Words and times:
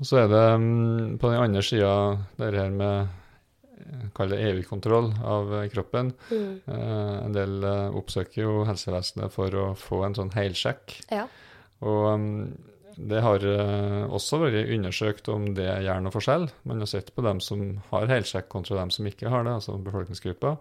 Og 0.00 0.08
så 0.08 0.22
er 0.22 0.30
det 0.32 0.44
mm, 0.60 1.18
på 1.20 1.30
den 1.30 1.42
andre 1.44 1.62
sida 1.64 1.90
det 2.40 2.54
her 2.56 2.72
med 2.74 3.16
Kall 4.14 4.30
det 4.30 4.38
evig 4.44 4.66
kontroll 4.68 5.08
av 5.26 5.50
kroppen. 5.72 6.12
Mm. 6.30 6.50
Eh, 6.68 7.14
en 7.24 7.34
del 7.34 7.64
eh, 7.66 7.96
oppsøker 7.98 8.44
jo 8.44 8.52
helsevesenet 8.68 9.32
for 9.34 9.56
å 9.56 9.64
få 9.78 10.02
en 10.06 10.14
sånn 10.14 10.30
heilsjekk. 10.34 10.94
Ja. 11.10 11.24
Og 11.82 12.06
mm, 12.20 12.44
det 13.10 13.22
har 13.24 13.44
eh, 13.46 14.04
også 14.12 14.40
vært 14.42 14.70
undersøkt 14.74 15.30
om 15.32 15.50
det 15.56 15.68
gjør 15.86 16.04
noe 16.04 16.14
forskjell. 16.14 16.46
Man 16.68 16.82
har 16.84 16.90
sett 16.90 17.12
på 17.16 17.24
dem 17.24 17.40
som 17.44 17.64
har 17.90 18.10
heilsjekk 18.10 18.50
kontra 18.52 18.78
dem 18.80 18.92
som 18.94 19.08
ikke 19.08 19.32
har 19.32 19.46
det, 19.46 19.56
altså 19.60 19.78
befolkningsgruppa, 19.80 20.56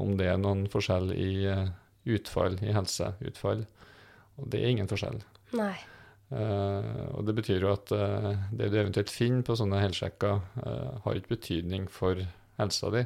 om 0.00 0.16
det 0.18 0.28
er 0.32 0.40
noen 0.40 0.66
forskjell 0.72 1.12
i 1.14 1.32
eh, 1.50 1.66
utfall, 2.16 2.58
i 2.64 2.74
helseutfall. 2.74 3.64
Og 4.40 4.50
det 4.50 4.62
er 4.62 4.74
ingen 4.74 4.90
forskjell. 4.90 5.20
Nei. 5.54 5.76
Eh, 6.34 7.04
og 7.14 7.26
det 7.26 7.34
betyr 7.38 7.62
jo 7.62 7.70
at 7.70 7.92
uh, 7.94 8.32
det 8.50 8.72
du 8.72 8.78
eventuelt 8.80 9.12
finner 9.12 9.44
på 9.46 9.54
sånne 9.58 9.82
helsjekker, 9.84 10.40
uh, 10.64 10.90
har 11.04 11.20
ikke 11.20 11.36
betydning 11.36 11.86
for 11.92 12.18
helsa 12.58 12.90
di. 12.94 13.04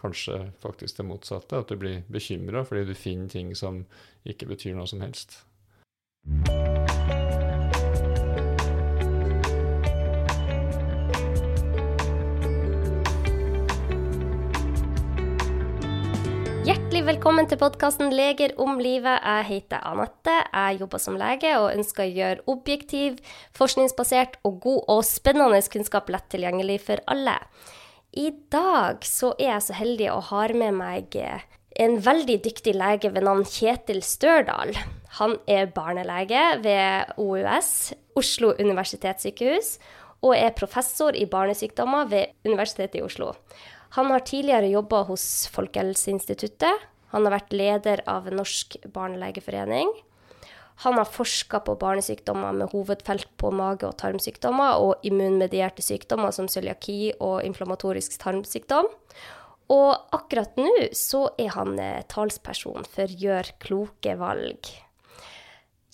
Kanskje 0.00 0.38
faktisk 0.62 1.00
det 1.00 1.08
motsatte, 1.08 1.60
at 1.60 1.72
du 1.72 1.80
blir 1.80 2.04
bekymra 2.12 2.62
fordi 2.68 2.86
du 2.88 2.94
finner 2.94 3.28
ting 3.32 3.52
som 3.58 3.82
ikke 4.24 4.48
betyr 4.54 4.78
noe 4.78 4.88
som 4.90 5.02
helst. 5.04 5.40
Hjertelig 16.70 17.00
velkommen 17.02 17.48
til 17.50 17.58
podkasten 17.58 18.12
Leger 18.14 18.52
om 18.62 18.76
livet. 18.78 19.24
Jeg 19.24 19.46
heter 19.48 19.80
Anette. 19.88 20.36
Jeg 20.52 20.76
jobber 20.78 21.00
som 21.02 21.16
lege 21.18 21.50
og 21.58 21.72
ønsker 21.72 22.04
å 22.04 22.12
gjøre 22.14 22.44
objektiv, 22.52 23.16
forskningsbasert 23.58 24.36
og 24.46 24.60
god 24.62 24.92
og 24.94 25.00
spennende 25.08 25.58
kunnskap 25.72 26.12
lett 26.14 26.28
tilgjengelig 26.30 26.76
for 26.84 27.02
alle. 27.10 27.34
I 28.14 28.28
dag 28.54 29.02
så 29.02 29.32
er 29.40 29.48
jeg 29.48 29.66
så 29.66 29.78
heldig 29.80 30.12
å 30.12 30.20
ha 30.28 30.44
med 30.62 30.78
meg 30.78 31.18
en 31.74 31.98
veldig 32.06 32.38
dyktig 32.46 32.76
lege 32.78 33.10
ved 33.16 33.26
navn 33.26 33.42
Kjetil 33.50 33.98
Størdal. 34.06 34.70
Han 35.18 35.40
er 35.50 35.74
barnelege 35.74 36.44
ved 36.62 37.18
OUS, 37.18 37.90
Oslo 38.14 38.54
universitetssykehus, 38.62 39.74
og 40.22 40.38
er 40.38 40.54
professor 40.54 41.18
i 41.18 41.26
barnesykdommer 41.26 42.06
ved 42.14 42.30
Universitetet 42.46 43.00
i 43.02 43.06
Oslo. 43.10 43.34
Han 43.96 44.10
har 44.14 44.22
tidligere 44.22 44.70
jobba 44.70 45.02
hos 45.08 45.24
Folkehelseinstituttet. 45.50 46.86
Han 47.10 47.26
har 47.26 47.34
vært 47.34 47.56
leder 47.56 48.02
av 48.06 48.28
Norsk 48.30 48.76
barnelegeforening. 48.94 49.90
Han 50.84 50.96
har 50.96 51.08
forska 51.10 51.60
på 51.66 51.74
barnesykdommer 51.76 52.54
med 52.56 52.70
hovedfelt 52.72 53.28
på 53.36 53.50
mage- 53.52 53.88
og 53.88 53.98
tarmsykdommer 54.00 54.78
og 54.80 55.02
immunmedierte 55.04 55.82
sykdommer 55.84 56.32
som 56.32 56.48
cøliaki 56.48 57.12
og 57.18 57.42
inflammatorisk 57.44 58.14
tarmsykdom. 58.22 58.88
Og 59.70 59.90
akkurat 60.16 60.56
nå 60.56 60.70
så 60.96 61.26
er 61.38 61.52
han 61.58 61.76
eh, 61.78 62.06
talsperson 62.08 62.86
for 62.94 63.10
Gjør 63.10 63.52
kloke 63.62 64.16
valg. 64.18 64.70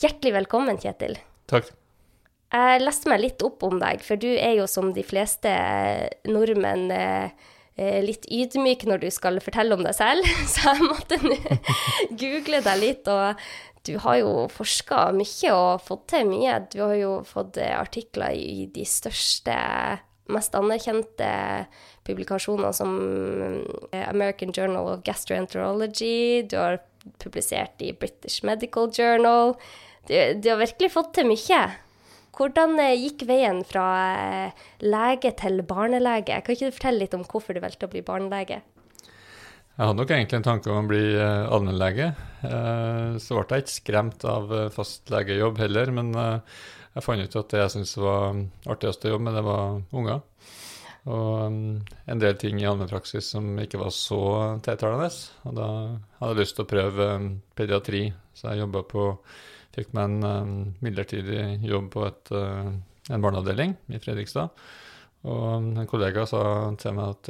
Hjertelig 0.01 0.37
velkommen, 0.37 0.79
Kjetil. 0.81 1.19
Takk. 1.49 1.73
Jeg 2.53 2.81
leste 2.85 3.11
meg 3.11 3.25
litt 3.25 3.43
opp 3.45 3.65
om 3.67 3.81
deg, 3.81 4.05
for 4.05 4.21
du 4.21 4.29
er 4.31 4.55
jo 4.61 4.69
som 4.71 4.93
de 4.95 5.03
fleste 5.05 5.51
eh, 5.51 6.07
nordmenn 6.31 6.91
eh, 6.95 7.27
eh, 7.27 7.55
litt 7.77 8.25
ydmyk 8.33 8.87
når 8.89 9.03
du 9.03 9.11
skal 9.13 9.37
fortelle 9.45 9.77
om 9.77 9.83
deg 9.85 9.97
selv, 9.97 10.29
så 10.53 10.73
jeg 10.73 10.87
måtte 10.87 11.19
google 12.23 12.63
deg 12.65 12.81
litt. 12.81 13.11
Og 13.13 13.47
du 13.87 13.97
har 14.03 14.19
jo 14.19 14.33
forska 14.51 15.11
mye 15.15 15.55
og 15.55 15.85
fått 15.87 16.09
til 16.15 16.27
mye. 16.29 16.59
Du 16.73 16.81
har 16.83 16.97
jo 16.99 17.13
fått 17.27 17.61
eh, 17.63 17.75
artikler 17.77 18.35
i 18.35 18.67
de 18.73 18.87
største, 18.89 19.55
mest 20.33 20.57
anerkjente 20.59 21.29
publikasjoner 22.07 22.75
som 22.75 22.97
eh, 23.93 24.07
American 24.09 24.55
Journal 24.57 24.91
of 24.97 25.05
Gastroenterology. 25.07 26.43
Du 26.51 26.59
har 26.59 26.81
publisert 27.23 27.83
i 27.85 27.93
British 27.95 28.43
Medical 28.47 28.91
Journal. 28.91 29.55
Du, 30.09 30.15
du 30.15 30.51
har 30.51 30.63
virkelig 30.65 30.95
fått 30.97 31.15
til 31.19 31.31
mye. 31.31 31.63
Hvordan 32.37 32.77
eh, 32.83 32.95
gikk 33.01 33.25
veien 33.29 33.63
fra 33.65 33.85
eh, 34.13 34.65
lege 34.85 35.33
til 35.41 35.63
barnelege? 35.65 36.43
Kan 36.45 36.57
ikke 36.57 36.69
du 36.69 36.77
fortelle 36.77 37.05
litt 37.05 37.17
om 37.17 37.25
hvorfor 37.25 37.57
du 37.57 37.63
valgte 37.65 37.89
å 37.89 37.93
bli 37.93 38.05
barnelege? 38.05 38.61
Jeg 39.77 39.85
hadde 39.85 39.97
nok 40.01 40.13
egentlig 40.13 40.39
en 40.39 40.45
tanke 40.45 40.73
om 40.73 40.83
å 40.83 40.91
bli 40.91 41.05
eh, 41.17 41.47
allmennlege. 41.53 42.11
Så 43.21 43.37
ble 43.37 43.57
jeg 43.57 43.65
ikke 43.65 43.73
skremt 43.73 44.25
av 44.29 44.53
fastlegejobb 44.73 45.59
heller, 45.65 45.91
men 45.97 46.13
jeg 46.15 47.05
fant 47.05 47.25
ut 47.25 47.41
at 47.41 47.51
det 47.53 47.63
jeg 47.65 47.73
syntes 47.75 47.97
var 47.99 48.39
artigst 48.71 49.05
å 49.09 49.11
jobbe 49.15 49.27
med, 49.27 49.37
det 49.37 49.45
var 49.49 49.81
unger. 49.97 50.23
Og 51.07 51.53
mm, 51.53 51.75
en 52.13 52.23
del 52.23 52.39
ting 52.41 52.61
i 52.61 52.69
allmennpraksis 52.69 53.33
som 53.35 53.49
ikke 53.63 53.81
var 53.81 53.93
så 53.95 54.21
tiltalende. 54.65 55.11
Og 55.49 55.59
da 55.59 55.69
hadde 56.21 56.33
jeg 56.33 56.41
lyst 56.41 56.57
til 56.59 56.67
å 56.67 56.71
prøve 56.71 57.11
mm, 57.23 57.29
pediatri, 57.59 58.07
så 58.37 58.53
jeg 58.53 58.65
jobba 58.65 58.83
på 58.91 59.11
Fikk 59.77 59.93
meg 59.97 60.09
en 60.09 60.27
um, 60.27 60.53
midlertidig 60.85 61.43
jobb 61.67 61.91
på 61.93 62.07
et, 62.09 62.33
uh, 62.33 62.71
en 63.13 63.25
barneavdeling 63.25 63.77
i 63.93 64.01
Fredrikstad. 64.03 64.55
Og 65.27 65.45
en 65.59 65.89
kollega 65.91 66.25
sa 66.29 66.41
til 66.79 66.95
meg 66.95 67.17
at 67.17 67.29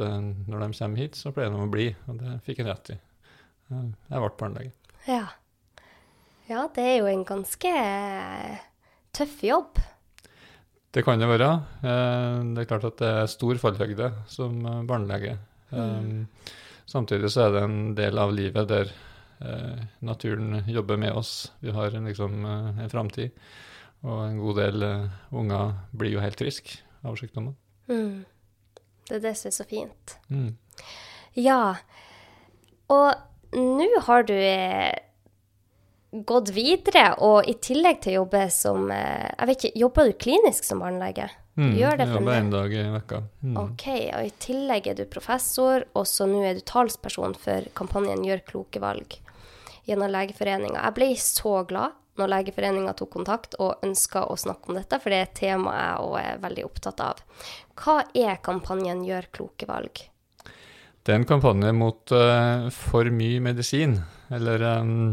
når 0.51 0.63
de 0.63 0.67
kommer 0.77 1.01
hit, 1.01 1.17
så 1.17 1.31
pleier 1.33 1.55
de 1.55 1.63
å 1.65 1.69
bli. 1.73 1.87
Og 2.11 2.19
det 2.21 2.35
fikk 2.45 2.61
jeg 2.61 2.69
rett 2.69 2.91
i. 2.93 2.97
Jeg 3.71 4.21
ble 4.21 4.29
barnelege. 4.37 4.73
Ja. 5.07 5.23
ja, 6.51 6.67
det 6.77 6.85
er 6.85 6.99
jo 6.99 7.09
en 7.09 7.25
ganske 7.25 7.73
tøff 9.17 9.41
jobb. 9.47 9.81
Det 10.93 11.07
kan 11.07 11.23
det 11.23 11.31
være. 11.31 11.49
Det 11.81 12.67
er 12.67 12.69
klart 12.69 12.85
at 12.91 13.01
det 13.01 13.15
er 13.23 13.33
stor 13.33 13.63
fallhøyde 13.65 14.11
som 14.29 14.61
barnelege. 14.91 15.39
Mm. 15.73 16.27
Samtidig 16.87 17.33
så 17.35 17.47
er 17.47 17.55
det 17.55 17.63
en 17.67 17.79
del 17.99 18.19
av 18.23 18.33
livet 18.35 18.69
der 18.71 18.91
eh, 18.93 19.16
naturen 20.01 20.63
jobber 20.67 20.97
med 20.97 21.13
oss. 21.13 21.53
Vi 21.61 21.71
har 21.71 21.91
liksom 21.91 22.45
eh, 22.45 22.85
en 22.85 22.91
framtid. 22.91 23.31
Og 24.07 24.23
en 24.27 24.39
god 24.41 24.61
del 24.61 24.83
eh, 24.87 25.07
unger 25.35 25.73
blir 25.97 26.15
jo 26.17 26.23
helt 26.23 26.39
friske 26.41 26.83
av 27.07 27.17
sykdommen. 27.19 27.57
Mm. 27.91 28.25
Det 29.07 29.19
er 29.19 29.25
det 29.25 29.35
som 29.39 29.51
er 29.51 29.57
så 29.57 29.67
fint. 29.69 30.17
Mm. 30.29 30.53
Ja. 31.39 31.77
Og 32.93 33.57
nå 33.57 33.89
har 34.07 34.27
du 34.29 34.35
eh, 34.37 34.95
gått 36.27 36.53
videre, 36.57 37.09
og 37.25 37.49
i 37.49 37.57
tillegg 37.63 38.03
til 38.05 38.15
å 38.17 38.23
jobbe 38.23 38.47
som 38.53 38.91
eh, 38.95 39.27
Jeg 39.33 39.51
vet 39.51 39.59
ikke, 39.67 39.83
Jobber 39.85 40.09
du 40.09 40.17
klinisk 40.27 40.67
som 40.67 40.83
barnelege? 40.85 41.29
Mm, 41.57 41.71
Du 41.73 41.79
gjør 41.81 41.95
det 41.97 42.05
jeg 42.05 42.19
jobber 42.19 42.35
én 42.37 42.51
dag 42.53 42.73
i 42.77 42.83
vekka. 42.93 43.19
Mm. 43.41 43.55
OK, 43.63 43.87
og 44.13 44.27
i 44.27 44.33
tillegg 44.45 44.91
er 44.91 44.99
du 44.99 45.07
professor, 45.09 45.87
og 45.97 46.05
så 46.09 46.27
nå 46.29 46.43
er 46.45 46.59
du 46.59 46.67
talsperson 46.69 47.37
for 47.41 47.65
kampanjen 47.79 48.27
Gjør 48.27 48.45
kloke 48.51 48.83
valg 48.83 49.17
gjennom 49.87 50.11
Legeforeninga. 50.11 50.83
Jeg 50.83 50.97
ble 50.97 51.09
så 51.21 51.61
glad 51.69 51.95
når 52.17 52.33
Legeforeninga 52.33 52.95
tok 52.97 53.13
kontakt 53.13 53.57
og 53.61 53.85
ønska 53.85 54.25
å 54.31 54.37
snakke 54.41 54.71
om 54.71 54.79
dette, 54.79 54.99
for 55.03 55.13
det 55.13 55.19
er 55.19 55.29
et 55.29 55.39
tema 55.39 55.75
jeg 55.77 56.05
òg 56.07 56.17
er 56.23 56.43
veldig 56.43 56.65
opptatt 56.67 57.03
av. 57.05 57.23
Hva 57.77 57.99
er 58.17 58.41
kampanjen 58.45 59.05
Gjør 59.07 59.29
kloke 59.37 59.69
valg? 59.69 60.07
Det 61.07 61.15
er 61.15 61.21
en 61.21 61.29
kampanje 61.29 61.71
mot 61.77 62.17
uh, 62.17 62.67
for 62.75 63.07
mye 63.15 63.43
medisin. 63.45 64.01
Eller 64.35 64.65
um, 64.81 65.13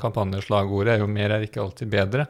kampanjeslagordet 0.00 0.96
er 0.96 1.00
jo 1.00 1.08
'mer 1.08 1.38
er 1.38 1.46
ikke 1.46 1.62
alltid 1.62 1.88
bedre'. 1.88 2.26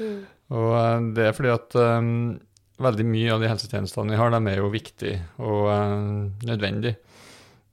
Mm. 0.00 0.18
Og 0.58 0.70
uh, 0.74 0.98
det 1.14 1.28
er 1.28 1.36
fordi 1.36 1.52
at 1.54 1.78
um, 1.78 2.40
veldig 2.82 3.06
mye 3.06 3.36
av 3.36 3.44
de 3.44 3.52
helsetjenestene 3.52 4.16
vi 4.16 4.18
har, 4.18 4.34
de 4.34 4.50
er 4.50 4.58
jo 4.58 4.72
viktige 4.72 5.20
og 5.38 5.70
uh, 5.70 6.26
nødvendige. 6.48 6.96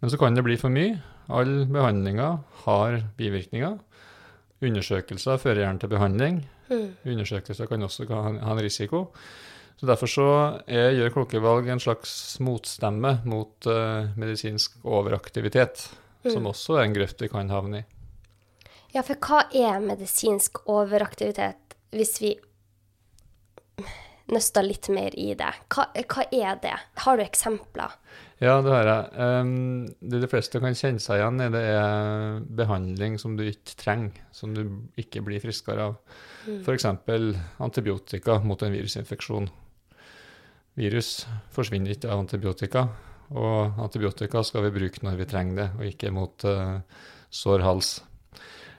Men 0.01 0.13
så 0.13 0.19
kan 0.21 0.37
det 0.37 0.45
bli 0.45 0.59
for 0.61 0.69
mye. 0.69 0.99
Alle 1.29 1.65
behandlinger 1.65 2.37
har 2.65 2.99
bivirkninger. 3.17 3.79
Undersøkelser 4.65 5.39
fører 5.41 5.63
gjerne 5.63 5.81
til 5.81 5.91
behandling. 5.91 6.39
Mm. 6.69 6.87
Undersøkelser 7.05 7.69
kan 7.69 7.83
også 7.85 8.05
ha 8.09 8.29
en, 8.29 8.61
risiko. 8.61 9.07
Så 9.77 9.85
Derfor 9.89 10.07
så 10.07 10.27
er 10.67 10.93
Gjør 10.95 11.13
kloke 11.13 11.41
valg 11.43 11.67
en 11.69 11.81
slags 11.83 12.39
motstemme 12.39 13.19
mot 13.25 13.67
uh, 13.67 14.07
medisinsk 14.17 14.77
overaktivitet, 14.83 15.89
som 16.23 16.41
Mm. 16.41 16.47
også 16.47 16.79
er 16.79 16.83
en 16.83 16.95
grøft 16.95 17.21
vi 17.21 17.27
kan 17.27 17.49
havne 17.49 17.79
i. 17.79 17.83
Ja, 18.95 19.01
for 19.01 19.15
hva 19.19 19.43
er 19.53 19.79
medisinsk 19.83 20.61
overaktivitet, 20.71 21.75
hvis 21.91 22.21
vi 22.21 22.35
nøster 24.31 24.63
litt 24.63 24.87
mer 24.89 25.13
i 25.19 25.33
det? 25.37 25.51
Hva, 25.69 25.89
hva 25.93 26.25
er 26.31 26.55
det? 26.63 26.77
Har 27.03 27.17
du 27.17 27.23
eksempler? 27.25 27.97
Ja, 28.43 28.57
det 28.59 28.71
har 28.73 28.89
jeg. 28.89 29.03
Um, 29.15 29.85
det 30.03 30.19
de 30.19 30.27
fleste 30.27 30.59
kan 30.59 30.75
kjenne 30.75 30.99
seg 30.99 31.21
igjen 31.21 31.39
i, 31.39 31.47
det 31.53 31.61
er 31.71 32.41
behandling 32.59 33.15
som 33.21 33.37
du 33.39 33.45
ikke 33.47 33.77
trenger, 33.79 34.25
som 34.35 34.51
du 34.55 34.65
ikke 34.99 35.23
blir 35.23 35.43
friskere 35.43 35.89
av. 35.89 35.95
Mm. 36.43 36.59
F.eks. 36.65 36.87
antibiotika 37.63 38.41
mot 38.43 38.65
en 38.65 38.75
virusinfeksjon. 38.75 39.47
Virus 40.75 41.11
forsvinner 41.55 41.95
ikke 41.95 42.11
av 42.11 42.25
antibiotika, 42.25 42.89
og 43.31 43.79
antibiotika 43.79 44.43
skal 44.43 44.67
vi 44.67 44.75
bruke 44.81 45.05
når 45.07 45.21
vi 45.21 45.29
trenger 45.31 45.61
det, 45.61 45.69
og 45.79 45.87
ikke 45.93 46.11
mot 46.13 46.47
uh, 46.49 46.81
sår 47.31 47.63
hals. 47.63 47.95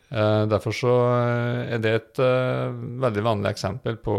Eh, 0.08 0.42
derfor 0.46 0.70
så 0.70 0.92
eh, 1.18 1.72
er 1.74 1.80
det 1.82 1.92
et 1.96 2.20
uh, 2.22 2.70
veldig 3.02 3.24
vanlig 3.26 3.50
eksempel 3.50 3.96
på 3.98 4.14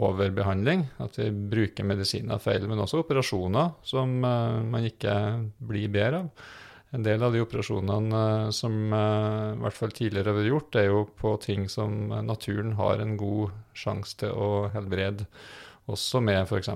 overbehandling. 0.00 0.86
At 1.04 1.18
vi 1.20 1.28
bruker 1.30 1.88
medisiner 1.88 2.40
feil, 2.40 2.64
men 2.70 2.80
også 2.80 3.02
operasjoner 3.02 3.74
som 3.84 4.16
man 4.22 4.88
ikke 4.88 5.12
blir 5.68 5.92
bedre 5.92 6.24
av. 6.24 6.48
En 6.96 7.04
del 7.04 7.20
av 7.20 7.34
de 7.34 7.42
operasjonene 7.44 8.48
som 8.56 8.72
i 8.88 9.60
hvert 9.60 9.76
fall 9.76 9.90
tidligere 9.92 10.32
har 10.32 10.38
vært 10.38 10.48
gjort, 10.48 10.78
er 10.80 10.86
jo 10.88 11.02
på 11.20 11.34
ting 11.44 11.66
som 11.68 12.06
naturen 12.24 12.72
har 12.78 13.02
en 13.04 13.12
god 13.20 13.52
sjanse 13.76 14.16
til 14.22 14.32
å 14.32 14.70
helbrede, 14.72 15.26
også 15.92 16.22
med 16.24 16.48
f.eks. 16.48 16.70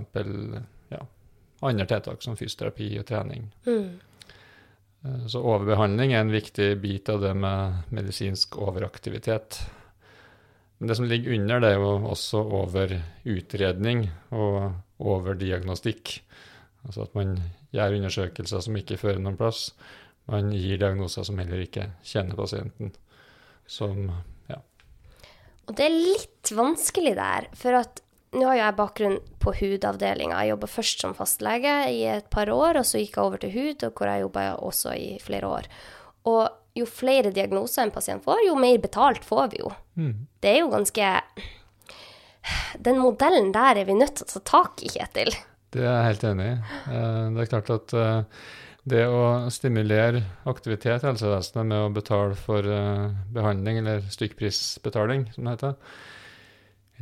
Ja, 0.92 1.00
andre 1.64 1.88
tiltak 1.88 2.20
som 2.20 2.36
fysioterapi 2.36 2.90
og 3.00 3.08
trening. 3.08 3.48
Mm. 3.64 3.88
Eh, 5.04 5.26
så 5.26 5.42
overbehandling 5.42 6.14
er 6.14 6.24
en 6.24 6.34
viktig 6.34 6.74
bit 6.82 7.08
av 7.12 7.22
det 7.22 7.34
med 7.34 7.94
medisinsk 7.94 8.58
overaktivitet. 8.62 9.60
Men 10.78 10.90
det 10.90 10.96
som 10.98 11.06
ligger 11.06 11.34
under, 11.36 11.62
det 11.62 11.72
er 11.72 11.78
jo 11.78 11.94
også 12.10 12.42
overutredning 12.58 14.08
og 14.34 14.72
overdiagnostikk. 15.02 16.16
Altså 16.82 17.06
at 17.06 17.14
man 17.14 17.36
gjør 17.74 17.98
undersøkelser 18.00 18.64
som 18.64 18.78
ikke 18.78 18.98
fører 18.98 19.22
noen 19.22 19.38
plass. 19.38 19.70
Man 20.30 20.50
gir 20.54 20.80
diagnoser 20.80 21.26
som 21.26 21.38
heller 21.38 21.62
ikke 21.62 21.88
kjenner 22.06 22.38
pasienten. 22.38 22.90
Som, 23.70 24.10
ja. 24.50 24.58
Og 25.70 25.76
det 25.78 25.86
er 25.86 25.94
litt 25.94 26.50
vanskelig 26.54 27.14
der, 27.18 27.46
for 27.58 27.78
at 27.78 28.02
nå 28.32 28.46
har 28.48 28.56
jeg 28.56 28.76
bakgrunn 28.78 29.18
på 29.42 29.52
hudavdelinga. 29.58 30.40
Jeg 30.40 30.54
jobba 30.54 30.68
først 30.70 31.04
som 31.04 31.14
fastlege 31.16 31.74
i 31.92 32.02
et 32.14 32.28
par 32.32 32.48
år, 32.52 32.80
og 32.80 32.88
så 32.88 33.02
gikk 33.02 33.18
jeg 33.18 33.24
over 33.26 33.42
til 33.42 33.52
hud, 33.52 33.84
hvor 33.92 34.08
jeg 34.08 34.24
jobba 34.24 34.46
også 34.56 34.94
i 34.96 35.08
flere 35.22 35.50
år. 35.50 35.68
Og 36.30 36.42
jo 36.78 36.88
flere 36.88 37.32
diagnoser 37.34 37.84
en 37.84 37.92
pasient 37.92 38.24
får, 38.24 38.46
jo 38.46 38.56
mer 38.56 38.78
betalt 38.80 39.26
får 39.28 39.52
vi 39.52 39.60
jo. 39.60 39.72
Mm. 40.00 40.14
Det 40.40 40.54
er 40.54 40.62
jo 40.62 40.72
ganske 40.72 41.10
Den 42.82 42.98
modellen 42.98 43.52
der 43.54 43.78
er 43.78 43.86
vi 43.86 43.94
nødt 43.94 44.16
til 44.18 44.26
å 44.26 44.32
ta 44.32 44.40
tak 44.48 44.82
i, 44.82 44.90
Kjetil. 44.90 45.30
Det 45.72 45.84
er 45.84 45.92
jeg 45.92 46.08
helt 46.08 46.24
enig 46.32 46.48
i. 46.48 46.56
Eh, 46.90 47.26
det 47.36 47.44
er 47.44 47.50
klart 47.52 47.70
at 47.70 47.94
eh, 47.96 48.40
det 48.92 49.04
å 49.06 49.50
stimulere 49.54 50.24
aktivitet 50.50 51.04
i 51.04 51.06
helsevesenet 51.06 51.68
med 51.68 51.84
å 51.84 51.92
betale 51.94 52.34
for 52.38 52.66
eh, 52.66 53.12
behandling, 53.32 53.78
eller 53.84 54.02
stykkprisbetaling, 54.10 55.28
som 55.36 55.46
det 55.46 55.54
heter, 55.54 56.00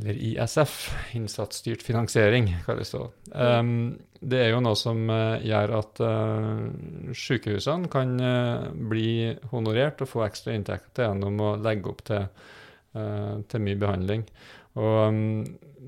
eller 0.01 0.17
ISF, 0.17 0.77
innsatsstyrt 1.13 1.83
finansiering, 1.85 2.49
kalles 2.65 2.91
det. 2.91 3.03
Um, 3.37 3.99
det 4.21 4.39
er 4.41 4.49
jo 4.51 4.61
noe 4.65 4.77
som 4.77 5.03
uh, 5.09 5.37
gjør 5.45 5.75
at 5.77 6.01
uh, 6.01 7.13
sykehusene 7.17 7.89
kan 7.91 8.15
uh, 8.17 8.69
bli 8.73 9.31
honorert 9.53 10.01
og 10.01 10.09
få 10.09 10.25
ekstra 10.25 10.55
inntekter 10.57 11.05
gjennom 11.05 11.37
å 11.41 11.51
legge 11.61 11.93
opp 11.93 12.01
til, 12.09 12.25
til 12.91 13.63
mye 13.63 13.79
behandling. 13.79 14.25
Og 14.81 14.97
um, 15.07 15.21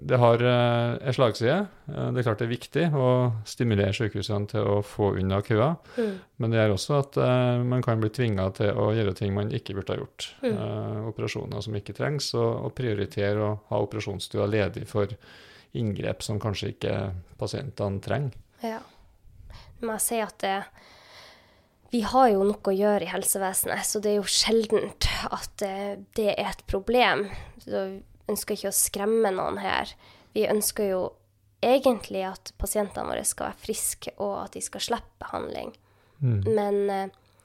det 0.01 0.17
har 0.17 0.41
uh, 0.41 0.97
en 1.07 1.13
slagside. 1.13 1.57
Uh, 1.85 2.09
det 2.13 2.21
er 2.21 2.25
klart 2.25 2.39
det 2.41 2.47
er 2.47 2.53
viktig 2.53 2.85
å 2.97 3.07
stimulere 3.45 3.93
sykehusene 3.93 4.49
til 4.49 4.65
å 4.65 4.77
få 4.85 5.11
unna 5.21 5.37
køer. 5.45 5.75
Mm. 5.99 6.15
Men 6.41 6.53
det 6.53 6.59
gjør 6.59 6.73
også 6.75 6.95
at 6.97 7.19
uh, 7.21 7.61
man 7.67 7.83
kan 7.85 8.01
bli 8.01 8.09
tvinga 8.13 8.47
til 8.57 8.73
å 8.79 8.89
gjøre 8.95 9.13
ting 9.19 9.35
man 9.35 9.53
ikke 9.53 9.75
burde 9.77 9.93
ha 9.93 10.01
gjort. 10.01 10.29
Mm. 10.43 10.57
operasjoner 11.09 11.61
som 11.63 11.75
ikke 11.77 11.95
trengs, 11.95 12.31
og, 12.37 12.49
og 12.67 12.73
prioritere 12.77 13.43
å 13.43 13.51
ha 13.69 13.81
operasjonsstua 13.83 14.47
ledig 14.49 14.87
for 14.89 15.11
inngrep 15.77 16.23
som 16.25 16.39
kanskje 16.41 16.73
ikke 16.73 16.95
pasientene 17.39 18.01
trenger. 18.03 18.33
Ja. 18.63 18.79
Nå 19.79 19.89
må 19.89 19.97
jeg 19.97 20.05
si 20.05 20.19
at 20.23 20.37
det, 20.41 20.55
vi 21.93 22.01
har 22.07 22.31
jo 22.33 22.47
noe 22.47 22.71
å 22.71 22.75
gjøre 22.75 23.05
i 23.05 23.11
helsevesenet, 23.11 23.85
så 23.85 24.01
det 24.01 24.13
er 24.13 24.19
jo 24.21 24.29
sjeldent 24.29 25.09
at 25.29 25.65
det 26.17 26.29
er 26.33 26.49
et 26.53 26.65
problem. 26.69 27.27
Så 27.61 27.85
ønsker 28.31 28.57
ikke 28.57 28.71
å 28.71 28.77
skremme 28.77 29.33
noen 29.35 29.59
her. 29.61 29.91
Vi 30.33 30.47
ønsker 30.49 30.89
jo 30.89 31.01
egentlig 31.63 32.23
at 32.27 32.51
pasientene 32.59 33.07
våre 33.07 33.23
skal 33.27 33.51
være 33.51 33.63
friske, 33.65 34.15
og 34.21 34.35
at 34.45 34.57
de 34.57 34.63
skal 34.63 34.83
slippe 34.83 35.23
behandling. 35.23 35.71
Mm. 36.23 36.41
Men 36.47 36.79
uh, 36.89 37.39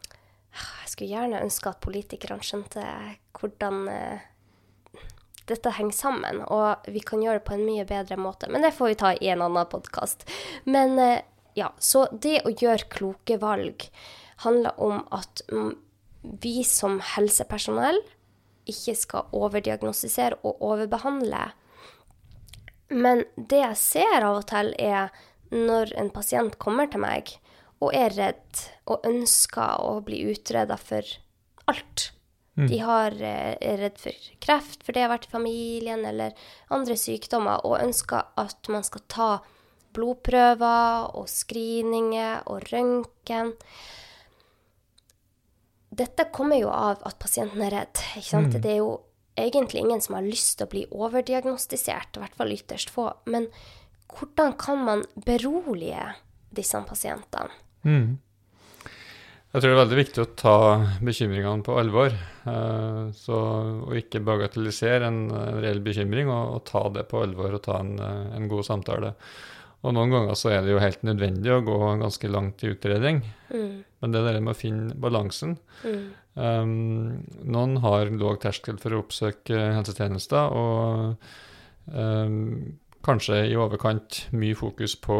jeg 0.52 0.92
skulle 0.92 1.12
gjerne 1.12 1.44
ønske 1.44 1.70
at 1.70 1.82
politikerne 1.84 2.44
skjønte 2.46 2.84
hvordan 3.38 3.80
uh, 3.90 4.26
dette 5.48 5.72
henger 5.78 5.96
sammen, 5.96 6.42
og 6.44 6.88
vi 6.92 7.02
kan 7.04 7.22
gjøre 7.24 7.40
det 7.40 7.48
på 7.48 7.56
en 7.56 7.66
mye 7.66 7.86
bedre 7.88 8.18
måte. 8.20 8.50
Men 8.52 8.66
det 8.66 8.74
får 8.76 8.92
vi 8.92 9.00
ta 9.00 9.12
i 9.16 9.32
en 9.32 9.44
annen 9.46 9.70
podkast. 9.70 10.26
Men 10.68 10.98
uh, 10.98 11.18
ja, 11.58 11.72
så 11.78 12.06
det 12.12 12.42
å 12.46 12.54
gjøre 12.54 12.90
kloke 12.92 13.38
valg 13.42 13.88
handler 14.44 14.76
om 14.78 15.00
at 15.14 15.42
vi 16.22 16.60
som 16.66 17.00
helsepersonell 17.02 17.98
ikke 18.70 18.94
skal 18.98 19.34
overdiagnostisere 19.36 20.40
og 20.46 20.62
overbehandle. 20.64 21.48
Men 22.88 23.24
det 23.36 23.62
jeg 23.62 23.80
ser 23.80 24.24
av 24.24 24.40
og 24.40 24.46
til, 24.48 24.72
er 24.78 25.12
når 25.52 25.94
en 26.00 26.10
pasient 26.12 26.58
kommer 26.60 26.88
til 26.90 27.02
meg 27.04 27.34
og 27.78 27.92
er 27.94 28.14
redd 28.16 28.62
og 28.90 29.04
ønsker 29.06 29.84
å 29.84 29.98
bli 30.04 30.24
utreda 30.32 30.76
for 30.80 31.06
alt. 31.70 32.10
Mm. 32.58 32.66
De 32.66 32.78
har, 32.82 33.14
eh, 33.22 33.54
er 33.60 33.78
redd 33.78 34.00
for 34.02 34.24
kreft, 34.42 34.82
for 34.82 34.92
det 34.92 35.04
har 35.04 35.12
vært 35.12 35.28
i 35.28 35.36
familien, 35.36 36.04
eller 36.04 36.34
andre 36.74 36.96
sykdommer, 36.98 37.62
og 37.64 37.78
ønsker 37.78 38.24
at 38.36 38.68
man 38.68 38.82
skal 38.82 39.04
ta 39.06 39.30
blodprøver 39.94 41.14
og 41.14 41.28
screeninger 41.30 42.42
og 42.50 42.66
røntgen 42.72 43.54
dette 45.90 46.28
kommer 46.34 46.60
jo 46.60 46.70
av 46.72 47.02
at 47.08 47.18
pasienten 47.20 47.62
er 47.64 47.74
redd. 47.74 48.00
ikke 48.18 48.28
sant? 48.28 48.54
Mm. 48.54 48.62
Det 48.62 48.72
er 48.72 48.80
jo 48.82 48.92
egentlig 49.38 49.82
ingen 49.84 50.00
som 50.04 50.18
har 50.18 50.26
lyst 50.26 50.58
til 50.58 50.68
å 50.68 50.72
bli 50.72 50.84
overdiagnostisert, 50.90 52.16
i 52.16 52.22
hvert 52.22 52.38
fall 52.38 52.54
ytterst 52.54 52.92
få. 52.92 53.10
Men 53.30 53.48
hvordan 54.12 54.56
kan 54.60 54.82
man 54.84 55.04
berolige 55.26 56.10
disse 56.54 56.80
pasientene? 56.88 57.52
Mm. 57.86 58.18
Jeg 59.48 59.62
tror 59.62 59.70
det 59.70 59.76
er 59.76 59.80
veldig 59.80 59.96
viktig 60.02 60.20
å 60.20 60.32
ta 60.36 60.56
bekymringene 61.00 61.64
på 61.64 61.76
alvor. 61.80 62.12
Uh, 62.44 63.08
så, 63.16 63.38
og 63.86 63.94
ikke 63.96 64.20
bagatellisere 64.24 65.08
en, 65.08 65.22
en 65.32 65.60
reell 65.64 65.80
bekymring, 65.84 66.28
og, 66.28 66.58
og, 66.58 66.64
ta 66.68 66.82
det 66.92 67.06
på 67.08 67.22
alvor 67.24 67.56
og 67.56 67.62
ta 67.64 67.78
en, 67.80 67.94
en 68.36 68.50
god 68.50 68.66
samtale. 68.68 69.14
Og 69.86 69.94
noen 69.94 70.10
ganger 70.10 70.38
så 70.38 70.50
er 70.52 70.64
det 70.64 70.72
jo 70.72 70.82
helt 70.82 71.04
nødvendig 71.06 71.52
å 71.54 71.62
gå 71.66 71.76
ganske 72.00 72.30
langt 72.32 72.64
i 72.66 72.72
utredning. 72.72 73.20
Mm. 73.52 73.84
Men 74.02 74.14
det 74.14 74.24
der 74.26 74.40
med 74.42 74.54
å 74.54 74.58
finne 74.58 74.96
balansen 74.98 75.54
mm. 75.82 76.02
um, 76.34 76.74
Noen 77.46 77.78
har 77.84 78.10
lav 78.14 78.40
terskel 78.42 78.78
for 78.82 78.94
å 78.94 79.00
oppsøke 79.04 79.62
helsetjenester, 79.76 80.50
og 80.50 81.16
um, 81.94 82.76
kanskje 83.06 83.44
i 83.48 83.56
overkant 83.56 84.24
mye 84.36 84.56
fokus 84.58 84.96
på 85.00 85.16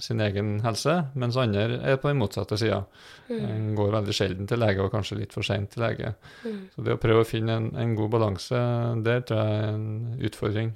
sin 0.00 0.22
egen 0.22 0.60
helse, 0.64 0.94
mens 1.18 1.38
andre 1.40 1.80
er 1.82 1.98
på 2.00 2.12
den 2.12 2.20
motsatte 2.22 2.58
sida. 2.60 2.84
Mm. 3.26 3.74
Går 3.76 3.94
veldig 3.98 4.14
sjelden 4.14 4.48
til 4.48 4.62
lege, 4.62 4.84
og 4.84 4.94
kanskje 4.94 5.18
litt 5.20 5.34
for 5.34 5.46
seint 5.46 5.72
til 5.74 5.82
lege. 5.82 6.14
Mm. 6.46 6.60
Så 6.72 6.86
det 6.86 6.94
å 6.94 7.02
prøve 7.02 7.24
å 7.24 7.28
finne 7.28 7.58
en, 7.58 7.70
en 7.74 7.94
god 7.98 8.14
balanse, 8.14 8.62
det 9.06 9.24
tror 9.26 9.42
jeg 9.42 9.58
er 9.58 9.70
en 9.74 9.88
utfordring. 10.30 10.74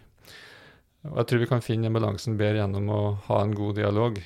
Og 1.09 1.17
jeg 1.23 1.31
tror 1.31 1.41
vi 1.41 1.49
kan 1.49 1.65
finne 1.65 1.93
balansen 1.93 2.37
bedre 2.41 2.61
gjennom 2.61 2.91
å 2.93 3.01
ha 3.31 3.41
en 3.45 3.55
god 3.57 3.79
dialog. 3.81 4.21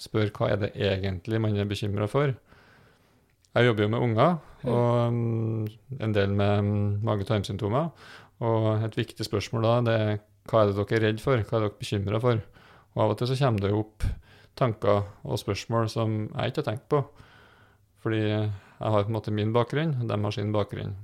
Spør 0.00 0.30
hva 0.36 0.52
er 0.52 0.60
det 0.62 0.70
egentlig 0.78 1.40
man 1.42 1.58
er 1.58 1.68
bekymra 1.68 2.06
for. 2.10 2.32
Jeg 3.50 3.66
jobber 3.66 3.82
jo 3.82 3.90
med 3.90 4.04
unger, 4.06 4.36
og 4.70 4.90
um, 5.10 5.64
en 5.98 6.12
del 6.14 6.30
med 6.38 6.62
um, 6.62 6.74
mage-tarmsymptomer. 7.08 7.90
Og 8.46 8.68
et 8.86 8.96
viktig 8.96 9.26
spørsmål 9.26 9.66
da 9.66 9.74
det 9.88 9.96
er 9.98 10.12
hva 10.50 10.62
er 10.62 10.70
det 10.70 10.78
dere 10.78 10.96
er 10.96 11.04
redd 11.08 11.20
for, 11.22 11.42
hva 11.42 11.58
er 11.58 11.66
dere 11.66 11.78
bekymra 11.82 12.20
for? 12.22 12.40
Og 12.94 13.02
av 13.04 13.12
og 13.12 13.18
til 13.18 13.30
så 13.30 13.38
kommer 13.42 13.66
det 13.66 13.74
opp 13.76 14.06
tanker 14.58 15.02
og 15.24 15.40
spørsmål 15.40 15.90
som 15.92 16.16
jeg 16.28 16.52
ikke 16.52 16.62
har 16.62 16.68
tenkt 16.70 16.88
på. 16.92 17.02
Fordi 18.00 18.22
jeg 18.22 18.50
har 18.80 19.04
på 19.04 19.10
en 19.10 19.18
måte 19.18 19.34
min 19.34 19.52
bakgrunn, 19.54 19.98
og 20.00 20.08
de 20.08 20.18
har 20.24 20.34
sin 20.34 20.54
bakgrunn. 20.54 20.94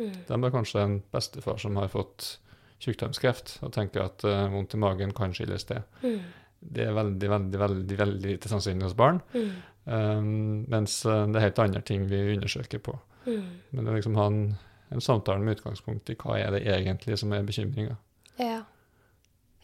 Mm. 0.00 0.14
De 0.28 0.36
er 0.36 0.54
kanskje 0.54 0.84
en 0.84 1.00
bestefar 1.12 1.58
som 1.62 1.78
har 1.80 1.90
fått 1.92 2.34
tjukktarmskreft 2.80 3.58
og 3.64 3.72
tenker 3.76 4.06
at 4.06 4.24
uh, 4.26 4.48
vondt 4.52 4.76
i 4.76 4.80
magen 4.80 5.12
kan 5.16 5.34
skyldes 5.36 5.68
det. 5.68 5.82
Mm. 6.02 6.20
Det 6.60 6.86
er 6.86 6.96
veldig, 6.96 7.28
veldig 7.32 7.60
veldig, 7.60 7.98
veldig 8.00 8.32
lite 8.34 8.50
sannsynlig 8.50 8.88
hos 8.88 8.96
barn. 8.96 9.20
Mm. 9.34 9.52
Um, 9.84 10.32
mens 10.70 11.00
uh, 11.08 11.24
det 11.28 11.40
er 11.40 11.48
helt 11.48 11.62
andre 11.62 11.84
ting 11.86 12.04
vi 12.10 12.20
undersøker 12.34 12.82
på. 12.84 12.96
Mm. 13.26 13.46
Men 13.70 13.84
det 13.84 13.92
er 13.92 14.00
liksom 14.00 14.18
ha 14.20 14.28
en, 14.30 14.44
en, 14.90 15.04
samtale 15.04 15.44
med 15.44 15.58
utgangspunkt 15.58 16.12
i 16.12 16.18
hva 16.20 16.38
er 16.40 16.54
det 16.56 16.64
egentlig 16.68 17.18
som 17.20 17.32
er 17.36 17.46
bekymringa. 17.48 17.96
Ja. 18.40 18.62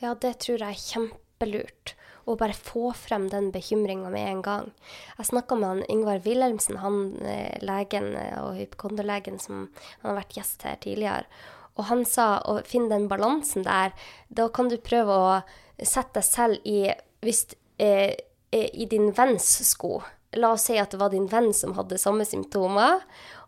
ja, 0.02 0.16
det 0.20 0.36
tror 0.44 0.60
jeg 0.60 0.68
er 0.68 0.82
kjempelurt. 0.82 1.96
Å 2.26 2.34
bare 2.34 2.56
få 2.58 2.90
frem 2.98 3.28
den 3.30 3.52
bekymringa 3.54 4.10
med 4.10 4.24
en 4.26 4.40
gang. 4.42 4.70
Jeg 5.14 5.28
snakka 5.28 5.56
med 5.60 5.68
han 5.68 5.90
Yngvar 5.92 6.24
Wilhelmsen, 6.24 6.80
han 6.82 6.96
eh, 7.22 7.54
legen 7.62 8.08
og 8.40 8.56
hypokonderlegen 8.58 9.38
som 9.38 9.68
han 10.00 10.08
har 10.10 10.18
vært 10.18 10.34
gjest 10.34 10.66
her 10.66 10.80
tidligere. 10.82 11.28
Og 11.76 11.88
han 11.90 12.04
sa 12.08 12.38
å 12.48 12.58
finne 12.64 12.92
den 12.94 13.08
balansen 13.10 13.66
der, 13.66 13.92
da 14.28 14.48
kan 14.48 14.70
du 14.72 14.78
prøve 14.80 15.12
å 15.12 15.32
sette 15.76 16.20
deg 16.20 16.26
selv 16.26 16.68
i 16.68 16.86
hvis, 17.24 17.46
eh, 17.78 18.16
i 18.52 18.86
din 18.88 19.10
venns 19.12 19.48
sko. 19.68 20.00
La 20.36 20.54
oss 20.56 20.68
si 20.68 20.78
at 20.80 20.92
det 20.92 21.00
var 21.00 21.12
din 21.12 21.28
venn 21.28 21.52
som 21.54 21.74
hadde 21.76 21.98
samme 22.00 22.24
symptomer, 22.24 23.02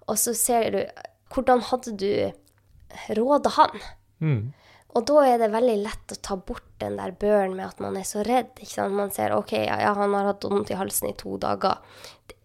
og 0.08 0.16
så 0.20 0.34
ser 0.36 0.70
du 0.72 0.80
hvordan 1.34 1.60
hadde 1.68 1.96
du 2.00 2.12
råda 3.16 3.52
han? 3.56 3.82
Mm. 4.20 4.42
Og 4.96 5.04
da 5.06 5.24
er 5.28 5.36
det 5.42 5.50
veldig 5.52 5.76
lett 5.84 6.14
å 6.14 6.20
ta 6.24 6.36
bort 6.40 6.64
den 6.80 6.96
der 6.98 7.12
børen 7.20 7.54
med 7.56 7.68
at 7.68 7.82
man 7.82 7.98
er 8.00 8.06
så 8.08 8.24
redd. 8.26 8.56
Man 8.94 9.12
ser 9.14 9.34
ok, 9.36 9.52
ja, 9.66 9.76
ja, 9.82 9.92
han 9.94 10.16
har 10.16 10.30
hatt 10.30 10.46
vondt 10.48 10.72
i 10.72 10.78
halsen 10.78 11.10
i 11.10 11.16
to 11.18 11.36
dager. 11.40 11.82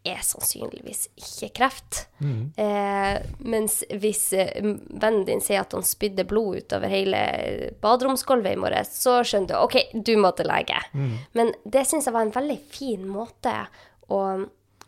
Er 0.05 0.19
sannsynligvis 0.19 1.05
ikke 1.15 1.47
kreft. 1.55 2.01
Mm. 2.19 2.51
Eh, 2.59 3.21
mens 3.39 3.77
hvis 4.01 4.33
eh, 4.35 4.49
vennen 4.61 5.23
din 5.29 5.39
sier 5.41 5.61
at 5.63 5.71
han 5.71 5.85
spydde 5.87 6.25
blod 6.27 6.57
utover 6.59 6.91
hele 6.91 7.21
baderomsgulvet 7.83 8.57
i 8.57 8.59
morges, 8.59 8.91
så 8.99 9.21
skjønner 9.23 9.53
du 9.53 9.55
ok, 9.61 9.77
du 10.03 10.11
må 10.19 10.33
til 10.35 10.49
lege. 10.51 10.81
Mm. 10.91 11.13
Men 11.39 11.53
det 11.63 11.85
syns 11.87 12.09
jeg 12.09 12.15
var 12.17 12.27
en 12.27 12.35
veldig 12.35 12.59
fin 12.73 13.07
måte 13.07 13.55
å 14.11 14.19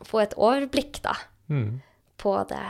få 0.04 0.20
et 0.26 0.36
overblikk 0.36 1.00
da, 1.06 1.16
Mm. 1.48 1.80
på 2.18 2.32
det. 2.50 2.66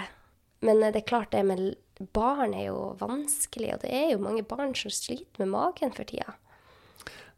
Men 0.61 0.83
eh, 0.83 0.91
det 0.91 1.01
er 1.01 1.09
klart 1.09 1.31
det 1.31 1.45
med 1.47 1.75
barn 2.13 2.53
er 2.53 2.65
jo 2.67 2.91
vanskelig, 2.99 3.73
og 3.73 3.81
det 3.85 3.91
er 3.95 4.09
jo 4.11 4.17
mange 4.21 4.43
barn 4.43 4.75
som 4.75 4.91
sliter 4.91 5.39
med 5.39 5.47
magen 5.53 5.93
for 5.95 6.03
tida. 6.03 6.35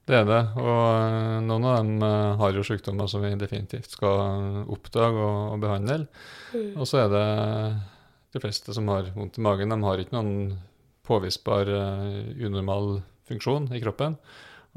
Det 0.07 0.15
er 0.15 0.23
det, 0.23 0.39
og 0.55 0.83
eh, 0.87 1.37
noen 1.43 1.65
av 1.67 1.77
dem 1.81 2.03
eh, 2.05 2.37
har 2.39 2.55
jo 2.55 2.63
sykdommer 2.63 3.09
som 3.11 3.25
vi 3.25 3.33
definitivt 3.35 3.91
skal 3.97 4.63
oppdage 4.71 5.19
og, 5.19 5.39
og 5.57 5.61
behandle. 5.65 6.05
Og 6.79 6.87
så 6.87 7.03
er 7.03 7.11
det 7.11 7.27
de 8.37 8.41
fleste 8.43 8.75
som 8.75 8.87
har 8.91 9.11
vondt 9.15 9.39
i 9.39 9.43
magen, 9.43 9.73
de 9.73 9.77
har 9.83 10.01
ikke 10.01 10.15
noen 10.15 10.55
påvisbar 11.07 11.69
uh, 11.71 12.23
unormal 12.43 12.99
funksjon 13.27 13.69
i 13.75 13.81
kroppen. 13.83 14.17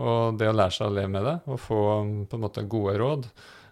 Og 0.00 0.38
det 0.40 0.49
å 0.49 0.54
lære 0.56 0.76
seg 0.76 0.88
å 0.88 0.94
leve 0.94 1.12
med 1.12 1.26
det, 1.26 1.37
og 1.50 1.60
få 1.60 1.80
mm, 2.06 2.12
på 2.30 2.38
en 2.38 2.44
måte 2.44 2.66
gode 2.70 2.94
råd, 3.00 3.26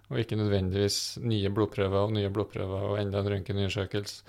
og 0.09 0.21
ikke 0.21 0.39
nødvendigvis 0.41 0.99
nye 1.23 1.53
blodprøver 1.55 2.09
og 2.09 2.15
nye 2.17 2.33
blodprøver 2.33 2.91
og 2.91 2.99
enda 3.01 3.23
en 3.23 3.33
røntgenundersøkelse. 3.35 4.23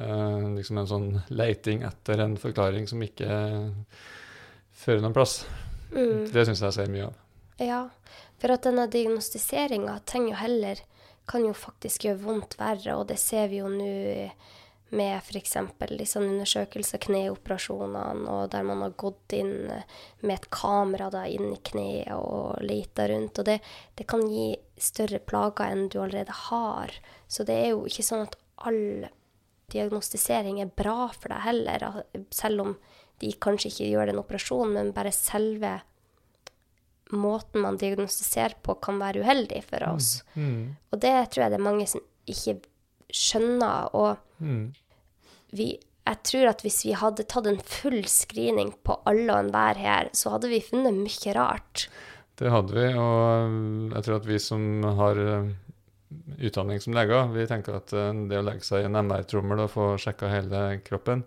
uh, 0.00 0.56
liksom 0.56 0.80
en 0.80 0.90
sånn 0.90 1.10
leiting 1.30 1.84
etter 1.86 2.24
en 2.24 2.36
forklaring 2.40 2.88
som 2.90 3.02
ikke 3.04 3.30
fører 4.74 5.04
noen 5.04 5.14
plass. 5.14 5.42
Mm. 5.92 6.24
Det 6.32 6.46
syns 6.48 6.64
jeg 6.64 6.76
ser 6.78 6.90
mye 6.92 7.10
av. 7.10 7.20
Ja, 7.62 7.82
for 8.42 8.54
at 8.54 8.66
denne 8.66 8.88
diagnostiseringa 8.90 10.00
kan 11.24 11.46
jo 11.46 11.54
faktisk 11.56 12.04
gjøre 12.04 12.24
vondt 12.24 12.58
verre, 12.60 12.98
og 12.98 13.08
det 13.08 13.18
ser 13.22 13.48
vi 13.52 13.62
jo 13.62 13.70
nå 13.72 14.28
med 14.94 15.16
f.eks. 15.18 15.56
Liksom 15.90 16.26
undersøkelser, 16.28 17.00
kneoperasjonene, 17.02 18.30
og 18.30 18.50
der 18.52 18.66
man 18.66 18.82
har 18.84 18.94
gått 19.00 19.34
inn 19.36 19.70
med 20.20 20.34
et 20.34 20.48
kamera 20.54 21.10
da 21.12 21.24
inn 21.26 21.50
i 21.54 21.60
kneet 21.70 22.12
og 22.14 22.62
leita 22.64 23.08
rundt. 23.10 23.40
Og 23.40 23.48
det, 23.48 23.58
det 23.98 24.06
kan 24.10 24.24
gi 24.28 24.52
større 24.80 25.20
plager 25.24 25.72
enn 25.72 25.88
du 25.90 26.00
allerede 26.02 26.36
har. 26.48 26.94
Så 27.26 27.46
det 27.48 27.58
er 27.62 27.72
jo 27.74 27.84
ikke 27.90 28.06
sånn 28.06 28.26
at 28.28 28.38
all 28.68 29.08
diagnostisering 29.72 30.60
er 30.62 30.74
bra 30.76 31.08
for 31.16 31.32
deg 31.32 31.46
heller, 31.48 32.02
selv 32.34 32.66
om 32.66 32.76
de 33.22 33.32
kanskje 33.40 33.70
ikke 33.70 33.90
gjør 33.92 34.10
en 34.12 34.20
operasjon, 34.22 34.72
men 34.74 34.92
bare 34.96 35.12
selve 35.14 35.76
måten 37.14 37.62
man 37.62 37.76
diagnostiserer 37.78 38.56
på, 38.64 38.74
kan 38.82 38.98
være 38.98 39.22
uheldig 39.22 39.60
for 39.68 39.84
oss. 39.92 40.16
Mm. 40.34 40.74
Og 40.90 41.00
det 41.02 41.12
tror 41.30 41.44
jeg 41.44 41.52
det 41.52 41.58
er 41.60 41.66
mange 41.68 41.86
som 41.90 42.02
ikke 42.30 42.56
skjønner. 43.14 43.90
Og 43.94 44.16
Mm. 44.42 44.72
vi, 45.54 45.78
jeg 46.06 46.18
tror 46.26 46.48
at 46.50 46.62
hvis 46.64 46.80
vi 46.84 46.92
hadde 46.98 47.22
tatt 47.30 47.46
en 47.46 47.60
full 47.60 48.02
screening 48.10 48.74
på 48.82 48.96
alle 49.06 49.30
og 49.32 49.44
enhver 49.44 49.78
her, 49.78 50.10
så 50.12 50.32
hadde 50.34 50.50
vi 50.50 50.58
funnet 50.60 50.92
mye 50.96 51.34
rart. 51.36 51.88
Det 52.36 52.50
hadde 52.50 52.74
vi, 52.74 52.88
og 52.98 53.94
jeg 53.94 54.02
tror 54.04 54.16
at 54.16 54.26
vi 54.26 54.38
som 54.42 54.82
har 54.98 55.14
um, 55.22 55.52
utdanning 56.42 56.80
som 56.82 56.96
leger, 56.96 57.28
vi 57.30 57.46
tenker 57.46 57.76
at 57.78 57.94
uh, 57.94 58.10
det 58.26 58.40
å 58.40 58.42
legge 58.48 58.66
seg 58.66 58.82
i 58.82 58.88
en 58.88 58.98
MR-trommel 59.06 59.62
og 59.62 59.70
få 59.70 59.86
sjekka 60.02 60.32
hele 60.32 60.64
kroppen, 60.82 61.22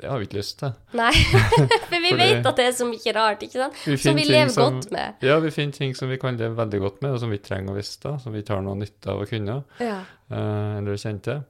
det 0.00 0.08
har 0.10 0.18
vi 0.22 0.26
ikke 0.28 0.38
lyst 0.38 0.58
til. 0.60 0.72
Nei, 0.98 1.10
for 1.88 1.96
vi 1.98 2.12
Fordi- 2.12 2.18
vet 2.20 2.46
at 2.46 2.56
det 2.60 2.66
er 2.68 2.76
så 2.78 2.86
mye 2.88 3.14
rart, 3.16 3.42
ikke 3.46 3.58
sant? 3.62 3.80
Vi 3.86 3.96
Som 4.02 4.16
vi 4.20 4.24
lever 4.28 4.52
som- 4.54 4.78
godt 4.78 4.90
med. 4.94 5.14
Ja, 5.26 5.38
vi 5.44 5.50
finner 5.54 5.72
ting 5.80 5.94
som 5.98 6.08
vi 6.12 6.18
kan 6.22 6.36
leve 6.38 6.54
veldig 6.58 6.80
godt 6.84 7.02
med, 7.02 7.12
og 7.16 7.20
som 7.20 7.30
vi 7.34 7.38
trenger 7.42 7.74
å 7.74 7.76
visste, 7.78 8.14
som 8.22 8.32
vi 8.32 8.42
ikke 8.42 8.54
har 8.56 8.62
noe 8.66 8.78
nytte 8.78 9.10
av 9.12 9.20
å 9.24 9.28
kunne, 9.28 9.58
Ja. 9.82 9.98
uh, 10.30 10.78
eller 10.78 10.96
kjenne 10.96 11.22
til. 11.22 11.42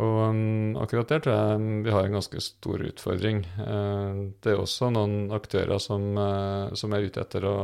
Og 0.00 0.30
um, 0.30 0.76
akkurat 0.80 1.10
der 1.12 1.20
tror 1.20 1.34
jeg 1.36 1.56
um, 1.60 1.82
vi 1.84 1.90
har 1.92 2.06
en 2.08 2.14
ganske 2.16 2.40
stor 2.40 2.78
utfordring. 2.88 3.42
Uh, 3.58 4.30
det 4.40 4.54
er 4.54 4.62
også 4.62 4.88
noen 4.94 5.28
aktører 5.36 5.78
som, 5.78 6.06
uh, 6.16 6.70
som 6.74 6.94
er 6.96 7.04
ute 7.04 7.20
etter 7.20 7.44
å 7.44 7.56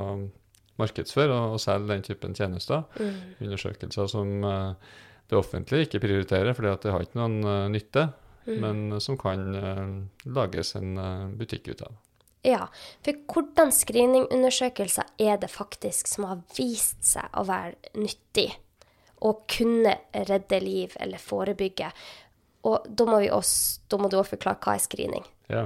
markedsføre 0.76 1.32
og, 1.32 1.54
og 1.56 1.60
selge 1.62 1.88
den 1.94 2.02
typen 2.04 2.34
tjenester. 2.36 2.82
Mm. 3.00 3.14
undersøkelser 3.46 4.10
som 4.12 4.34
det 5.26 5.38
offentlige 5.38 5.86
ikke 5.88 6.02
prioriterer, 6.04 6.52
fordi 6.54 6.68
at 6.70 6.82
det 6.84 6.92
har 6.92 7.00
ikke 7.06 7.16
noen 7.18 7.72
nytte, 7.72 8.04
Mm. 8.46 8.58
men 8.62 9.00
som 9.00 9.16
kan 9.18 9.40
eh, 9.54 9.86
lages 10.30 10.74
en 10.78 10.98
eh, 10.98 11.28
butikk 11.38 11.68
ut 11.68 11.80
av. 11.82 11.96
Ja, 12.46 12.68
for 13.02 13.18
hvordan 13.32 13.72
screeningundersøkelser 13.74 15.08
er 15.18 15.40
det 15.42 15.48
faktisk 15.50 16.06
som 16.06 16.28
har 16.28 16.44
vist 16.54 17.02
seg 17.02 17.26
å 17.34 17.42
være 17.48 17.74
nyttig 17.98 18.52
og 19.26 19.46
kunne 19.50 19.96
redde 20.28 20.60
liv 20.62 20.94
eller 21.02 21.18
forebygge? 21.18 21.88
Og 22.70 22.86
da 22.86 23.06
må, 23.08 23.18
vi 23.22 23.32
også, 23.34 23.80
da 23.90 23.98
må 23.98 24.10
du 24.10 24.16
også 24.18 24.36
forklare 24.36 24.62
hva 24.62 24.76
er 24.76 24.84
screening. 24.84 25.26
Ja. 25.50 25.64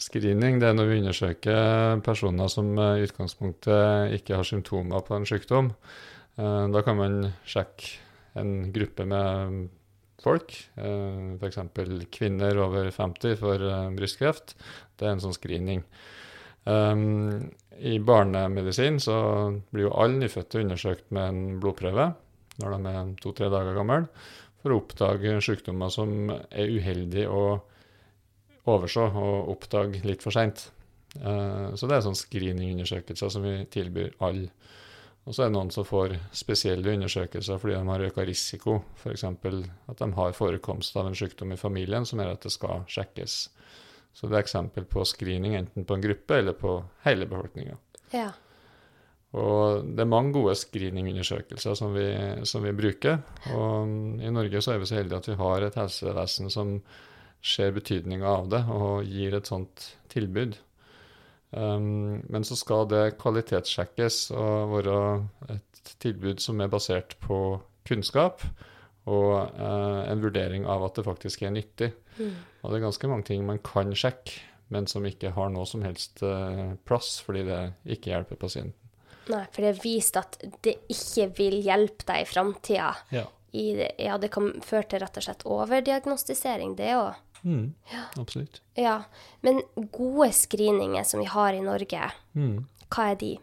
Screening 0.00 0.58
det 0.60 0.68
er 0.68 0.76
når 0.76 0.88
vi 0.90 0.98
undersøker 1.02 2.00
personer 2.04 2.48
som 2.52 2.72
eh, 2.76 2.98
i 3.00 3.06
utgangspunktet 3.08 4.18
ikke 4.18 4.40
har 4.40 4.48
symptomer 4.48 5.04
på 5.06 5.16
en 5.16 5.28
sykdom. 5.28 5.72
Eh, 6.36 6.66
Da 6.74 6.82
kan 6.84 7.00
man 7.00 7.18
sjekke 7.48 7.96
en 8.40 8.72
gruppe 8.74 9.06
med 9.06 9.68
folk, 10.24 10.54
eh, 10.80 11.34
f.eks. 11.38 11.60
kvinner 12.14 12.60
over 12.64 12.90
50 12.90 13.38
for 13.40 13.64
eh, 13.68 13.90
brystkreft. 13.96 14.56
Det 14.96 15.06
er 15.06 15.14
en 15.14 15.24
sånn 15.24 15.36
screening. 15.36 15.84
Um, 16.64 17.50
I 17.76 17.98
barnemedisin 18.00 18.96
så 19.02 19.16
blir 19.68 19.90
jo 19.90 19.96
alle 20.00 20.22
nyfødte 20.22 20.62
undersøkt 20.62 21.10
med 21.12 21.26
en 21.28 21.58
blodprøve 21.60 22.14
når 22.62 22.76
de 22.76 22.92
er 22.94 23.10
to-tre 23.20 23.50
dager 23.50 23.74
gamle, 23.76 24.04
for 24.62 24.72
å 24.72 24.78
oppdage 24.78 25.32
sykdommer 25.44 25.90
som 25.92 26.30
er 26.30 26.70
uheldig 26.70 27.26
å 27.28 27.42
overse 28.70 29.02
og 29.10 29.50
oppdage 29.52 30.04
litt 30.06 30.22
for 30.24 30.32
seint. 30.32 30.68
Uh, 31.18 31.74
så 31.76 31.90
det 31.90 31.98
er 31.98 32.06
sånn 32.06 32.18
screeningundersøkelser 32.18 33.34
som 33.34 33.44
vi 33.44 33.58
tilbyr 33.74 34.14
alle. 34.24 34.48
Og 35.24 35.32
så 35.32 35.44
er 35.44 35.48
det 35.48 35.56
noen 35.56 35.72
som 35.72 35.86
får 35.88 36.18
spesielle 36.36 36.94
undersøkelser 36.98 37.60
fordi 37.60 37.78
de 37.78 37.88
har 37.88 38.06
øka 38.10 38.26
risiko, 38.28 38.76
f.eks. 39.00 39.24
at 39.24 40.00
de 40.02 40.08
har 40.18 40.36
forekomst 40.36 40.96
av 41.00 41.08
en 41.08 41.16
sykdom 41.16 41.54
i 41.54 41.60
familien 41.60 42.04
som 42.04 42.20
gjør 42.20 42.34
at 42.34 42.44
det 42.44 42.52
skal 42.52 42.84
sjekkes. 42.92 43.38
Så 44.14 44.28
det 44.28 44.36
er 44.36 44.44
eksempel 44.44 44.84
på 44.86 45.04
screening 45.08 45.56
enten 45.58 45.86
på 45.88 45.96
en 45.96 46.04
gruppe 46.04 46.38
eller 46.38 46.56
på 46.58 46.76
hele 47.06 47.26
befolkninga. 47.30 47.78
Ja. 48.12 48.28
Og 49.34 49.88
det 49.96 50.04
er 50.04 50.10
mange 50.12 50.36
gode 50.36 50.54
screeningundersøkelser 50.54 51.74
som 51.74 51.96
som 52.46 52.62
vi 52.62 52.76
bruker. 52.76 53.18
Og 53.56 54.22
i 54.22 54.30
Norge 54.30 54.62
så 54.62 54.74
er 54.74 54.78
vi 54.78 54.86
så 54.86 55.00
heldige 55.00 55.18
at 55.18 55.28
vi 55.28 55.40
har 55.40 55.62
et 55.62 55.80
helsevesen 55.80 56.50
som 56.50 56.76
ser 57.44 57.74
betydninga 57.76 58.28
av 58.28 58.48
det 58.52 58.62
og 58.72 59.04
gir 59.04 59.34
et 59.34 59.50
sånt 59.50 59.96
tilbud. 60.08 60.54
Um, 61.54 62.24
men 62.28 62.44
så 62.46 62.56
skal 62.58 62.88
det 62.90 63.16
kvalitetssjekkes 63.20 64.28
og 64.34 64.72
være 64.74 64.98
et 65.54 65.92
tilbud 66.02 66.42
som 66.42 66.62
er 66.64 66.72
basert 66.72 67.14
på 67.22 67.38
kunnskap 67.86 68.42
og 69.04 69.52
uh, 69.54 70.00
en 70.08 70.22
vurdering 70.24 70.64
av 70.66 70.86
at 70.86 70.98
det 70.98 71.04
faktisk 71.06 71.44
er 71.44 71.54
nyttig. 71.54 71.92
Mm. 72.16 72.32
Og 72.62 72.72
det 72.72 72.78
er 72.78 72.86
ganske 72.86 73.10
mange 73.10 73.28
ting 73.28 73.44
man 73.46 73.60
kan 73.62 73.92
sjekke, 73.94 74.40
men 74.72 74.88
som 74.90 75.04
ikke 75.06 75.34
har 75.36 75.52
noe 75.52 75.68
som 75.68 75.84
helst 75.84 76.24
uh, 76.24 76.72
plass 76.88 77.18
fordi 77.22 77.44
det 77.46 77.60
ikke 77.96 78.14
hjelper 78.14 78.40
pasienten. 78.40 78.80
Nei, 79.30 79.44
for 79.52 79.64
det 79.64 79.70
er 79.70 79.80
vist 79.80 80.18
at 80.20 80.36
det 80.64 80.74
ikke 80.92 81.30
vil 81.38 81.60
hjelpe 81.64 82.04
deg 82.10 82.24
i 82.24 82.28
framtida. 82.28 82.90
Ja. 83.14 83.28
Ja, 83.54 84.16
det 84.18 84.32
kan 84.34 84.50
føre 84.66 84.88
til 84.90 85.00
rett 85.04 85.20
og 85.20 85.24
slett 85.24 85.44
overdiagnostisering, 85.46 86.74
det 86.74 86.90
òg. 86.98 87.20
Mm, 87.44 87.74
absolutt. 88.20 88.62
Ja. 88.80 89.02
Men 89.44 89.60
gode 89.92 90.30
screeninger 90.32 91.04
som 91.04 91.20
vi 91.20 91.26
har 91.28 91.52
i 91.52 91.60
Norge, 91.64 92.10
Mm. 92.34 92.64
hva 92.90 93.10
er 93.12 93.18
de? 93.20 93.34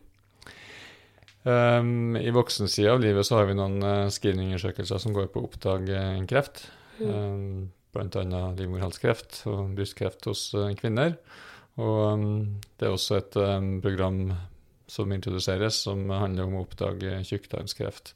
Um, 1.43 2.15
I 2.17 2.29
voksensida 2.33 2.93
av 2.93 3.01
livet 3.01 3.25
så 3.25 3.39
har 3.39 3.47
vi 3.49 3.55
noen 3.57 3.79
uh, 3.81 4.09
screeningundersøkelser 4.13 5.01
som 5.01 5.13
går 5.15 5.31
på 5.33 5.41
å 5.41 5.47
oppdage 5.49 6.01
kreft. 6.29 6.67
Um, 7.01 7.71
blant 7.91 8.15
annet 8.15 8.59
livmorhalskreft 8.61 9.41
og 9.49 9.73
brystkreft 9.75 10.27
hos 10.29 10.51
uh, 10.53 10.69
kvinner. 10.77 11.15
Og 11.81 11.99
um, 12.13 12.27
det 12.77 12.87
er 12.87 12.93
også 12.93 13.17
et 13.17 13.37
um, 13.41 13.73
program 13.81 14.21
som 14.91 15.11
introduseres 15.15 15.81
som 15.87 16.03
handler 16.11 16.45
om 16.45 16.59
å 16.59 16.65
oppdage 16.65 17.21
tjukktarmskreft. 17.25 18.13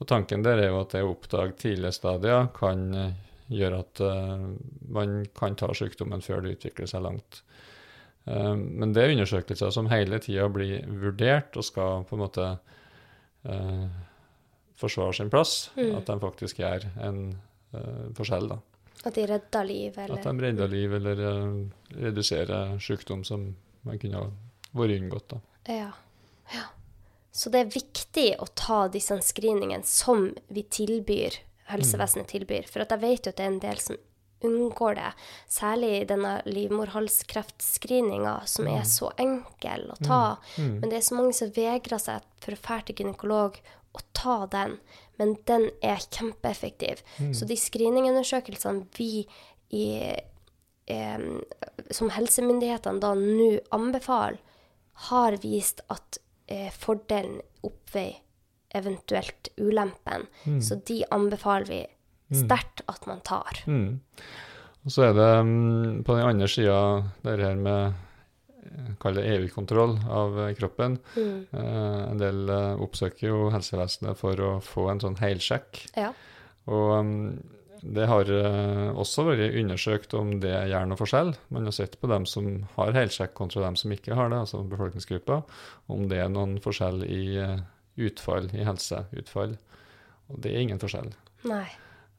Og 0.00 0.06
tanken 0.08 0.44
der 0.46 0.60
er 0.62 0.70
jo 0.70 0.78
at 0.84 0.94
det 0.94 1.02
å 1.04 1.10
oppdage 1.14 1.58
tidlige 1.58 1.96
stadier 1.96 2.52
kan 2.54 2.86
uh, 2.94 3.10
gjøre 3.50 3.82
at 3.82 4.02
uh, 4.04 4.46
man 4.94 5.24
kan 5.36 5.56
ta 5.58 5.72
sykdommen 5.76 6.22
før 6.24 6.44
det 6.44 6.56
utvikler 6.56 6.90
seg 6.90 7.04
langt. 7.04 7.42
Um, 8.24 8.66
men 8.78 8.94
det 8.94 9.02
er 9.02 9.14
undersøkelser 9.14 9.72
som 9.74 9.90
hele 9.90 10.20
tida 10.22 10.46
blir 10.52 10.84
vurdert 11.02 11.56
og 11.58 11.66
skal 11.66 12.04
på 12.06 12.16
en 12.16 12.22
måte 12.24 12.48
uh, 13.48 13.86
forsvare 14.80 15.16
sin 15.18 15.30
plass. 15.32 15.70
Mm. 15.76 15.94
At 15.98 16.10
de 16.10 16.18
faktisk 16.22 16.60
gjør 16.62 16.86
en 17.06 17.22
uh, 17.74 18.10
forskjell, 18.16 18.50
da. 18.52 18.60
At 19.04 19.16
de 19.16 19.24
redder 19.26 19.64
liv, 19.64 19.96
eller 19.96 20.18
At 20.18 20.26
de 20.28 20.44
redder 20.44 20.68
liv 20.68 20.94
eller 20.94 21.20
eh, 21.24 21.52
reduserer 22.04 22.74
sykdom 22.84 23.22
som 23.24 23.46
man 23.88 23.98
kunne 23.98 24.20
ha 24.20 24.26
vært 24.76 24.98
unngått. 24.98 25.32
da. 25.32 25.38
Ja. 25.72 25.86
ja. 26.52 26.66
Så 27.32 27.48
det 27.48 27.62
er 27.62 27.72
viktig 27.72 28.26
å 28.44 28.48
ta 28.52 28.82
disse 28.92 29.16
screeningene 29.24 29.88
som 29.88 30.28
vi 30.52 30.66
tilbyr, 30.68 31.38
helsevesenet 31.72 32.30
tilbyr. 32.30 32.68
For 32.70 32.84
jeg 32.84 33.02
vet 33.02 33.26
jo 33.26 33.32
at 33.34 33.40
det 33.40 33.46
er 33.46 33.52
en 33.54 33.62
del 33.62 33.82
som 33.82 33.98
unngår 34.46 34.94
det. 34.94 35.10
Særlig 35.48 36.08
denne 36.08 36.38
livmorhalskreftscreeninga, 36.48 38.38
som 38.48 38.68
er 38.70 38.86
så 38.88 39.10
enkel 39.20 39.90
å 39.92 39.98
ta. 40.00 40.22
Men 40.56 40.88
det 40.88 41.00
er 41.00 41.06
så 41.06 41.18
mange 41.18 41.36
som 41.36 41.52
vegrer 41.56 42.00
seg 42.00 42.24
for 42.40 42.56
å 42.56 42.62
dra 42.62 42.80
til 42.86 43.02
gynekolog 43.02 43.60
og 43.90 44.02
ta 44.16 44.38
den. 44.52 44.78
Men 45.20 45.36
den 45.48 45.68
er 45.84 46.00
kjempeeffektiv. 46.00 47.02
Så 47.36 47.48
de 47.48 47.58
screeningundersøkelsene 47.60 48.86
vi 48.96 49.26
i, 49.76 49.86
eh, 50.86 51.18
som 51.90 52.10
helsemyndighetene 52.10 53.02
da 53.02 53.12
nå 53.14 53.52
anbefaler, 53.76 54.40
har 55.10 55.36
vist 55.40 55.80
at 55.88 56.18
eh, 56.48 56.68
fordelen 56.72 57.40
oppveier 57.64 58.18
eventuelt 58.74 59.50
ulempen. 59.58 60.28
Så 60.62 60.78
de 60.86 61.02
anbefaler 61.10 61.68
vi 61.70 61.80
sterkt 62.30 62.84
at 62.90 63.06
man 63.10 63.22
tar. 63.26 63.62
Mm. 63.66 63.98
Og 64.86 64.94
så 64.94 65.10
er 65.10 65.16
det 65.16 65.32
mm, 65.44 66.04
på 66.06 66.16
den 66.16 66.26
andre 66.26 66.48
sida 66.48 66.78
det 67.24 67.36
her 67.42 67.58
med 67.60 67.92
eh, 68.64 68.90
Kall 69.02 69.18
det 69.18 69.26
EU-kontroll 69.34 69.98
av 70.08 70.38
eh, 70.46 70.54
kroppen. 70.56 70.98
Mm. 71.16 71.38
Eh, 71.52 72.02
en 72.06 72.20
del 72.20 72.42
eh, 72.48 72.82
oppsøker 72.86 73.28
jo 73.28 73.48
helsevesenet 73.52 74.18
for 74.20 74.40
å 74.40 74.52
få 74.64 74.88
en 74.92 75.02
sånn 75.02 75.18
heilsjekk. 75.20 75.82
Ja. 75.98 76.12
Og 76.70 76.92
mm, 77.04 77.24
det 77.80 78.06
har 78.10 78.28
også 79.00 79.24
vært 79.24 79.54
undersøkt 79.56 80.12
om 80.12 80.34
det 80.42 80.52
gjør 80.68 80.88
noe 80.90 81.00
forskjell. 81.00 81.30
Man 81.48 81.64
har 81.64 81.72
sett 81.72 81.96
på 82.00 82.10
dem 82.12 82.26
som 82.28 82.50
har 82.74 82.92
heilsjekk 82.92 83.32
kontra 83.38 83.62
dem 83.64 83.78
som 83.80 83.92
ikke 83.94 84.18
har 84.18 84.28
det, 84.28 84.42
altså 84.44 84.60
befolkningsgruppa, 84.68 85.38
om 85.88 86.04
det 86.10 86.18
er 86.20 86.28
noen 86.28 86.58
forskjell 86.60 87.00
i 87.08 87.22
utfall, 88.08 88.48
i 88.56 88.64
helseutfall. 88.66 89.56
Og 90.30 90.42
det 90.42 90.52
er 90.52 90.64
ingen 90.64 90.80
forskjell. 90.82 91.10
Nei. 91.50 91.66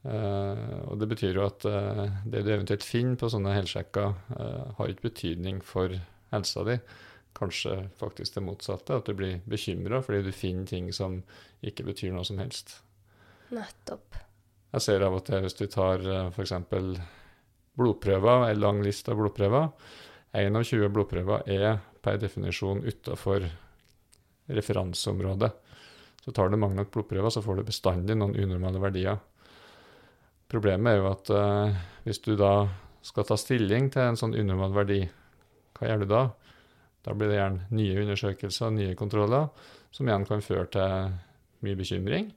Uh, 0.02 0.90
og 0.90 0.98
det 0.98 1.06
betyr 1.12 1.36
jo 1.38 1.44
at 1.46 1.62
uh, 1.68 2.08
det 2.26 2.42
du 2.42 2.50
eventuelt 2.50 2.82
finner 2.82 3.18
på 3.20 3.30
sånne 3.30 3.54
helsjekker, 3.54 4.16
uh, 4.34 4.72
har 4.78 4.90
ikke 4.90 5.08
betydning 5.10 5.62
for 5.64 5.94
helsa 6.32 6.64
di. 6.66 6.76
Kanskje 7.38 7.76
faktisk 8.00 8.36
det 8.36 8.44
motsatte, 8.44 8.98
at 8.98 9.08
du 9.08 9.14
blir 9.16 9.40
bekymra 9.48 10.02
fordi 10.04 10.26
du 10.26 10.32
finner 10.34 10.66
ting 10.68 10.90
som 10.94 11.20
ikke 11.64 11.86
betyr 11.86 12.12
noe 12.16 12.26
som 12.26 12.42
helst. 12.42 12.80
Nettopp. 13.54 14.18
Jeg 14.72 14.84
ser 14.84 15.04
av 15.06 15.14
og 15.14 15.24
til 15.28 15.44
hvis 15.44 15.56
du 15.56 15.66
tar 15.70 16.02
f.eks. 16.32 16.54
blodprøver, 17.78 18.46
en 18.48 18.60
lang 18.60 18.80
liste 18.84 19.12
av 19.12 19.20
blodprøver. 19.20 19.68
1 20.32 20.56
av 20.56 20.64
20 20.64 20.92
blodprøver 20.94 21.44
er 21.52 21.82
per 22.02 22.16
definisjon 22.20 22.80
utafor 22.88 23.44
referanseområdet. 24.48 25.50
Så 26.22 26.32
tar 26.34 26.50
du 26.52 26.58
mange 26.60 26.78
nok 26.78 26.92
blodprøver, 26.94 27.32
så 27.34 27.42
får 27.42 27.58
du 27.58 27.66
bestandig 27.66 28.16
noen 28.18 28.36
unormale 28.38 28.82
verdier. 28.82 29.18
Problemet 30.52 30.92
er 30.92 31.00
jo 31.00 31.08
at 31.10 31.32
eh, 31.34 31.82
hvis 32.06 32.22
du 32.22 32.34
da 32.38 32.52
skal 33.02 33.26
ta 33.26 33.38
stilling 33.40 33.88
til 33.90 34.04
en 34.04 34.18
sånn 34.20 34.36
unormal 34.38 34.74
verdi, 34.76 35.00
hva 35.74 35.88
gjør 35.88 36.04
du 36.04 36.08
da? 36.12 36.22
Da 37.02 37.16
blir 37.18 37.32
det 37.32 37.40
gjerne 37.40 37.66
nye 37.74 37.98
undersøkelser, 38.04 38.70
nye 38.76 38.94
kontroller, 38.98 39.48
som 39.90 40.06
igjen 40.06 40.26
kan 40.28 40.44
føre 40.44 40.68
til 40.70 41.16
mye 41.66 41.78
bekymring. 41.78 42.30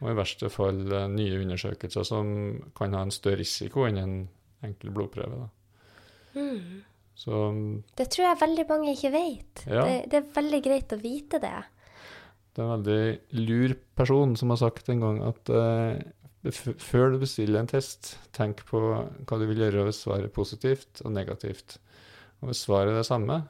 Og 0.00 0.08
i 0.08 0.16
verste 0.16 0.48
fall 0.52 0.80
eh, 0.88 1.08
nye 1.12 1.42
undersøkelser 1.42 2.08
som 2.08 2.32
kan 2.76 2.96
ha 2.96 3.04
en 3.04 3.14
større 3.14 3.42
risiko 3.42 3.84
enn 3.88 4.00
en 4.00 4.18
enkel 4.64 4.94
blodprøve. 4.96 5.44
Da. 5.44 5.52
Så 7.16 7.36
Det 7.96 8.08
tror 8.12 8.30
jeg 8.30 8.40
veldig 8.40 8.66
mange 8.68 8.92
ikke 8.92 9.12
vet. 9.12 9.64
Ja. 9.68 9.84
Det, 9.84 9.96
det 10.12 10.20
er 10.20 10.34
veldig 10.36 10.60
greit 10.64 10.92
å 10.92 11.00
vite 11.00 11.40
det. 11.42 11.56
Det 12.56 12.62
er 12.64 12.68
en 12.70 12.84
veldig 12.86 13.42
lur 13.46 13.74
person 13.98 14.32
som 14.40 14.52
har 14.52 14.60
sagt 14.62 14.88
en 14.88 15.02
gang 15.02 15.18
at 15.28 15.50
eh, 15.52 15.98
før 16.80 17.12
du 17.12 17.18
bestiller 17.20 17.60
en 17.60 17.68
test, 17.68 18.14
tenk 18.36 18.62
på 18.68 18.80
hva 18.80 19.38
du 19.40 19.44
vil 19.50 19.60
gjøre 19.60 19.84
hvis 19.88 20.00
svaret 20.06 20.30
er 20.30 20.32
positivt 20.32 21.02
og 21.04 21.12
negativt. 21.12 21.76
Og 22.40 22.50
hvis 22.50 22.62
svaret 22.64 22.94
er 22.94 23.00
det 23.00 23.08
samme, 23.08 23.42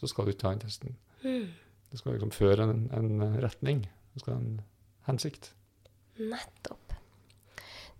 så 0.00 0.10
skal 0.10 0.26
du 0.26 0.34
ikke 0.34 0.42
ta 0.42 0.52
den 0.52 0.62
testen. 0.64 0.98
Det 1.22 2.00
skal 2.00 2.16
liksom 2.16 2.34
føre 2.34 2.66
en, 2.66 2.84
en 2.96 3.24
retning. 3.42 3.84
Det 4.12 4.22
skal 4.22 4.36
ha 4.36 4.40
en 4.42 4.60
hensikt. 5.08 5.52
Nettopp. 6.20 6.96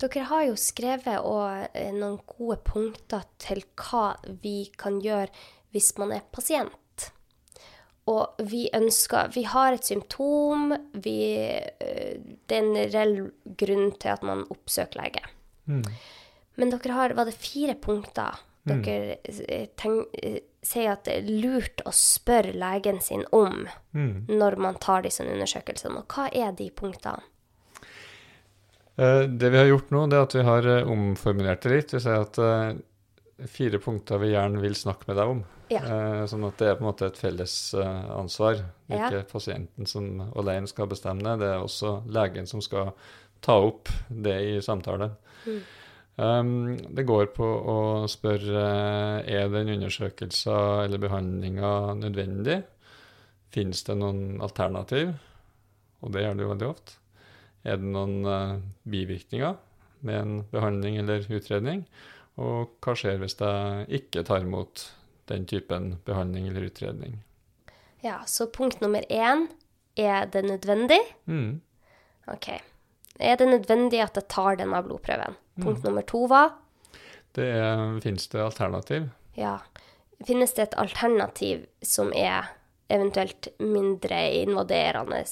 Dere 0.00 0.26
har 0.30 0.44
jo 0.48 0.56
skrevet 0.56 1.20
og, 1.28 1.66
eh, 1.76 1.90
noen 1.92 2.20
gode 2.28 2.56
punkter 2.64 3.26
til 3.40 3.62
hva 3.76 4.14
vi 4.42 4.70
kan 4.80 5.00
gjøre 5.04 5.28
hvis 5.74 5.92
man 6.00 6.14
er 6.16 6.24
pasient. 6.32 6.72
Og 8.08 8.44
vi 8.48 8.68
ønsker 8.74 9.32
Vi 9.34 9.44
har 9.48 9.74
et 9.76 9.84
symptom, 9.84 10.72
vi, 10.92 11.18
eh, 11.36 12.20
det 12.46 12.56
er 12.56 12.62
en 12.62 12.92
reell 12.94 13.16
grunn 13.44 13.92
til 14.00 14.14
at 14.14 14.22
man 14.26 14.46
oppsøker 14.50 15.02
lege. 15.02 15.26
Men 16.56 16.72
dere 16.72 16.94
har 16.96 17.14
Var 17.14 17.28
det 17.28 17.36
fire 17.36 17.74
punkter 17.74 18.46
dere 18.70 19.16
mm. 19.24 20.40
sier 20.62 20.90
at 20.92 21.04
det 21.06 21.14
er 21.16 21.28
lurt 21.42 21.80
å 21.88 21.92
spørre 21.96 22.52
legen 22.52 23.00
sin 23.00 23.22
om 23.32 23.64
når 23.92 24.56
man 24.60 24.76
tar 24.82 25.06
disse 25.06 25.24
undersøkelsene? 25.24 26.02
Og 26.02 26.12
hva 26.12 26.28
er 26.28 26.52
de 26.52 26.68
punktene? 26.70 27.22
Det 29.00 29.48
vi 29.48 29.56
har 29.56 29.70
gjort 29.70 29.94
nå, 29.94 30.02
det 30.12 30.18
er 30.18 30.26
at 30.26 30.34
vi 30.36 30.44
har 30.44 30.66
omformulert 30.92 31.62
det 31.64 31.72
litt. 31.72 31.94
Vi 31.94 32.02
sier 32.04 32.20
at 32.20 33.48
fire 33.48 33.80
punkter 33.80 34.20
vi 34.20 34.34
gjerne 34.34 34.60
vil 34.60 34.76
snakke 34.76 35.08
med 35.08 35.16
deg 35.16 35.32
om. 35.38 35.40
Ja. 35.70 35.80
Eh, 35.86 36.22
sånn 36.26 36.44
at 36.48 36.58
det 36.58 36.66
er 36.66 36.78
på 36.78 36.82
en 36.82 36.88
måte 36.88 37.08
et 37.10 37.18
felles 37.18 37.56
eh, 37.78 38.06
ansvar. 38.16 38.58
Det 38.88 38.96
er 38.98 39.20
ikke 39.20 39.34
pasienten 39.36 39.86
som 39.86 40.08
alene 40.34 40.70
skal 40.70 40.90
bestemme 40.90 41.22
det, 41.22 41.36
det 41.44 41.52
er 41.52 41.62
også 41.62 42.00
legen 42.10 42.48
som 42.50 42.62
skal 42.64 42.90
ta 43.44 43.56
opp 43.62 43.88
det 44.10 44.36
i 44.48 44.56
samtale. 44.64 45.12
Um, 46.20 46.76
det 46.76 47.06
går 47.08 47.30
på 47.32 47.46
å 47.46 47.78
spørre 48.10 48.64
eh, 49.22 49.38
er 49.38 49.48
den 49.54 49.70
undersøkelsen 49.76 50.84
eller 50.84 51.00
behandlinga 51.00 51.94
nødvendig. 52.02 52.58
Finnes 53.54 53.86
det 53.86 53.96
noen 53.96 54.40
alternativ? 54.42 55.14
Og 56.04 56.12
det 56.12 56.26
gjør 56.26 56.36
det 56.36 56.44
jo 56.44 56.52
veldig 56.52 56.68
ofte. 56.68 56.98
Er 57.64 57.80
det 57.80 57.88
noen 57.94 58.24
uh, 58.26 58.60
bivirkninger 58.88 59.56
med 60.08 60.16
en 60.18 60.36
behandling 60.52 60.98
eller 61.00 61.24
utredning? 61.28 61.84
Og 62.40 62.76
hva 62.84 62.94
skjer 62.96 63.20
hvis 63.20 63.36
jeg 63.40 64.00
ikke 64.00 64.24
tar 64.28 64.44
imot 64.44 64.86
den 65.30 65.46
typen 65.48 65.94
behandling 66.06 66.48
eller 66.50 66.66
utredning? 66.68 67.20
Ja, 68.04 68.20
så 68.26 68.46
punkt 68.46 68.80
nummer 68.80 69.04
én 69.08 69.46
er 69.96 70.26
det 70.32 70.42
nødvendig? 70.46 71.00
Mm. 71.28 71.60
OK. 72.30 72.48
Er 73.20 73.36
det 73.36 73.48
nødvendig 73.48 74.00
at 74.00 74.16
jeg 74.16 74.28
tar 74.32 74.56
denne 74.56 74.80
blodprøven? 74.86 75.36
Punkt 75.60 75.84
nummer 75.84 76.02
to 76.08 76.24
var 76.30 76.54
Det 77.36 77.44
er, 77.46 78.00
finnes 78.00 78.26
det 78.32 78.40
alternativ? 78.42 79.10
ja, 79.36 79.58
finnes 80.26 80.52
det 80.56 80.62
et 80.62 80.74
alternativ 80.80 81.66
som 81.82 82.10
er 82.16 82.48
eventuelt 82.90 83.48
mindre 83.60 84.18
invaderende, 84.40 85.22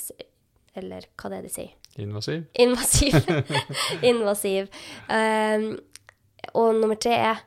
eller 0.78 1.08
hva 1.18 1.30
det 1.32 1.38
er 1.38 1.42
de 1.42 1.50
sier? 1.52 1.72
Invasiv? 1.98 2.44
Invasiv. 2.54 3.16
Invasiv. 4.12 4.68
Um, 5.10 5.66
og 6.54 6.74
nummer 6.78 6.94
tre 6.94 7.16
er 7.32 7.42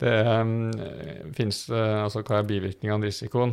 Det 0.00 0.26
um, 0.26 0.72
finnes 1.36 1.58
uh, 1.72 2.04
Altså, 2.04 2.18
hva 2.24 2.34
er 2.40 2.48
bivirkningene, 2.48 3.06
risikoen? 3.10 3.52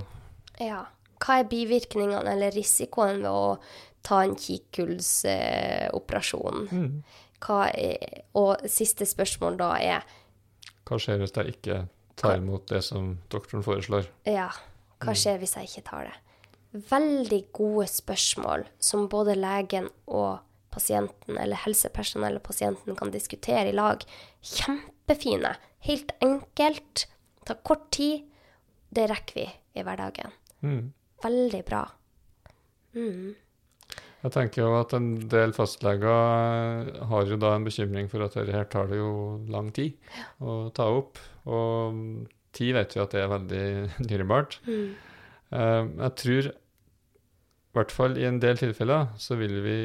ja, 0.62 0.86
hva 1.21 1.39
er 1.41 1.45
bivirkningene 1.49 2.31
eller 2.31 2.51
risikoen 2.55 3.17
ved 3.21 3.31
å 3.31 3.57
ta 4.05 4.23
en 4.25 4.36
kikkhullsoperasjon? 4.39 6.67
Uh, 6.71 6.77
mm. 6.79 7.01
og 8.39 8.51
siste 8.71 9.05
spørsmål 9.05 9.57
da 9.60 9.69
er 9.77 10.01
Hva 10.88 10.97
skjer 11.01 11.17
hvis 11.21 11.38
jeg 11.38 11.47
ikke 11.57 11.77
tar 12.17 12.36
imot 12.39 12.63
det 12.71 12.81
som 12.86 13.03
doktoren 13.29 13.63
foreslår? 13.65 14.03
Ja, 14.25 14.49
hva 15.03 15.13
skjer 15.13 15.38
hvis 15.41 15.55
jeg 15.60 15.65
ikke 15.69 15.89
tar 15.91 16.03
det? 16.10 16.17
Veldig 16.89 17.43
gode 17.55 17.88
spørsmål 17.89 18.62
som 18.83 19.10
både 19.10 19.36
legen 19.38 19.88
og 20.05 20.38
pasienten, 20.73 21.38
eller 21.39 21.55
helsepersonell 21.63 22.36
og 22.38 22.43
pasienten 22.45 22.95
kan 22.97 23.12
diskutere 23.13 23.69
i 23.71 23.75
lag. 23.75 23.97
Kjempefine. 25.08 25.56
Helt 25.88 26.12
enkelt. 26.20 27.08
Tar 27.46 27.56
kort 27.63 27.91
tid. 27.96 28.26
Det 28.89 29.06
rekker 29.08 29.36
vi 29.39 29.46
i 29.80 29.84
hverdagen. 29.84 30.32
Mm. 30.62 30.89
Veldig 31.24 31.62
bra. 31.67 31.84
Jeg 32.98 34.34
tenker 34.34 34.65
jo 34.65 34.74
at 34.76 34.91
en 34.98 35.30
del 35.32 35.54
fastleger 35.56 36.89
har 37.08 37.30
jo 37.30 37.38
da 37.39 37.54
en 37.56 37.63
bekymring 37.63 38.10
for 38.12 38.26
at 38.26 38.36
dette 38.36 38.52
her 38.52 38.67
tar 38.67 38.89
det 38.91 38.98
jo 39.00 39.38
lang 39.48 39.70
tid 39.72 39.96
å 40.43 40.67
ta 40.76 40.89
opp. 40.91 41.22
Og 41.48 42.28
tid 42.58 42.74
vet 42.76 42.96
vi 42.98 43.04
at 43.04 43.15
det 43.15 43.22
er 43.22 43.32
veldig 43.32 43.67
dyrebart. 44.10 44.58
Mm. 44.67 44.89
Jeg 45.54 46.12
tror, 46.20 46.50
i 46.52 47.80
hvert 47.80 47.96
fall 47.96 48.20
i 48.20 48.28
en 48.28 48.41
del 48.43 48.60
tilfeller, 48.60 49.13
så 49.15 49.39
vil 49.39 49.56
vi 49.63 49.78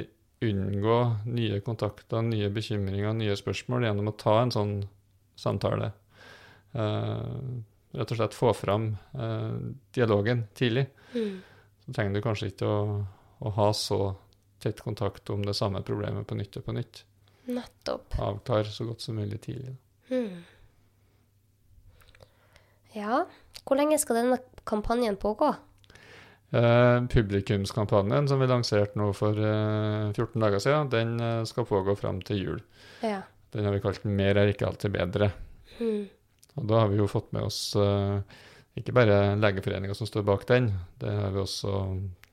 unngå 0.42 0.98
nye 1.30 1.62
kontakter, 1.62 2.26
nye 2.26 2.50
bekymringer, 2.50 3.14
nye 3.14 3.38
spørsmål 3.38 3.86
gjennom 3.86 4.10
å 4.10 4.16
ta 4.18 4.40
en 4.40 4.54
sånn 4.56 4.74
samtale. 5.38 5.92
Eh, 6.72 7.22
rett 7.92 8.12
og 8.14 8.18
slett 8.18 8.36
få 8.36 8.52
fram 8.56 8.92
eh, 9.12 9.56
dialogen 9.94 10.46
tidlig. 10.54 10.86
Mm. 11.14 11.40
Så 11.84 11.94
trenger 11.96 12.14
du 12.14 12.24
kanskje 12.24 12.52
ikke 12.52 12.68
å, 12.68 12.84
å 13.42 13.54
ha 13.58 13.72
så 13.76 14.00
tett 14.62 14.80
kontakt 14.80 15.30
om 15.34 15.42
det 15.46 15.56
samme 15.58 15.82
problemet 15.82 16.26
på 16.28 16.38
nytt 16.38 16.60
og 16.60 16.66
på 16.68 16.76
nytt. 16.76 17.04
Nettopp. 17.50 18.14
Avklar 18.22 18.70
så 18.70 18.86
godt 18.86 19.02
som 19.02 19.18
mulig 19.18 19.40
tidlig. 19.42 19.74
Mm. 20.12 20.44
Ja, 22.92 23.24
hvor 23.64 23.78
lenge 23.78 23.98
skal 23.98 24.20
denne 24.20 24.38
kampanjen 24.68 25.16
pågå? 25.20 25.50
Eh, 26.52 27.04
publikumskampanjen 27.08 28.28
som 28.28 28.40
vi 28.42 28.46
lanserte 28.46 28.98
nå 29.00 29.08
for 29.16 29.38
eh, 29.40 30.10
14 30.12 30.42
dager 30.42 30.60
siden, 30.60 30.90
den 30.92 31.14
eh, 31.20 31.44
skal 31.48 31.64
pågå 31.64 31.94
fram 31.96 32.20
til 32.28 32.42
jul. 32.42 32.58
Ja. 33.00 33.22
Den 33.52 33.68
har 33.68 33.74
vi 33.74 33.82
kalt 33.84 34.04
'Mer 34.04 34.38
er 34.40 34.52
ikke 34.52 34.66
alltid 34.66 34.94
bedre'. 34.94 35.30
Mm. 35.80 36.08
Og 36.56 36.66
da 36.68 36.80
har 36.80 36.88
vi 36.88 36.98
jo 37.00 37.08
fått 37.08 37.32
med 37.32 37.46
oss 37.48 37.76
eh, 37.76 38.20
ikke 38.76 38.94
bare 38.96 39.36
Legeforeninga 39.36 39.94
som 39.96 40.08
står 40.08 40.24
bak 40.24 40.46
den, 40.48 40.70
det 41.00 41.12
har 41.12 41.32
vi 41.32 41.40
også 41.40 41.72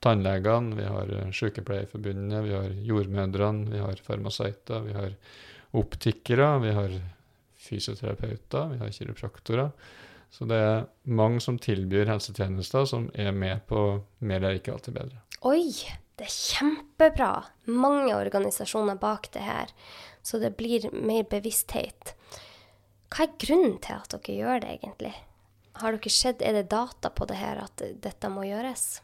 tannlegene, 0.04 0.76
vi 0.76 0.88
har 0.88 1.12
eh, 1.12 1.32
Sykepleierforbundet, 1.32 2.44
vi 2.44 2.54
har 2.56 2.68
jordmødrene, 2.88 3.70
vi 3.72 3.80
har 3.80 4.04
farmasøyter, 4.04 4.84
vi 4.86 4.96
har 4.96 5.16
optikere, 5.76 6.52
vi 6.64 6.74
har 6.76 6.94
fysioterapeuter, 7.60 8.72
vi 8.74 8.78
har 8.80 8.92
kiropraktorer. 8.92 9.72
Så 10.30 10.46
det 10.46 10.60
er 10.62 10.86
mange 11.10 11.40
som 11.42 11.58
tilbyr 11.58 12.08
helsetjenester 12.08 12.86
som 12.86 13.08
er 13.18 13.32
med 13.34 13.64
på 13.68 14.00
Mer 14.22 14.46
er 14.46 14.60
ikke 14.60 14.76
alltid 14.76 14.94
bedre. 14.94 15.18
Oi, 15.48 15.72
det 16.20 16.28
er 16.28 16.34
kjempebra. 16.36 17.32
Mange 17.72 18.14
organisasjoner 18.14 18.98
bak 19.00 19.28
det 19.34 19.42
her, 19.42 19.72
så 20.22 20.40
det 20.42 20.54
blir 20.58 20.88
mer 20.92 21.24
bevissthet. 21.30 22.14
Hva 23.10 23.26
er 23.26 23.36
grunnen 23.42 23.78
til 23.82 23.96
at 23.96 24.12
dere 24.14 24.36
gjør 24.38 24.62
det, 24.62 24.74
egentlig? 24.78 25.14
Har 25.80 25.96
dere 25.96 26.12
sett, 26.12 26.42
Er 26.42 26.52
det 26.52 26.68
data 26.70 27.10
på 27.10 27.26
det 27.26 27.38
her 27.40 27.62
at 27.64 27.82
dette 28.02 28.28
må 28.30 28.44
gjøres? 28.46 29.00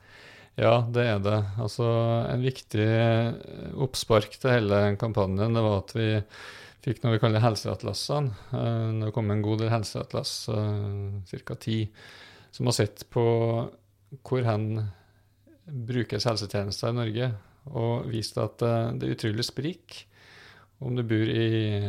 Ja, 0.56 0.80
det 0.88 1.04
er 1.04 1.18
det. 1.20 1.38
Altså, 1.60 1.86
en 2.30 2.44
viktig 2.44 2.84
eh, 2.86 3.34
oppspark 3.76 4.38
til 4.40 4.54
hele 4.54 4.96
kampanjen 4.96 5.52
det 5.56 5.64
var 5.64 5.82
at 5.82 5.92
vi 5.96 6.06
fikk 6.86 7.02
noe 7.02 7.16
vi 7.16 7.20
kaller 7.20 7.44
helseatlasene. 7.44 8.32
Eh, 8.56 8.92
Det 9.04 9.12
kom 9.12 9.30
en 9.30 9.42
god 9.44 9.60
del 9.60 9.72
helseatlas, 9.74 10.36
ca. 10.48 11.58
ti, 11.60 11.90
som 12.52 12.70
har 12.70 12.78
sett 12.78 13.04
på 13.12 13.26
hvor 14.24 14.46
hen 14.46 14.86
brukes 15.66 16.24
helsetjenester 16.24 16.92
i 16.92 16.96
Norge, 16.96 17.30
og 17.66 18.06
vist 18.08 18.38
at 18.38 18.62
eh, 18.62 18.92
det 18.96 19.08
er 19.08 19.16
utrolig 19.16 19.44
sprik. 19.44 20.06
Om 20.84 20.96
du 20.98 21.02
bor 21.08 21.28
i 21.32 21.46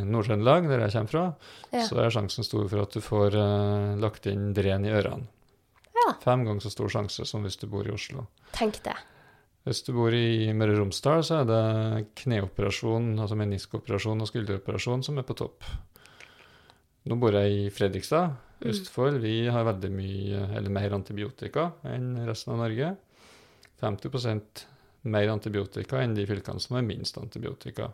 Nord-Trøndelag, 0.08 0.68
der 0.70 0.86
jeg 0.86 0.94
kommer 0.96 1.12
fra, 1.12 1.24
Ja. 1.74 1.82
så 1.84 1.98
er 2.00 2.14
sjansen 2.14 2.46
stor 2.48 2.68
for 2.72 2.82
at 2.86 2.94
du 2.96 3.02
får 3.04 3.36
uh, 3.36 3.98
lagt 4.00 4.26
inn 4.32 4.54
dren 4.56 4.86
i 4.88 4.94
ørene. 4.96 5.28
Ja. 5.98 6.14
Fem 6.24 6.46
ganger 6.48 6.64
så 6.64 6.72
stor 6.72 6.88
sjanse 6.94 7.26
som 7.28 7.44
hvis 7.44 7.58
du 7.60 7.68
bor 7.68 7.84
i 7.88 7.92
Oslo. 7.92 8.28
Tenk 8.56 8.80
det. 8.86 8.96
Hvis 9.68 9.84
du 9.84 9.92
bor 9.92 10.14
i 10.16 10.54
Møre 10.56 10.78
og 10.78 10.86
Romsdal, 10.86 11.20
så 11.28 11.42
er 11.42 11.50
det 11.50 12.06
kneoperasjon, 12.22 13.18
altså 13.20 13.36
meniskoperasjon 13.36 14.24
og 14.24 14.30
skulderoperasjon 14.30 15.04
som 15.04 15.20
er 15.20 15.28
på 15.28 15.36
topp. 15.36 15.68
Nå 17.08 17.18
bor 17.20 17.36
jeg 17.36 17.52
i 17.66 17.70
Fredrikstad, 17.74 18.38
Mm. 18.58 18.72
Østfold. 18.72 19.20
Vi 19.22 19.48
har 19.54 19.66
veldig 19.68 19.90
mye, 19.94 20.40
eller 20.58 20.72
mer 20.74 20.96
antibiotika 20.96 21.68
enn 21.86 22.16
resten 22.26 22.56
av 22.56 22.64
Norge. 22.64 22.96
50 23.84 24.66
mer 25.04 25.30
antibiotika 25.30 26.02
enn 26.02 26.16
de 26.18 26.26
fylkene 26.26 26.60
som 26.60 26.76
har 26.76 26.82
minst 26.88 27.18
antibiotika. 27.22 27.92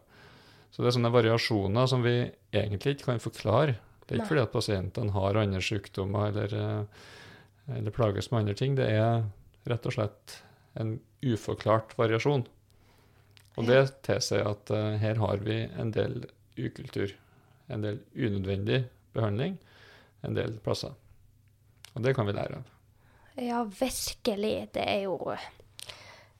Så 0.73 0.81
det 0.81 0.89
er 0.89 0.95
sånne 0.97 1.13
variasjoner 1.13 1.89
som 1.89 2.01
vi 2.05 2.15
egentlig 2.53 2.95
ikke 2.95 3.11
kan 3.11 3.21
forklare. 3.21 3.77
Det 4.03 4.15
er 4.15 4.17
ikke 4.17 4.23
Nei. 4.23 4.29
fordi 4.31 4.43
at 4.43 4.55
pasientene 4.55 5.15
har 5.15 5.39
andre 5.39 5.61
sykdommer 5.63 6.31
eller, 6.31 6.55
eh, 6.57 7.77
eller 7.77 7.95
plages 7.95 8.31
med 8.31 8.41
andre 8.41 8.57
ting. 8.57 8.75
Det 8.79 8.89
er 8.89 9.27
rett 9.69 9.85
og 9.85 9.95
slett 9.95 10.39
en 10.81 10.97
uforklart 11.23 11.93
variasjon. 11.97 12.47
Og 13.53 13.69
det 13.69 13.83
tilsier 14.01 14.47
at 14.49 14.71
uh, 14.73 14.95
her 14.97 15.19
har 15.21 15.43
vi 15.45 15.59
en 15.77 15.91
del 15.93 16.23
ukultur. 16.57 17.13
En 17.69 17.85
del 17.85 17.99
unødvendig 18.17 18.79
behandling 19.13 19.59
en 20.23 20.37
del 20.37 20.57
plasser. 20.63 20.93
Og 21.93 22.03
det 22.03 22.15
kan 22.15 22.27
vi 22.27 22.35
lære 22.35 22.61
av. 22.61 22.69
Ja, 23.39 23.63
virkelig. 23.65 24.55
Det 24.73 24.83
er 24.83 25.05
jo 25.07 25.17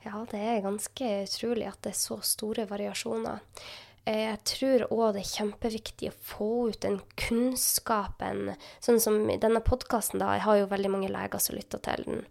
Ja, 0.03 0.25
det 0.27 0.39
er 0.39 0.65
ganske 0.65 1.09
utrolig 1.23 1.67
at 1.69 1.79
det 1.85 1.93
er 1.93 1.99
så 1.99 2.17
store 2.27 2.65
variasjoner. 2.67 3.39
Eh, 4.05 4.25
Jeg 4.29 4.39
tror 4.43 4.85
òg 4.91 5.13
det 5.15 5.23
er 5.23 5.31
kjempeviktig 5.31 6.09
å 6.11 6.17
få 6.27 6.49
ut 6.73 6.81
den 6.83 6.99
kunnskapen. 7.19 8.55
Sånn 8.83 8.99
som 8.99 9.29
i 9.29 9.37
denne 9.39 9.61
podkasten, 9.63 10.19
da. 10.19 10.33
Jeg 10.37 10.45
har 10.47 10.59
jo 10.59 10.71
veldig 10.71 10.91
mange 10.91 11.11
leger 11.13 11.39
som 11.39 11.55
lytter 11.55 11.79
til 11.83 12.03
den. 12.07 12.25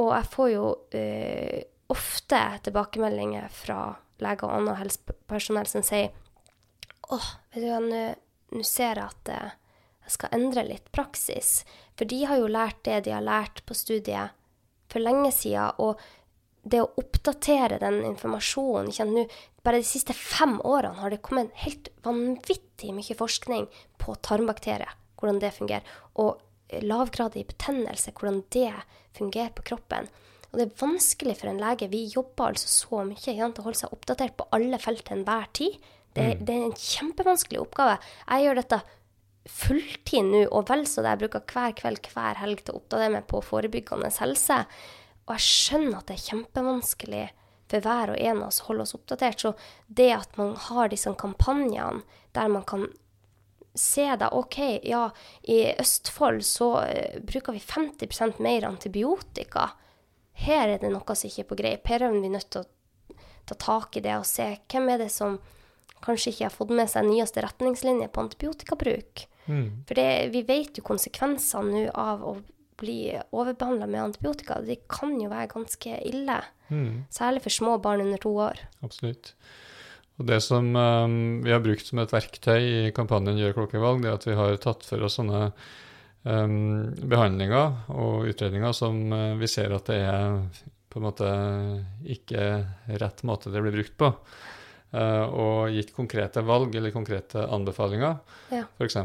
Og 0.00 0.12
jeg 0.14 0.30
får 0.32 0.50
jo 0.54 0.66
eh, 0.96 1.62
ofte 1.92 2.40
tilbakemeldinger 2.64 3.48
fra 3.52 3.80
leger 4.22 4.48
og 4.48 4.54
annet 4.56 4.80
helsepersonell 4.80 5.68
som 5.68 5.84
sier 5.84 6.12
åh, 7.12 7.26
vet 7.52 7.64
du 7.64 7.68
hva, 7.68 7.80
nå 8.52 8.62
ser 8.64 8.96
jeg 8.96 9.04
at 9.04 9.28
eh, 9.34 9.50
jeg 10.06 10.14
skal 10.16 10.32
endre 10.38 10.64
litt 10.66 10.88
praksis. 10.94 11.62
For 11.98 12.08
de 12.08 12.22
har 12.26 12.40
jo 12.40 12.48
lært 12.50 12.80
det 12.88 13.02
de 13.06 13.12
har 13.14 13.24
lært 13.24 13.60
på 13.68 13.76
studiet 13.76 14.32
for 14.90 15.04
lenge 15.04 15.30
siden. 15.34 15.76
Og 15.78 16.00
det 16.62 16.78
å 16.82 16.90
oppdatere 17.00 17.80
den 17.82 18.00
informasjonen 18.06 18.90
ikke 18.90 19.02
sant, 19.02 19.16
nå, 19.16 19.26
Bare 19.62 19.78
de 19.78 19.86
siste 19.86 20.14
fem 20.16 20.56
årene 20.66 20.98
har 20.98 21.12
det 21.12 21.20
kommet 21.22 21.52
helt 21.62 21.86
vanvittig 22.02 22.90
mye 22.96 23.14
forskning 23.14 23.68
på 24.02 24.14
tarmbakterier, 24.26 24.90
hvordan 25.20 25.38
det 25.38 25.52
fungerer. 25.54 25.92
Og 26.18 26.40
lavgradig 26.82 27.44
betennelse, 27.46 28.10
hvordan 28.16 28.40
det 28.50 28.72
fungerer 29.14 29.52
på 29.54 29.62
kroppen. 29.70 30.08
Og 30.50 30.58
det 30.58 30.64
er 30.66 30.80
vanskelig 30.82 31.36
for 31.38 31.50
en 31.52 31.60
lege. 31.62 31.86
Vi 31.92 32.08
jobber 32.10 32.50
altså 32.50 32.66
så 32.72 33.04
mye 33.06 33.20
ikke 33.20 33.36
sant, 33.38 33.60
å 33.60 33.66
holde 33.68 33.80
seg 33.84 33.94
oppdatert 33.94 34.34
på 34.40 34.48
alle 34.56 34.80
felt 34.82 35.04
til 35.06 35.20
enhver 35.20 35.46
tid. 35.54 35.78
Det, 36.12 36.26
det 36.42 36.56
er 36.56 36.66
en 36.66 36.74
kjempevanskelig 36.76 37.62
oppgave. 37.62 37.94
Jeg 38.26 38.44
gjør 38.44 38.60
dette 38.60 38.80
fulltid 39.48 40.26
nå, 40.28 40.42
og 40.50 40.66
vel 40.68 40.84
så 40.90 41.06
det. 41.06 41.14
Jeg 41.14 41.22
bruker 41.22 41.46
hver 41.54 41.78
kveld, 41.78 42.10
hver 42.12 42.42
helg 42.42 42.66
til 42.66 42.74
å 42.74 42.82
oppdatere 42.82 43.14
meg 43.14 43.30
på 43.30 43.40
forebyggende 43.46 44.12
helse. 44.18 44.58
Og 45.26 45.36
jeg 45.36 45.46
skjønner 45.46 46.00
at 46.00 46.08
det 46.10 46.16
er 46.18 46.26
kjempevanskelig 46.30 47.26
for 47.72 47.84
hver 47.86 48.12
og 48.12 48.18
en 48.20 48.42
av 48.42 48.48
oss 48.50 48.60
å 48.62 48.68
holde 48.70 48.86
oss 48.86 48.96
oppdatert. 48.98 49.44
Så 49.44 49.54
det 49.86 50.10
at 50.16 50.36
man 50.40 50.56
har 50.68 50.90
disse 50.92 51.12
kampanjene 51.18 52.02
der 52.36 52.50
man 52.52 52.66
kan 52.68 52.88
se 53.74 54.04
det, 54.20 54.28
OK, 54.36 54.58
ja, 54.84 55.06
i 55.42 55.62
Østfold 55.80 56.44
så 56.44 56.82
eh, 56.82 57.20
bruker 57.24 57.56
vi 57.56 57.62
50% 57.64 58.42
mer 58.44 58.66
antibiotika. 58.68 59.70
Her 60.32 60.74
er 60.74 60.82
det 60.82 60.92
noe 60.92 61.16
som 61.16 61.28
ikke 61.28 61.44
er 61.44 61.48
på 61.48 61.58
greip. 61.60 61.88
Her 61.88 62.04
er 62.04 62.16
vi 62.16 62.32
nødt 62.32 62.50
til 62.52 62.64
å 62.64 63.16
ta 63.48 63.56
tak 63.56 63.96
i 63.96 64.04
det 64.04 64.14
og 64.18 64.28
se 64.28 64.50
hvem 64.70 64.92
er 64.92 65.04
det 65.04 65.10
som 65.12 65.38
kanskje 66.02 66.32
ikke 66.32 66.48
har 66.48 66.54
fått 66.54 66.74
med 66.74 66.90
seg 66.90 67.06
nyeste 67.06 67.44
retningslinjer 67.44 68.10
på 68.12 68.26
antibiotikabruk. 68.26 69.26
Mm. 69.46 69.84
For 69.88 69.98
det, 69.98 70.10
vi 70.34 70.42
vet 70.46 70.78
jo 70.78 70.84
konsekvensene 70.86 71.72
nå 71.72 71.94
av 71.98 72.24
å 72.26 72.36
bli 72.80 73.12
overbehandla 73.30 73.86
med 73.86 74.02
antibiotika. 74.02 74.60
de 74.60 74.76
kan 74.88 75.14
jo 75.20 75.30
være 75.30 75.50
ganske 75.52 75.98
ille. 76.08 76.38
Mm. 76.68 77.04
Særlig 77.10 77.42
for 77.44 77.50
små 77.50 77.76
barn 77.78 78.00
under 78.00 78.18
to 78.18 78.32
år. 78.36 78.58
Absolutt. 78.82 79.34
Og 80.20 80.26
Det 80.26 80.40
som 80.44 80.76
um, 80.76 81.42
vi 81.44 81.52
har 81.52 81.62
brukt 81.64 81.86
som 81.86 81.98
et 82.02 82.12
verktøy 82.12 82.60
i 82.62 82.92
kampanjen 82.94 83.40
Gjør 83.40 83.56
kloke 83.56 83.80
valg, 83.80 84.02
det 84.02 84.10
er 84.10 84.18
at 84.18 84.28
vi 84.28 84.36
har 84.38 84.60
tatt 84.62 84.84
for 84.86 85.02
oss 85.02 85.16
sånne 85.18 85.48
um, 86.22 86.92
behandlinger 86.94 87.88
og 87.90 88.28
utredninger 88.30 88.76
som 88.76 89.02
uh, 89.12 89.32
vi 89.40 89.48
ser 89.50 89.74
at 89.74 89.88
det 89.88 90.02
er 90.04 90.36
på 90.92 91.00
en 91.00 91.06
måte 91.06 91.28
ikke 92.04 92.44
rett 93.00 93.22
måte 93.24 93.50
det 93.52 93.62
blir 93.64 93.78
brukt 93.78 93.96
på. 93.98 94.12
Uh, 94.92 95.24
og 95.24 95.72
gitt 95.72 95.94
konkrete 95.96 96.42
valg 96.44 96.74
eller 96.76 96.92
konkrete 96.92 97.46
anbefalinger. 97.48 98.18
Ja. 98.52 98.66
F.eks. 98.76 98.98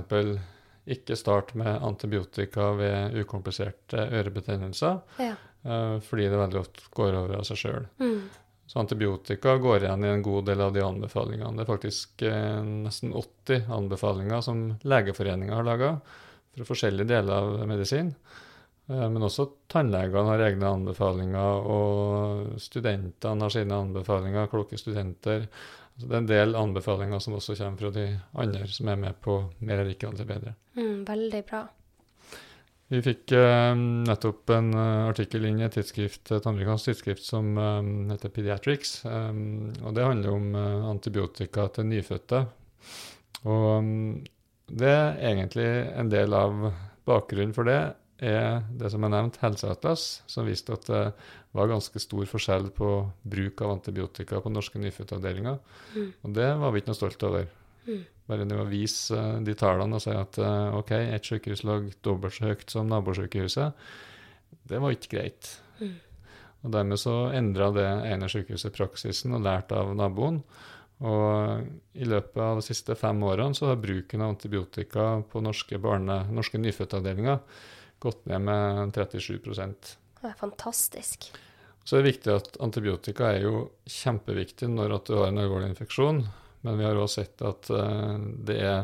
ikke 0.88 1.18
start 1.20 1.54
med 1.60 1.84
antibiotika 1.84 2.72
ved 2.80 3.18
ukompliserte 3.22 4.08
ørebetennelser, 4.20 5.00
Ja. 5.20 5.34
uh, 5.68 6.00
fordi 6.00 6.30
det 6.32 6.40
veldig 6.40 6.60
ofte 6.62 6.88
går 6.96 7.18
over 7.20 7.40
av 7.40 7.48
seg 7.48 7.58
sjøl. 7.64 7.88
Mm. 8.00 8.22
Så 8.68 8.80
antibiotika 8.82 9.56
går 9.64 9.86
igjen 9.86 10.04
i 10.04 10.10
en 10.12 10.24
god 10.26 10.46
del 10.50 10.62
av 10.62 10.74
de 10.76 10.82
anbefalingene. 10.84 11.54
Det 11.56 11.64
er 11.64 11.70
faktisk 11.70 12.24
eh, 12.28 12.58
nesten 12.84 13.14
80 13.16 13.70
anbefalinger 13.72 14.42
som 14.44 14.66
Legeforeninga 14.84 15.56
har 15.56 15.64
laga 15.64 15.92
for 16.58 16.68
forskjellige 16.74 17.08
deler 17.08 17.32
av 17.38 17.64
medisin. 17.70 18.12
Eh, 18.90 19.06
men 19.08 19.24
også 19.24 19.46
tannlegene 19.72 20.26
har 20.34 20.44
egne 20.50 20.74
anbefalinger, 20.82 21.64
og 21.64 22.60
studentene 22.60 23.48
har 23.48 23.56
sine 23.56 23.80
anbefalinger, 23.86 24.52
kloke 24.52 24.80
studenter. 24.80 25.48
Altså, 25.98 26.12
det 26.12 26.14
er 26.14 26.22
en 26.22 26.30
del 26.30 26.56
anbefalinger 26.60 27.22
som 27.24 27.34
også 27.34 27.56
kommer 27.58 27.82
fra 27.82 27.90
de 27.96 28.06
andre 28.38 28.68
som 28.70 28.90
er 28.92 29.00
med 29.02 29.18
på 29.26 29.40
Mer 29.66 29.82
er 29.82 29.90
ikke 29.90 30.12
alltid 30.12 30.30
bedre. 30.30 30.54
Mm, 30.78 31.00
veldig 31.08 31.42
bra. 31.50 31.64
Vi 32.94 33.00
fikk 33.04 33.34
eh, 33.36 33.74
nettopp 34.06 34.54
en 34.56 34.70
eh, 34.78 35.08
artikkel 35.10 35.48
inn 35.50 35.58
i 35.60 35.66
et 35.66 35.74
tidsskrift, 35.76 36.30
et 36.32 36.46
amerikansk 36.48 36.92
tidsskrift 36.92 37.26
som 37.26 37.50
eh, 37.60 37.90
heter 38.14 38.32
Pediatrics. 38.32 38.94
eh, 39.10 39.42
og 39.82 39.98
det 39.98 40.06
handler 40.06 40.38
om 40.38 40.54
eh, 40.56 40.86
antibiotika 40.94 41.66
til 41.74 41.90
nyfødte. 41.90 42.44
Og 43.50 43.72
mm, 43.84 44.14
det 44.78 44.94
er 44.94 45.20
egentlig 45.32 45.68
en 45.98 46.14
del 46.14 46.38
av 46.38 46.70
bakgrunnen 47.10 47.58
for 47.58 47.68
det 47.68 47.82
er 48.18 48.64
det 48.74 48.90
som 48.92 49.04
er 49.06 49.14
nevnt, 49.14 49.38
Helseatlas, 49.42 50.06
som 50.30 50.48
viste 50.48 50.74
at 50.74 50.88
det 50.90 51.04
var 51.58 51.70
ganske 51.70 52.02
stor 52.02 52.26
forskjell 52.30 52.72
på 52.76 52.90
bruk 53.22 53.62
av 53.62 53.76
antibiotika 53.76 54.42
på 54.42 54.52
norske 54.54 54.82
nyfødtavdelinger. 54.82 55.60
Mm. 55.96 56.10
Og 56.26 56.34
det 56.38 56.50
var 56.62 56.74
vi 56.74 56.82
ikke 56.82 56.92
noe 56.92 57.00
stolt 57.00 57.28
over. 57.28 57.48
Mm. 57.88 58.02
Bare 58.28 58.48
det 58.50 58.58
å 58.60 58.68
vise 58.68 59.16
eh, 59.16 59.38
de 59.46 59.56
tallene 59.58 60.00
og 60.00 60.04
si 60.04 60.12
at 60.12 60.40
eh, 60.42 60.78
OK, 60.78 60.92
ett 60.98 61.30
sykehus 61.30 61.64
lå 61.68 61.80
dobbelt 62.04 62.36
så 62.36 62.50
høyt 62.50 62.74
som 62.74 62.90
nabosykehuset, 62.92 63.88
det 64.68 64.82
var 64.84 64.96
ikke 64.96 65.14
greit. 65.14 65.54
Mm. 65.80 65.96
Og 66.66 66.74
dermed 66.74 67.00
så 67.00 67.16
endra 67.38 67.70
det 67.76 67.88
ene 68.10 68.28
sykehuset 68.32 68.76
praksisen 68.76 69.38
og 69.38 69.46
lærte 69.46 69.78
av 69.78 69.94
naboen. 69.96 70.42
Og 71.08 71.68
i 71.94 72.08
løpet 72.10 72.42
av 72.42 72.58
de 72.58 72.66
siste 72.66 72.96
fem 72.98 73.22
årene 73.24 73.56
så 73.56 73.70
har 73.70 73.80
bruken 73.80 74.24
av 74.26 74.34
antibiotika 74.34 75.10
på 75.30 75.42
norske, 75.46 75.78
barne, 75.80 76.24
norske 76.34 76.58
nyfødtavdelinger 76.60 77.38
gått 78.00 78.26
ned 78.30 78.42
med 78.42 78.94
37 78.94 79.40
Det 79.44 80.30
er 80.30 80.38
fantastisk. 80.38 81.32
Så 81.84 81.96
det 81.96 82.02
er 82.02 82.10
viktig 82.12 82.32
at 82.34 82.58
antibiotika 82.60 83.32
er 83.32 83.46
jo 83.46 83.60
kjempeviktig 83.88 84.68
når 84.68 84.98
du 85.08 85.14
har 85.16 85.30
en 85.30 85.40
alvorlig 85.40 85.70
infeksjon, 85.72 86.26
men 86.62 86.78
vi 86.78 86.84
har 86.84 87.00
også 87.00 87.22
sett 87.22 87.44
at 87.48 87.70
eh, 87.72 88.18
det 88.50 88.58
er 88.60 88.82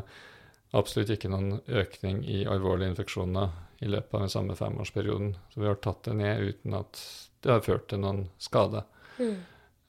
absolutt 0.73 1.12
ikke 1.13 1.30
noen 1.30 1.58
økning 1.67 2.23
i 2.23 2.45
alvorlige 2.49 2.93
infeksjoner 2.93 3.52
i 3.84 3.89
løpet 3.91 4.15
av 4.15 4.23
den 4.23 4.32
samme 4.32 4.56
femårsperioden. 4.56 5.34
Så 5.52 5.60
vi 5.60 5.67
har 5.67 5.82
tatt 5.84 6.08
det 6.08 6.15
ned 6.21 6.47
uten 6.47 6.78
at 6.80 7.02
det 7.43 7.52
har 7.52 7.65
ført 7.65 7.89
til 7.91 7.99
noen 8.06 8.23
skade. 8.39 8.86
Mm. 9.19 9.36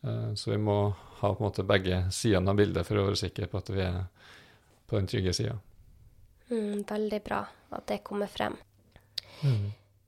Eh, 0.03 0.35
Så 0.35 0.51
vi 0.51 0.59
må 0.59 0.79
ha 1.21 1.35
på 1.35 1.39
en 1.39 1.47
måte 1.47 1.63
begge 1.63 2.03
sidene 2.13 2.51
av 2.51 2.59
bildet 2.59 2.87
for 2.87 2.99
å 2.99 3.07
være 3.09 3.23
sikre 3.23 3.47
på 3.47 3.63
at 3.63 3.71
vi 3.71 3.81
er 3.87 4.03
på 4.91 4.99
den 4.99 5.07
trygge 5.09 5.33
sida. 5.33 5.55
Mm, 6.51 6.83
veldig 6.89 7.21
bra 7.25 7.45
at 7.71 7.87
det 7.89 8.03
kommer 8.05 8.27
frem. 8.27 8.59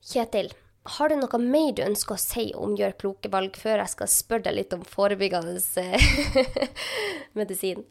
Kjetil, 0.07 0.51
har 0.97 1.11
du 1.11 1.17
noe 1.19 1.39
mer 1.43 1.73
du 1.75 1.83
ønsker 1.83 2.15
å 2.15 2.21
si 2.21 2.47
om 2.55 2.75
Gjør 2.79 2.95
kloke 3.01 3.31
valg, 3.31 3.57
før 3.59 3.81
jeg 3.83 3.93
skal 3.93 4.09
spørre 4.11 4.47
deg 4.47 4.55
litt 4.61 4.75
om 4.75 4.85
forebyggende 4.87 5.59
eh, 5.81 6.65
medisin? 7.39 7.83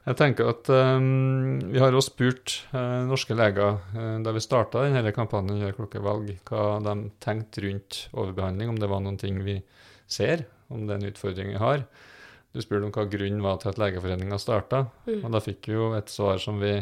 Jeg 0.00 0.16
tenker 0.16 0.48
at 0.48 0.68
um, 0.72 1.58
Vi 1.72 1.80
har 1.80 1.92
også 1.92 2.14
spurt 2.14 2.54
uh, 2.72 3.04
norske 3.08 3.36
leger 3.36 3.80
uh, 3.94 4.16
da 4.24 4.32
vi 4.32 4.42
starta 4.44 4.86
denne 4.86 5.12
kampanjen 5.16 5.60
Gjør 5.60 5.76
kloke 5.82 6.04
valg, 6.04 6.30
hva 6.48 6.78
de 6.84 6.94
tenkte 7.22 7.64
rundt 7.66 8.06
overbehandling, 8.12 8.72
om 8.72 8.80
det 8.80 8.88
var 8.90 9.04
noen 9.04 9.20
ting 9.20 9.42
vi 9.44 9.58
ser, 10.10 10.46
om 10.72 10.86
det 10.86 10.96
er 10.96 11.02
en 11.02 11.12
utfordring 11.12 11.52
vi 11.52 11.60
har. 11.60 11.84
Du 12.50 12.58
spurte 12.64 12.88
om 12.88 12.94
hva 12.94 13.04
grunnen 13.06 13.44
var 13.44 13.60
til 13.62 13.70
at 13.70 13.78
Legeforeninga 13.78 14.40
starta, 14.42 14.88
Mm. 15.06 15.20
og 15.24 15.32
da 15.36 15.40
fikk 15.44 15.68
vi 15.68 15.76
jo 15.76 15.92
et 15.94 16.10
svar 16.10 16.40
som, 16.42 16.58
vi, 16.58 16.80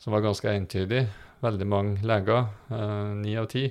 som 0.00 0.14
var 0.14 0.24
ganske 0.24 0.48
entydig. 0.48 1.02
Veldig 1.40 1.66
mange 1.68 2.06
leger, 2.06 2.48
eh, 2.72 3.12
ni 3.20 3.36
av 3.40 3.48
ti, 3.52 3.66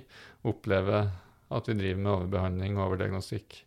opplever 0.50 1.10
at 1.50 1.68
vi 1.70 1.78
driver 1.78 2.02
med 2.02 2.14
overbehandling 2.14 2.78
og 2.78 2.88
overdiagnostikk. 2.88 3.64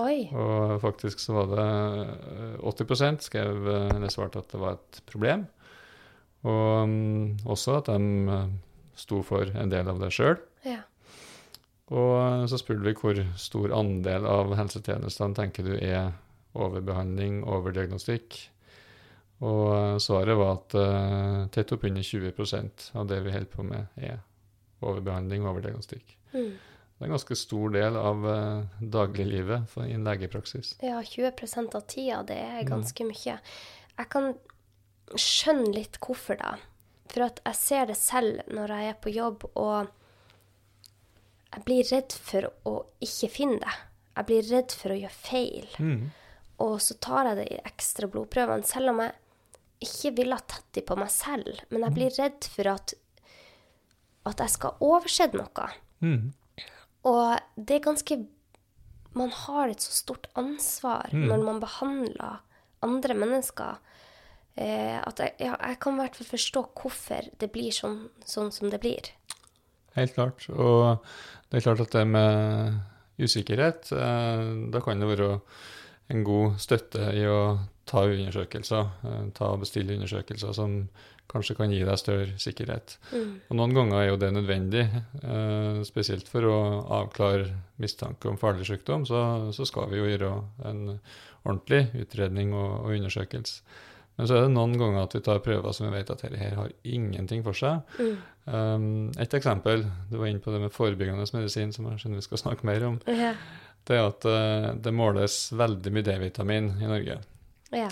Oi. 0.00 0.26
Og 0.34 0.80
faktisk 0.82 1.20
så 1.22 1.36
var 1.36 1.50
det 1.52 1.66
eh, 2.04 2.70
80% 2.70 3.26
skrev 3.28 3.68
eh, 3.68 3.90
eller 3.94 4.10
svarte 4.12 4.42
at 4.42 4.50
det 4.50 4.62
var 4.62 4.78
et 4.78 5.02
problem. 5.10 5.46
Og 6.44 6.88
mm, 6.88 7.46
også 7.46 7.78
at 7.78 7.92
de 7.92 8.32
eh, 8.38 8.50
sto 8.98 9.22
for 9.26 9.50
en 9.54 9.70
del 9.72 9.90
av 9.90 10.02
det 10.02 10.10
sjøl. 10.14 10.36
Ja. 10.66 10.82
Og 11.94 12.14
eh, 12.18 12.46
så 12.50 12.58
spurte 12.60 12.86
vi 12.86 12.96
hvor 12.98 13.22
stor 13.40 13.74
andel 13.76 14.26
av 14.28 14.54
helsetjenestene 14.58 15.38
tenker 15.38 15.68
du 15.68 15.76
er 15.78 16.14
overbehandling, 16.54 17.42
overdiagnostikk. 17.50 18.38
Og 19.42 19.64
eh, 19.74 19.96
svaret 19.98 20.36
var 20.38 20.52
at 20.58 20.74
uh, 20.78 21.46
tett 21.52 21.72
oppunder 21.74 22.02
20% 22.06 22.90
av 22.94 23.08
det 23.10 23.18
vi 23.24 23.32
holder 23.34 23.50
på 23.50 23.64
med, 23.66 23.86
er 23.96 24.20
overbehandling, 24.84 25.42
og 25.44 25.54
overdiagnostikk. 25.56 26.14
Mm. 26.34 26.52
Det 26.94 27.02
er 27.02 27.08
en 27.08 27.14
ganske 27.16 27.36
stor 27.36 27.72
del 27.74 27.96
av 27.98 28.24
uh, 28.24 28.62
dagliglivet 28.80 29.66
for, 29.72 29.84
i 29.88 29.96
en 29.96 30.04
legepraksis. 30.06 30.76
Ja, 30.84 31.00
20% 31.02 31.74
av 31.74 31.86
tida, 31.90 32.22
det 32.22 32.38
er 32.38 32.62
Mm. 32.62 32.70
ganske 32.70 33.04
mye. 33.08 33.38
Jeg 33.98 34.08
kan 34.10 34.34
skjønne 35.18 35.74
litt 35.74 35.98
hvorfor, 36.00 36.38
da. 36.40 36.54
For 37.10 37.26
at 37.26 37.40
jeg 37.44 37.54
ser 37.58 37.86
det 37.90 37.96
selv 38.00 38.40
når 38.48 38.68
jeg 38.68 38.88
er 38.88 39.00
på 39.02 39.12
jobb, 39.12 39.44
og 39.54 39.90
jeg 41.54 41.64
blir 41.66 41.84
redd 41.90 42.12
for 42.12 42.48
å 42.66 42.76
ikke 43.04 43.28
finne 43.30 43.58
det. 43.62 43.74
Jeg 44.16 44.26
blir 44.30 44.48
redd 44.50 44.72
for 44.72 44.94
å 44.94 44.98
gjøre 44.98 45.18
feil. 45.18 45.68
Mm. 45.78 46.08
Og 46.64 46.78
så 46.82 46.94
tar 47.02 47.28
jeg 47.30 47.36
det 47.42 47.46
i 47.52 47.60
ekstra 47.66 48.08
blodprøvene, 48.10 48.66
selv 48.66 48.94
om 48.94 49.02
jeg 49.02 49.12
ikke 49.86 50.14
ville 50.18 50.36
ha 50.38 50.44
tatt 50.48 50.66
de 50.76 50.82
på 50.84 50.96
meg 50.98 51.10
selv. 51.12 51.60
Men 51.70 51.86
jeg 51.86 51.94
blir 51.96 52.16
redd 52.18 52.48
for 52.50 52.70
at, 52.74 52.94
at 54.26 54.40
jeg 54.44 54.54
skal 54.56 54.80
overse 54.84 55.28
noe. 55.34 55.68
Mm. 56.04 56.32
Og 57.04 57.38
det 57.56 57.76
er 57.78 57.84
ganske 57.90 58.16
Man 59.14 59.30
har 59.30 59.70
et 59.70 59.78
så 59.84 59.92
stort 59.94 60.24
ansvar 60.34 61.12
Mm. 61.14 61.28
når 61.30 61.42
man 61.46 61.60
behandler 61.62 62.40
andre 62.82 63.14
mennesker. 63.14 63.76
Eh, 64.56 64.98
at 64.98 65.20
jeg, 65.22 65.34
ja, 65.38 65.54
jeg 65.54 65.78
kan 65.78 65.94
i 65.94 66.00
hvert 66.02 66.16
fall 66.18 66.26
forstå 66.32 66.62
hvorfor 66.74 67.28
det 67.38 67.52
blir 67.54 67.70
sånn, 67.70 68.08
sånn 68.26 68.50
som 68.50 68.70
det 68.70 68.80
blir. 68.82 69.12
Helt 69.94 70.14
klart. 70.16 70.48
Og 70.50 70.98
det 71.50 71.60
er 71.60 71.64
klart 71.68 71.80
at 71.86 71.94
det 71.94 72.02
med 72.10 72.80
usikkerhet, 73.22 73.92
eh, 73.94 74.70
da 74.74 74.80
kan 74.82 74.98
det 74.98 75.08
være 75.12 75.40
en 76.10 76.24
god 76.26 76.58
støtte 76.58 77.12
i 77.14 77.22
å 77.30 77.38
ta 77.88 78.04
undersøkelser, 78.08 78.90
eh, 79.04 79.26
ta 79.36 79.50
og 79.52 79.64
bestille 79.64 79.96
undersøkelser 79.96 80.54
som 80.56 80.78
kanskje 81.30 81.56
kan 81.56 81.72
gi 81.72 81.80
deg 81.86 81.98
større 81.98 82.34
sikkerhet. 82.40 82.98
Mm. 83.12 83.30
Og 83.48 83.56
noen 83.58 83.74
ganger 83.76 83.96
er 84.00 84.08
jo 84.10 84.18
det 84.20 84.32
nødvendig, 84.34 84.84
eh, 85.22 85.80
spesielt 85.88 86.28
for 86.28 86.46
å 86.48 86.58
avklare 87.00 87.48
mistanke 87.80 88.28
om 88.28 88.38
farlig 88.40 88.68
sykdom, 88.68 89.06
så, 89.08 89.24
så 89.56 89.66
skal 89.68 89.88
vi 89.90 90.02
jo 90.02 90.10
gjøre 90.10 90.30
en 90.68 90.84
ordentlig 91.44 91.88
utredning 92.04 92.54
og, 92.54 92.84
og 92.84 92.94
undersøkelse. 92.98 93.62
Men 94.14 94.28
så 94.30 94.36
er 94.36 94.44
det 94.44 94.54
noen 94.54 94.76
ganger 94.78 95.00
at 95.02 95.14
vi 95.16 95.24
tar 95.26 95.40
prøver 95.42 95.74
som 95.74 95.88
vi 95.88 95.96
vet 95.96 96.10
at 96.12 96.20
dette 96.22 96.38
her 96.38 96.54
har 96.54 96.70
ingenting 96.86 97.42
for 97.42 97.56
seg. 97.58 97.82
Mm. 97.98 98.18
Um, 98.46 98.84
et 99.18 99.34
eksempel, 99.34 99.82
du 100.10 100.20
var 100.20 100.30
inne 100.30 100.42
på 100.44 100.54
det 100.54 100.60
med 100.62 100.74
forebyggende 100.74 101.26
medisin, 101.34 101.72
som 101.74 101.88
jeg 101.90 102.04
skjønner 102.04 102.22
vi 102.22 102.26
skal 102.28 102.42
snakke 102.44 102.68
mer 102.68 102.86
om. 102.92 103.00
Yeah. 103.10 103.40
Det 103.84 103.98
er 103.98 104.06
at 104.06 104.26
eh, 104.28 104.68
det 104.80 104.94
måles 104.96 105.34
veldig 105.52 105.92
mye 105.92 106.06
D-vitamin 106.06 106.70
i 106.78 106.88
Norge. 106.88 107.18
Ja. 107.76 107.90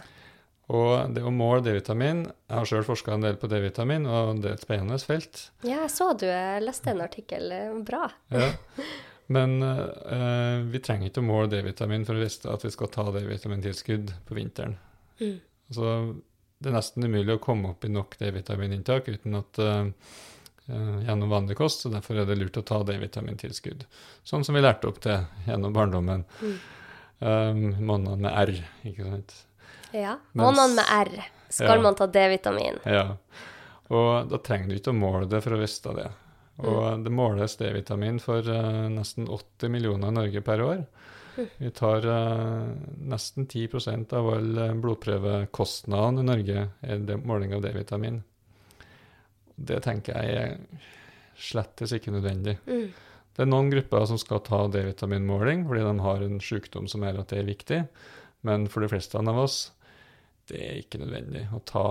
Og 0.73 1.13
det 1.13 1.25
å 1.27 1.33
måle 1.35 1.61
D-vitamin 1.67 2.23
Jeg 2.25 2.55
har 2.55 2.69
sjøl 2.69 2.85
forska 2.87 3.17
en 3.17 3.25
del 3.27 3.37
på 3.41 3.49
D-vitamin, 3.51 4.07
og 4.09 4.41
det 4.41 4.53
er 4.53 4.57
et 4.57 4.65
spennende 4.65 4.99
felt. 5.03 5.47
Ja, 5.67 5.83
jeg 5.83 5.93
så 5.93 6.13
du 6.17 6.27
jeg 6.29 6.63
leste 6.65 6.93
en 6.95 7.03
artikkel. 7.05 7.51
Eh, 7.53 7.73
Bra. 7.85 8.07
Ja. 8.33 8.53
Men 9.33 9.63
eh, 9.63 10.59
vi 10.73 10.81
trenger 10.85 11.11
ikke 11.11 11.23
å 11.23 11.29
måle 11.29 11.51
D-vitamin 11.53 12.07
for 12.09 12.19
å 12.19 12.23
vite 12.23 12.51
at 12.53 12.65
vi 12.67 12.73
skal 12.75 12.91
ta 12.93 13.07
D-vitamintilskudd 13.15 14.13
på 14.29 14.37
vinteren. 14.39 14.77
Mm. 15.21 15.39
Altså, 15.73 15.95
det 16.63 16.71
er 16.71 16.77
nesten 16.77 17.07
umulig 17.07 17.37
å 17.37 17.43
komme 17.43 17.73
opp 17.73 17.87
i 17.87 17.93
nok 17.93 18.19
D-vitamininntak 18.21 19.09
uten 19.11 19.39
at 19.39 19.63
eh, 19.63 19.87
eh, 20.69 20.99
gjennom 21.09 21.33
vanlig 21.33 21.59
kost, 21.59 21.85
så 21.85 21.93
derfor 21.93 22.21
er 22.21 22.29
det 22.29 22.39
lurt 22.39 22.61
å 22.61 22.67
ta 22.67 22.83
D-vitamintilskudd. 22.87 23.87
Sånn 24.29 24.47
som 24.47 24.59
vi 24.59 24.65
lærte 24.65 24.91
opp 24.91 25.01
til 25.03 25.25
gjennom 25.49 25.75
barndommen. 25.75 26.27
Mm. 26.43 26.61
Um, 27.23 27.59
månedene 27.87 28.19
med 28.25 28.33
R, 28.35 28.57
ikke 28.91 29.07
sant. 29.07 29.35
Ja. 29.93 30.19
Mens- 30.33 30.57
noen 30.57 30.75
med 30.77 30.85
R 30.89 31.25
skal 31.49 31.77
Ja. 31.77 31.83
man 31.83 31.95
ta 31.95 32.07
D-vitamin. 32.07 32.79
Ja. 32.85 33.17
Og 33.93 34.29
da 34.31 34.39
trenger 34.39 34.69
du 34.69 34.75
ikke 34.79 34.93
å 34.95 34.99
måle 34.99 35.29
det 35.29 35.43
for 35.45 35.53
å 35.53 35.61
vite 35.61 35.95
det. 35.95 36.11
Og 36.63 37.05
det 37.05 37.13
måles 37.13 37.57
D-vitamin 37.57 38.21
for 38.21 38.41
uh, 38.41 38.89
nesten 38.89 39.29
80 39.29 39.69
millioner 39.73 40.09
i 40.09 40.17
Norge 40.17 40.41
per 40.45 40.63
år. 40.63 40.85
Vi 41.59 41.71
tar 41.71 42.05
uh, 42.07 42.69
nesten 43.09 43.47
10 43.47 44.13
av 44.13 44.29
all 44.29 44.59
eh, 44.59 44.75
blodprøvekostnaden 44.75 46.21
i 46.21 46.27
Norge 46.29 46.67
er 46.83 46.99
det, 47.09 47.17
måling 47.25 47.55
av 47.57 47.63
D-vitamin. 47.65 48.23
Det 49.57 49.81
tenker 49.85 50.19
jeg 50.21 50.37
er 50.37 50.59
slettes 51.41 51.95
ikke 51.97 52.13
nødvendig. 52.13 52.59
Mm. 52.69 52.93
Det 53.33 53.45
er 53.45 53.49
noen 53.49 53.71
grupper 53.73 54.05
som 54.11 54.21
skal 54.21 54.43
ta 54.45 54.67
D-vitaminmåling 54.69 55.65
fordi 55.69 55.85
de 55.87 55.95
har 56.05 56.25
en 56.27 56.41
sykdom 56.45 56.89
som 56.91 57.05
gjør 57.05 57.23
at 57.23 57.33
det 57.33 57.41
er 57.41 57.49
viktig, 57.49 57.81
men 58.45 58.69
for 58.69 58.85
de 58.85 58.91
fleste 58.93 59.19
av 59.19 59.41
oss 59.41 59.71
det 60.53 60.63
er 60.63 60.81
ikke 60.81 61.01
nødvendig 61.03 61.47
å 61.55 61.61
ta 61.67 61.87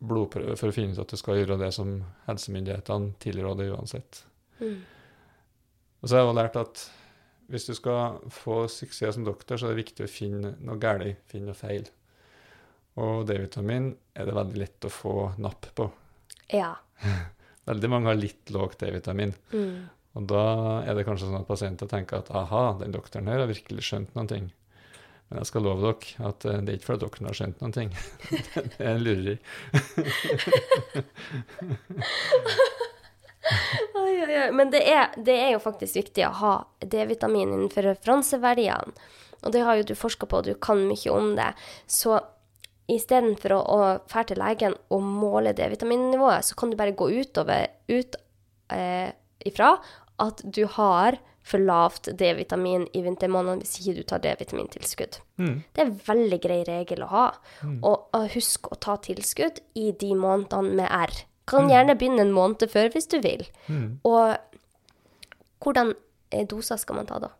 blodprøve 0.00 0.56
for 0.56 0.70
å 0.70 0.74
finne 0.74 0.96
ut 0.96 1.02
at 1.02 1.12
du 1.12 1.18
skal 1.20 1.40
gjøre 1.40 1.58
det 1.60 1.70
som 1.76 1.98
helsemyndighetene 2.26 3.14
tilråder 3.22 3.74
uansett. 3.74 4.24
Mm. 4.60 4.80
Og 6.00 6.08
så 6.08 6.16
har 6.16 6.22
jeg 6.22 6.30
også 6.30 6.38
lært 6.40 6.58
at 6.60 6.84
hvis 7.50 7.66
du 7.66 7.74
skal 7.74 8.20
få 8.32 8.62
suksess 8.70 9.16
som 9.16 9.26
doktor, 9.26 9.58
så 9.58 9.66
er 9.66 9.74
det 9.74 9.82
viktig 9.82 10.06
å 10.06 10.10
finne 10.10 10.54
noe 10.62 10.78
galt, 10.80 11.24
finne 11.30 11.50
noe 11.50 11.58
feil. 11.58 11.88
Og 13.00 13.24
D-vitamin 13.28 13.90
er 14.14 14.28
det 14.28 14.36
veldig 14.36 14.60
lett 14.60 14.86
å 14.86 14.92
få 14.92 15.14
napp 15.42 15.68
på. 15.76 15.86
Ja. 16.54 16.72
veldig 17.70 17.90
mange 17.90 18.10
har 18.10 18.18
litt 18.18 18.52
lågt 18.54 18.84
D-vitamin. 18.84 19.34
Mm. 19.52 19.90
Og 20.18 20.30
da 20.30 20.44
er 20.82 20.96
det 20.96 21.04
kanskje 21.06 21.28
sånn 21.28 21.40
at 21.42 21.48
pasienter 21.48 21.90
tenker 21.90 22.22
at 22.22 22.32
aha, 22.34 22.64
den 22.80 22.94
doktoren 22.94 23.30
her 23.30 23.42
har 23.42 23.50
virkelig 23.50 23.86
skjønt 23.86 24.16
noen 24.16 24.30
ting. 24.30 24.48
Men 25.30 25.38
jeg 25.44 25.46
skal 25.46 25.62
love 25.62 25.80
dere 25.84 26.28
at 26.28 26.44
eh, 26.50 26.58
det 26.66 26.72
er 26.72 26.78
ikke 26.80 26.88
fordi 26.88 27.06
dere 27.06 27.28
har 27.30 27.38
skjønt 27.38 27.60
noen 27.62 27.74
ting. 27.76 27.90
det 28.74 28.80
er 28.82 28.92
en 28.96 29.04
lureri. 29.04 29.36
Oi, 34.00 34.22
oi, 34.22 34.34
oi. 34.36 34.50
Men 34.54 34.70
det 34.70 34.82
er, 34.86 35.14
det 35.16 35.34
er 35.34 35.54
jo 35.54 35.62
faktisk 35.62 35.96
viktig 35.96 36.26
å 36.26 36.34
ha 36.40 36.52
D-vitamin 36.82 37.54
innenfor 37.54 37.88
referanseverdiene. 37.88 38.92
Og 39.40 39.54
det 39.54 39.62
har 39.64 39.78
jo 39.78 39.86
du 39.88 39.94
forska 39.96 40.28
på, 40.28 40.42
og 40.42 40.50
du 40.50 40.54
kan 40.60 40.82
mye 40.84 41.14
om 41.14 41.32
det. 41.38 41.48
Så 41.88 42.18
istedenfor 42.90 43.54
å, 43.56 43.60
å 43.62 43.78
dra 44.10 44.24
til 44.26 44.40
legen 44.42 44.76
og 44.92 45.06
måle 45.06 45.54
D-vitaminnivået, 45.56 46.46
så 46.46 46.58
kan 46.58 46.70
du 46.70 46.78
bare 46.78 46.96
gå 46.98 47.08
utover, 47.22 47.70
ut 47.88 48.18
eh, 48.74 49.08
ifra 49.46 49.72
at 50.20 50.44
du 50.44 50.64
har 50.76 51.16
for 51.46 51.62
lavt 51.62 52.10
D-vitamin 52.18 52.86
i 52.94 53.02
vintermånedene 53.04 53.64
hvis 53.64 53.80
ikke 53.80 53.96
du 53.96 54.02
tar 54.06 54.22
D-vitamintilskudd. 54.24 55.18
Mm. 55.40 55.56
Det 55.72 55.82
er 55.82 55.88
en 55.88 55.98
veldig 56.06 56.38
grei 56.44 56.60
regel 56.68 57.04
å 57.06 57.10
ha. 57.10 57.26
Og 57.80 58.14
uh, 58.16 58.28
husk 58.34 58.70
å 58.70 58.78
ta 58.80 58.98
tilskudd 59.02 59.62
i 59.80 59.90
de 60.00 60.12
månedene 60.18 60.76
med 60.82 60.88
R. 60.90 61.16
Kan 61.50 61.70
gjerne 61.72 61.96
begynne 61.98 62.22
en 62.26 62.36
måned 62.36 62.68
før 62.70 62.92
hvis 62.94 63.10
du 63.10 63.18
vil. 63.24 63.42
Mm. 63.66 63.98
Og 64.06 64.36
hvordan 65.64 65.94
eh, 66.30 66.46
doser 66.48 66.78
skal 66.80 67.00
man 67.00 67.08
ta 67.08 67.18
da? 67.22 67.32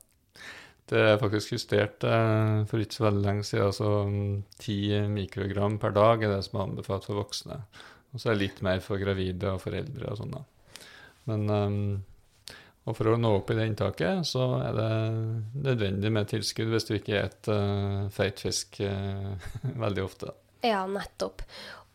Det 0.91 0.99
er 1.13 1.21
faktisk 1.21 1.55
justert 1.55 2.03
eh, 2.03 2.57
for 2.67 2.83
ikke 2.83 2.99
så 2.99 3.07
veldig 3.07 3.23
lenge 3.23 3.47
siden. 3.47 3.69
Altså 3.69 3.91
mm, 4.11 4.37
10 4.59 5.11
mikrogram 5.15 5.79
per 5.83 5.95
dag 5.95 6.25
er 6.25 6.35
det 6.35 6.43
som 6.49 6.59
er 6.59 6.67
anbefalt 6.67 7.07
for 7.07 7.21
voksne. 7.21 7.61
Og 8.11 8.19
så 8.19 8.31
er 8.31 8.35
det 8.35 8.43
litt 8.49 8.63
mer 8.67 8.83
for 8.83 8.99
gravide 8.99 9.53
og 9.55 9.63
foreldre 9.63 10.11
og 10.11 10.19
sånn, 10.19 10.35
da. 10.35 10.43
Men 11.31 11.53
ehm, 11.55 11.83
og 12.89 12.97
for 12.97 13.13
å 13.13 13.19
nå 13.21 13.33
opp 13.39 13.51
i 13.53 13.59
det 13.59 13.67
inntaket, 13.69 14.25
så 14.27 14.47
er 14.63 14.77
det 14.79 14.93
nødvendig 15.67 16.13
med 16.15 16.31
tilskudd 16.31 16.73
hvis 16.73 16.89
du 16.89 16.95
ikke 16.97 17.27
spiser 17.29 17.53
uh, 17.53 18.09
feit 18.15 18.41
fisk 18.41 18.81
uh, 18.81 19.35
veldig 19.85 20.05
ofte. 20.07 20.33
Ja, 20.65 20.87
nettopp. 20.89 21.45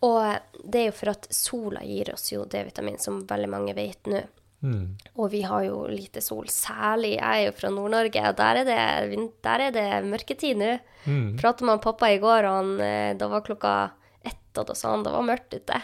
Og 0.06 0.62
det 0.64 0.82
er 0.82 0.90
jo 0.90 0.98
for 0.98 1.14
at 1.16 1.28
sola 1.34 1.82
gir 1.86 2.14
oss 2.14 2.30
jo 2.34 2.46
D-vitamin, 2.50 3.00
som 3.02 3.24
veldig 3.28 3.50
mange 3.50 3.76
vet 3.78 4.10
nå. 4.12 4.22
Mm. 4.66 4.96
Og 5.22 5.30
vi 5.34 5.42
har 5.46 5.66
jo 5.68 5.84
lite 5.90 6.22
sol. 6.26 6.48
Særlig 6.52 7.16
jeg 7.16 7.26
er 7.26 7.44
jo 7.48 7.56
fra 7.58 7.72
Nord-Norge, 7.74 8.24
og 8.30 8.38
der 8.40 8.62
er 8.62 8.70
det, 8.70 9.28
der 9.46 9.66
er 9.68 9.76
det 9.76 9.88
mørketid 10.08 10.62
nå. 10.62 10.72
Mm. 11.06 11.36
Pratet 11.42 11.68
med 11.70 11.84
pappa 11.84 12.10
i 12.14 12.22
går, 12.22 12.48
og 12.48 12.58
han, 12.60 12.72
eh, 12.82 13.12
da 13.18 13.30
var 13.30 13.46
klokka 13.46 13.76
ett, 14.26 14.50
og 14.58 14.66
da 14.70 14.78
sa 14.78 14.96
han 14.96 15.06
det 15.06 15.14
var 15.14 15.28
mørkt 15.28 15.54
ute. 15.54 15.82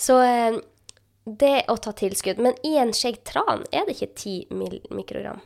Så 0.00 0.16
eh, 0.24 0.60
det 1.26 1.64
å 1.68 1.74
ta 1.82 1.90
tilskudd 1.96 2.38
Men 2.38 2.54
i 2.66 2.76
en 2.78 2.92
skjegg 2.94 3.18
tran 3.26 3.64
er 3.74 3.86
det 3.88 3.96
ikke 3.96 4.12
10 4.14 4.92
mikrogram. 4.94 5.40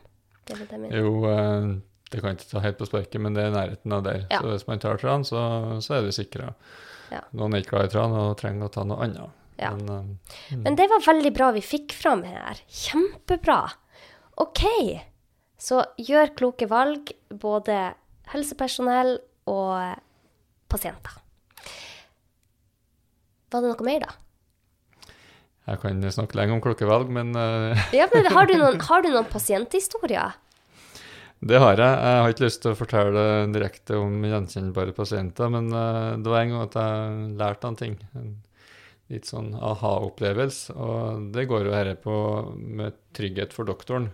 D-vitamin. 0.51 0.93
Jo, 0.93 1.13
eh, 1.31 1.69
det 2.11 2.21
kan 2.21 2.33
jeg 2.33 2.41
ikke 2.41 2.51
ta 2.53 2.63
helt 2.65 2.79
på 2.81 2.89
sparket, 2.89 3.21
men 3.23 3.37
det 3.37 3.47
er 3.47 3.55
nærheten 3.55 3.95
av 3.97 4.05
der. 4.05 4.25
Ja. 4.33 4.41
Så 4.43 4.53
hvis 4.53 4.67
man 4.69 4.83
tar 4.83 5.01
tran, 5.01 5.25
så, 5.25 5.43
så 5.85 5.99
er 5.99 6.09
det 6.09 6.17
sikra. 6.17 6.53
Ja. 7.11 7.23
Noen 7.37 7.55
er 7.55 7.63
ikke 7.65 7.77
glad 7.77 7.91
i 7.91 7.95
tran 7.95 8.17
og 8.19 8.35
trenger 8.41 8.69
å 8.69 8.75
ta 8.75 8.85
noe 8.87 9.07
annet. 9.07 9.37
Ja. 9.61 9.73
Men 9.77 10.19
eh, 10.51 10.59
Men 10.59 10.79
det 10.81 10.89
var 10.91 11.05
veldig 11.07 11.33
bra 11.37 11.51
vi 11.57 11.63
fikk 11.65 11.95
fram 11.97 12.25
her. 12.27 12.61
Kjempebra. 12.67 13.63
OK. 14.43 14.65
Så 15.61 15.83
gjør 16.01 16.35
kloke 16.37 16.69
valg, 16.71 17.13
både 17.29 17.93
helsepersonell 18.33 19.19
og 19.51 19.99
pasienter. 20.71 21.19
Var 23.51 23.65
det 23.65 23.73
noe 23.73 23.87
mer, 23.87 24.05
da? 24.07 24.15
Jeg 25.71 25.81
kan 25.83 26.05
snakke 26.11 26.39
lenge 26.39 26.57
om 26.57 26.63
klokkevalg, 26.65 27.11
men 27.15 27.33
eh, 27.39 27.89
Ja, 27.95 28.09
men 28.13 28.27
har 28.35 28.51
du 28.51 28.57
noen, 28.59 28.81
har 28.91 29.05
du 29.07 29.11
noen 29.13 29.29
pasienthistorier? 29.31 30.37
Det 31.41 31.57
har 31.57 31.79
jeg. 31.81 31.89
Jeg 31.89 32.21
har 32.21 32.35
ikke 32.35 32.45
lyst 32.45 32.61
til 32.61 32.75
å 32.75 32.77
fortelle 32.77 33.25
direkte 33.55 33.97
om 33.97 34.19
gjenkjennbare 34.29 34.93
pasienter, 34.97 35.49
men 35.53 35.71
eh, 35.73 36.17
det 36.21 36.33
var 36.33 36.43
en 36.43 36.55
gang 36.55 36.65
at 36.67 36.79
jeg 36.83 37.35
lærte 37.41 37.69
noen 37.71 37.81
ting. 37.81 37.99
En 38.19 38.33
litt 39.11 39.27
sånn 39.27 39.53
aha-opplevelse. 39.57 40.75
Og 40.79 41.31
det 41.35 41.47
går 41.51 41.67
jo 41.67 41.75
herre 41.75 41.97
på 41.99 42.17
med 42.55 42.99
trygghet 43.17 43.55
for 43.57 43.69
doktoren. 43.69 44.11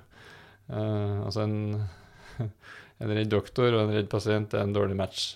Eh, 0.70 1.16
altså 1.26 1.44
en, 1.44 1.56
en 3.02 3.16
redd 3.18 3.32
doktor 3.32 3.74
og 3.74 3.86
en 3.86 3.96
redd 3.96 4.10
pasient 4.12 4.56
er 4.56 4.64
en 4.64 4.76
dårlig 4.76 4.96
match. 4.98 5.28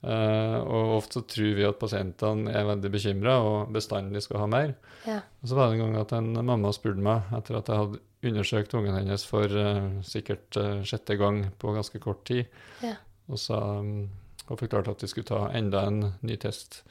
Eh, 0.00 0.56
og 0.64 0.94
ofte 0.96 1.18
så 1.18 1.26
tror 1.28 1.56
vi 1.58 1.64
at 1.68 1.80
pasientene 1.80 2.52
er 2.56 2.64
veldig 2.64 2.90
bekymra 2.92 3.34
og 3.44 3.72
bestandig 3.74 4.22
skal 4.24 4.40
ha 4.40 4.46
mer. 4.48 4.72
Ja. 5.04 5.18
Og 5.42 5.50
så 5.50 5.58
var 5.58 5.68
det 5.68 5.76
en 5.76 5.82
gang 5.84 5.98
at 6.00 6.14
en 6.16 6.30
mamma 6.38 6.72
spurte 6.72 7.04
meg, 7.04 7.28
etter 7.36 7.58
at 7.58 7.68
jeg 7.68 7.82
hadde 7.82 8.00
undersøkt 8.30 8.74
ungen 8.76 8.96
hennes 8.96 9.24
for 9.28 9.52
uh, 9.52 10.00
sikkert 10.04 10.56
uh, 10.60 10.80
sjette 10.88 11.16
gang 11.20 11.46
på 11.60 11.72
ganske 11.76 12.00
kort 12.00 12.24
tid, 12.28 12.48
Ja. 12.84 12.94
og, 13.28 13.38
sa, 13.40 13.60
um, 13.80 14.10
og 14.48 14.60
forklarte 14.60 14.92
at 14.92 15.04
vi 15.04 15.08
skulle 15.08 15.28
ta 15.28 15.46
enda 15.56 15.86
en 15.88 16.02
ny 16.20 16.36
test. 16.40 16.82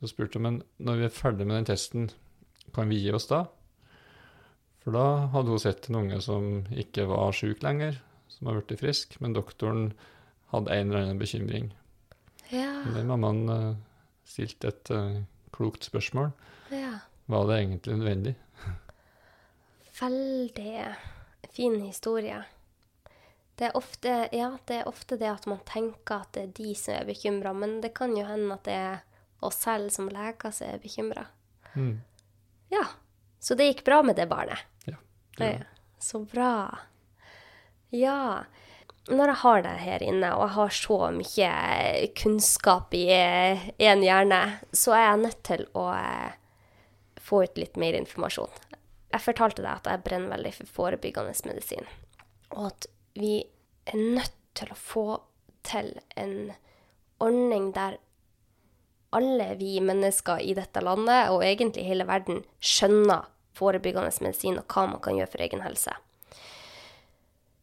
Så 0.00 0.12
spurte 0.12 0.38
hun 0.38 0.46
men 0.46 0.60
når 0.80 1.00
vi 1.00 1.08
er 1.08 1.16
ferdig 1.16 1.48
med 1.48 1.58
den 1.58 1.68
testen, 1.72 2.10
kan 2.76 2.88
vi 2.88 3.00
gi 3.00 3.12
oss 3.16 3.28
da? 3.28 3.46
For 4.84 4.96
da 4.96 5.28
hadde 5.32 5.52
hun 5.52 5.60
sett 5.60 5.88
en 5.88 6.00
unge 6.00 6.20
som 6.24 6.62
ikke 6.72 7.08
var 7.08 7.32
syk 7.36 7.64
lenger, 7.64 7.98
som 8.32 8.48
har 8.48 8.60
blitt 8.60 8.80
frisk, 8.80 9.16
men 9.20 9.36
doktoren 9.36 9.90
hadde 10.52 10.72
en 10.72 10.88
eller 10.88 11.04
annen 11.04 11.20
bekymring. 11.20 11.72
Ja. 12.50 12.72
Den 12.94 13.10
mammaen 13.10 13.48
uh, 13.48 13.76
stilte 14.24 14.72
et 14.72 14.90
uh, 14.94 15.20
klokt 15.54 15.84
spørsmål. 15.88 16.32
ja. 16.72 16.98
Var 17.28 17.42
det 17.44 17.56
egentlig 17.58 17.96
nødvendig? 17.98 18.30
Veldig 20.00 20.94
fin 21.52 21.80
historie. 21.82 22.38
Det 23.58 23.66
er, 23.66 23.76
ofte, 23.76 24.12
ja, 24.32 24.52
det 24.64 24.78
er 24.78 24.88
ofte 24.88 25.18
det 25.20 25.28
at 25.28 25.44
man 25.50 25.58
tenker 25.68 26.22
at 26.22 26.30
det 26.32 26.42
er 26.46 26.54
de 26.56 26.74
som 26.78 26.94
er 26.94 27.08
bekymra, 27.08 27.52
men 27.52 27.80
det 27.82 27.90
kan 27.98 28.14
jo 28.16 28.24
hende 28.24 28.54
at 28.54 28.64
det 28.64 28.76
er 28.78 29.00
oss 29.44 29.58
selv 29.66 29.90
som 29.92 30.08
leger 30.08 30.54
som 30.54 30.70
er 30.70 30.80
bekymra. 30.80 31.26
Mm. 31.74 31.98
Ja. 32.72 32.84
Så 33.38 33.58
det 33.58 33.66
gikk 33.68 33.84
bra 33.84 34.00
med 34.06 34.16
det 34.16 34.28
barnet. 34.30 34.62
Ja, 34.86 34.96
Det 35.36 35.50
det, 35.50 35.66
så 35.98 36.22
bra. 36.24 36.78
Ja. 37.90 38.44
Når 39.08 39.30
jeg 39.32 39.40
har 39.40 39.62
deg 39.64 39.78
her 39.80 40.02
inne, 40.04 40.30
og 40.36 40.42
jeg 40.44 40.54
har 40.58 40.74
så 40.76 40.98
mye 41.16 41.52
kunnskap 42.18 42.92
i 42.96 43.06
én 43.08 44.02
hjerne, 44.04 44.40
så 44.76 44.92
er 44.96 45.04
jeg 45.06 45.22
nødt 45.22 45.38
til 45.48 45.64
å 45.78 45.86
eh, 45.96 46.34
få 47.16 47.42
ut 47.46 47.60
litt 47.60 47.78
mer 47.80 47.96
informasjon. 47.96 48.52
Jeg 49.08 49.24
fortalte 49.24 49.64
deg 49.64 49.70
at 49.72 49.88
jeg 49.88 50.04
brenner 50.04 50.34
veldig 50.34 50.52
for 50.58 50.74
forebyggende 50.76 51.32
medisin, 51.48 51.88
og 52.52 52.68
at 52.68 52.90
vi 53.16 53.38
er 53.88 53.96
nødt 53.96 54.36
til 54.58 54.74
å 54.74 54.76
få 54.76 55.06
til 55.64 55.94
en 56.20 56.52
ordning 57.24 57.72
der 57.72 57.96
alle 59.16 59.54
vi 59.56 59.78
mennesker 59.80 60.42
i 60.44 60.52
dette 60.56 60.82
landet, 60.84 61.30
og 61.32 61.44
egentlig 61.44 61.86
hele 61.88 62.04
verden, 62.08 62.42
skjønner 62.60 63.30
forebyggende 63.56 64.12
medisin 64.20 64.60
og 64.60 64.68
hva 64.68 64.84
man 64.92 65.00
kan 65.02 65.16
gjøre 65.16 65.32
for 65.32 65.44
egen 65.46 65.64
helse. 65.64 65.94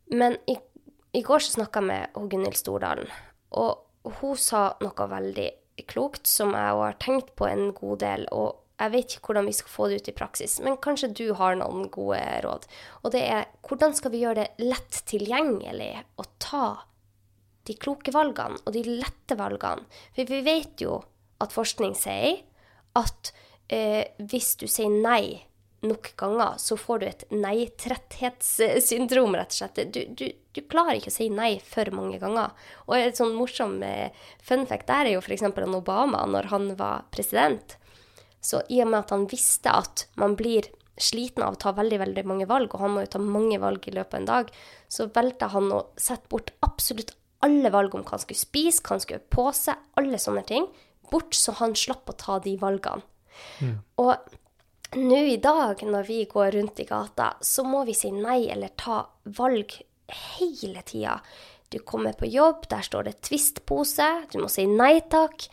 Men 0.10 0.38
i, 0.50 0.58
i 1.16 1.24
går 1.24 1.44
så 1.44 1.56
snakka 1.56 1.82
jeg 1.82 1.90
med 1.90 2.30
Gunhild 2.32 2.58
Stordalen, 2.60 3.12
og 3.56 4.12
hun 4.20 4.36
sa 4.38 4.68
noe 4.84 5.08
veldig 5.10 5.50
klokt 5.90 6.28
som 6.30 6.54
jeg 6.56 6.78
har 6.80 6.98
tenkt 7.04 7.34
på 7.40 7.48
en 7.50 7.70
god 7.76 8.00
del. 8.04 8.28
og 8.32 8.62
jeg 8.76 8.92
vet 8.92 9.14
ikke 9.16 9.30
hvordan 9.30 9.48
vi 9.48 9.54
skal 9.56 9.72
få 9.72 9.88
det 9.88 10.02
ut 10.02 10.10
i 10.12 10.16
praksis, 10.16 10.58
men 10.64 10.76
kanskje 10.84 11.14
du 11.16 11.26
har 11.40 11.56
noen 11.56 11.88
gode 11.94 12.20
råd. 12.44 12.66
Og 13.04 13.14
det 13.16 13.22
er 13.24 13.48
hvordan 13.64 13.96
skal 13.96 14.12
vi 14.12 14.24
gjøre 14.26 14.44
det 14.44 14.68
lett 14.68 15.00
tilgjengelig 15.08 15.94
å 16.20 16.26
ta 16.44 16.66
de 17.66 17.78
kloke 17.80 18.12
valgene 18.12 18.60
og 18.66 18.76
de 18.76 18.84
lette 18.90 19.38
valgene? 19.40 19.88
For 20.12 20.28
vi 20.28 20.42
vet 20.44 20.84
jo 20.84 21.00
at 21.40 21.56
forskning 21.56 21.96
sier 21.96 22.42
at 23.00 23.32
eh, 23.72 24.12
hvis 24.20 24.56
du 24.60 24.68
sier 24.68 24.92
nei 24.92 25.46
nok 25.90 26.12
ganger, 26.20 26.58
så 26.62 26.78
får 26.80 27.02
du 27.02 27.08
et 27.08 27.26
nei-tretthetssyndrom, 27.34 29.36
rett 29.38 29.54
og 29.54 29.60
slett. 29.60 29.82
Du, 29.94 30.02
du, 30.18 30.26
du 30.56 30.62
klarer 30.72 31.00
ikke 31.00 31.14
å 31.14 31.18
si 31.18 31.30
nei 31.34 31.56
for 31.64 31.90
mange 31.96 32.20
ganger. 32.22 32.54
Og 32.88 32.98
et 32.98 33.20
sånn 33.20 33.36
morsom 33.38 33.78
eh, 33.86 34.16
fun 34.44 34.66
fact 34.70 34.88
der 34.92 35.10
er 35.10 35.18
jo 35.18 35.24
f.eks. 35.24 35.46
han 35.46 35.78
Obama, 35.78 36.26
når 36.30 36.52
han 36.54 36.72
var 36.80 37.06
president. 37.16 37.78
Så 38.46 38.62
i 38.70 38.82
og 38.84 38.92
med 38.92 39.04
at 39.04 39.14
han 39.16 39.30
visste 39.30 39.74
at 39.74 40.08
man 40.22 40.38
blir 40.38 40.70
sliten 41.02 41.44
av 41.44 41.56
å 41.56 41.60
ta 41.60 41.74
veldig 41.76 41.98
veldig 42.00 42.24
mange 42.30 42.48
valg, 42.48 42.72
og 42.72 42.84
han 42.84 42.94
må 42.94 43.04
jo 43.04 43.12
ta 43.16 43.22
mange 43.22 43.60
valg 43.60 43.88
i 43.90 43.94
løpet 43.96 44.16
av 44.16 44.22
en 44.22 44.30
dag, 44.30 44.52
så 44.88 45.10
valgte 45.16 45.50
han 45.52 45.72
å 45.76 45.82
sette 46.00 46.30
bort 46.32 46.54
absolutt 46.66 47.12
alle 47.46 47.70
valg 47.74 47.98
om 47.98 48.06
hva 48.06 48.16
han 48.16 48.24
skulle 48.24 48.40
spise, 48.40 48.82
hva 48.82 48.96
han 48.96 49.04
skulle 49.04 49.22
ha 49.22 49.36
på 49.36 49.50
seg, 49.58 49.82
alle 50.00 50.22
sånne 50.22 50.46
ting, 50.48 50.70
bort 51.12 51.36
så 51.38 51.54
han 51.60 51.76
slapp 51.78 52.10
å 52.10 52.18
ta 52.18 52.40
de 52.44 52.56
valgene. 52.62 53.04
Og 54.02 54.16
nå 54.96 55.18
i 55.28 55.38
dag, 55.42 55.82
når 55.84 56.08
vi 56.08 56.22
går 56.32 56.56
rundt 56.56 56.80
i 56.80 56.88
gata, 56.88 57.34
så 57.42 57.66
må 57.68 57.84
vi 57.88 57.96
si 57.98 58.12
nei 58.16 58.46
eller 58.52 58.72
ta 58.80 59.04
valg 59.38 59.76
hele 60.40 60.84
tida. 60.88 61.20
Du 61.70 61.80
kommer 61.80 62.14
på 62.14 62.30
jobb, 62.30 62.68
der 62.70 62.86
står 62.86 63.10
det 63.10 63.20
Twist-pose, 63.26 64.08
du 64.32 64.40
må 64.44 64.50
si 64.52 64.68
nei 64.70 65.02
takk. 65.12 65.48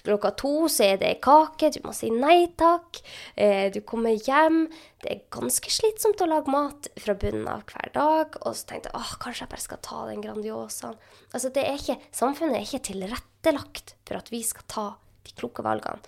klokka 0.00 0.30
to 0.38 0.68
så 0.70 0.94
er 0.94 1.00
det 1.00 1.16
kake, 1.20 1.72
du 1.74 1.80
må 1.84 1.92
si 1.92 2.08
nei 2.14 2.46
takk. 2.56 3.02
Eh, 3.34 3.68
du 3.74 3.80
kommer 3.84 4.14
hjem. 4.14 4.62
Det 5.02 5.10
er 5.10 5.24
ganske 5.34 5.68
slitsomt 5.68 6.22
å 6.22 6.28
lage 6.30 6.48
mat 6.54 6.88
fra 6.96 7.16
bunnen 7.18 7.48
av 7.50 7.66
hver 7.68 7.92
dag. 7.92 8.38
Og 8.46 8.54
så 8.56 8.70
tenkte 8.70 8.94
jeg 8.94 9.18
kanskje 9.20 9.44
jeg 9.44 9.52
bare 9.52 9.66
skal 9.66 9.82
ta 9.84 10.06
den 10.08 10.22
Grandiosaen. 10.24 10.96
Altså, 11.34 11.50
det 11.52 11.66
er 11.66 11.76
ikke, 11.76 11.98
samfunnet 12.16 12.56
er 12.56 12.64
ikke 12.64 12.86
tilrettelagt 12.92 13.96
for 14.08 14.22
at 14.22 14.30
vi 14.32 14.40
skal 14.46 14.68
ta 14.70 14.86
de 15.26 15.36
kloke 15.36 15.66
valgene. 15.66 16.00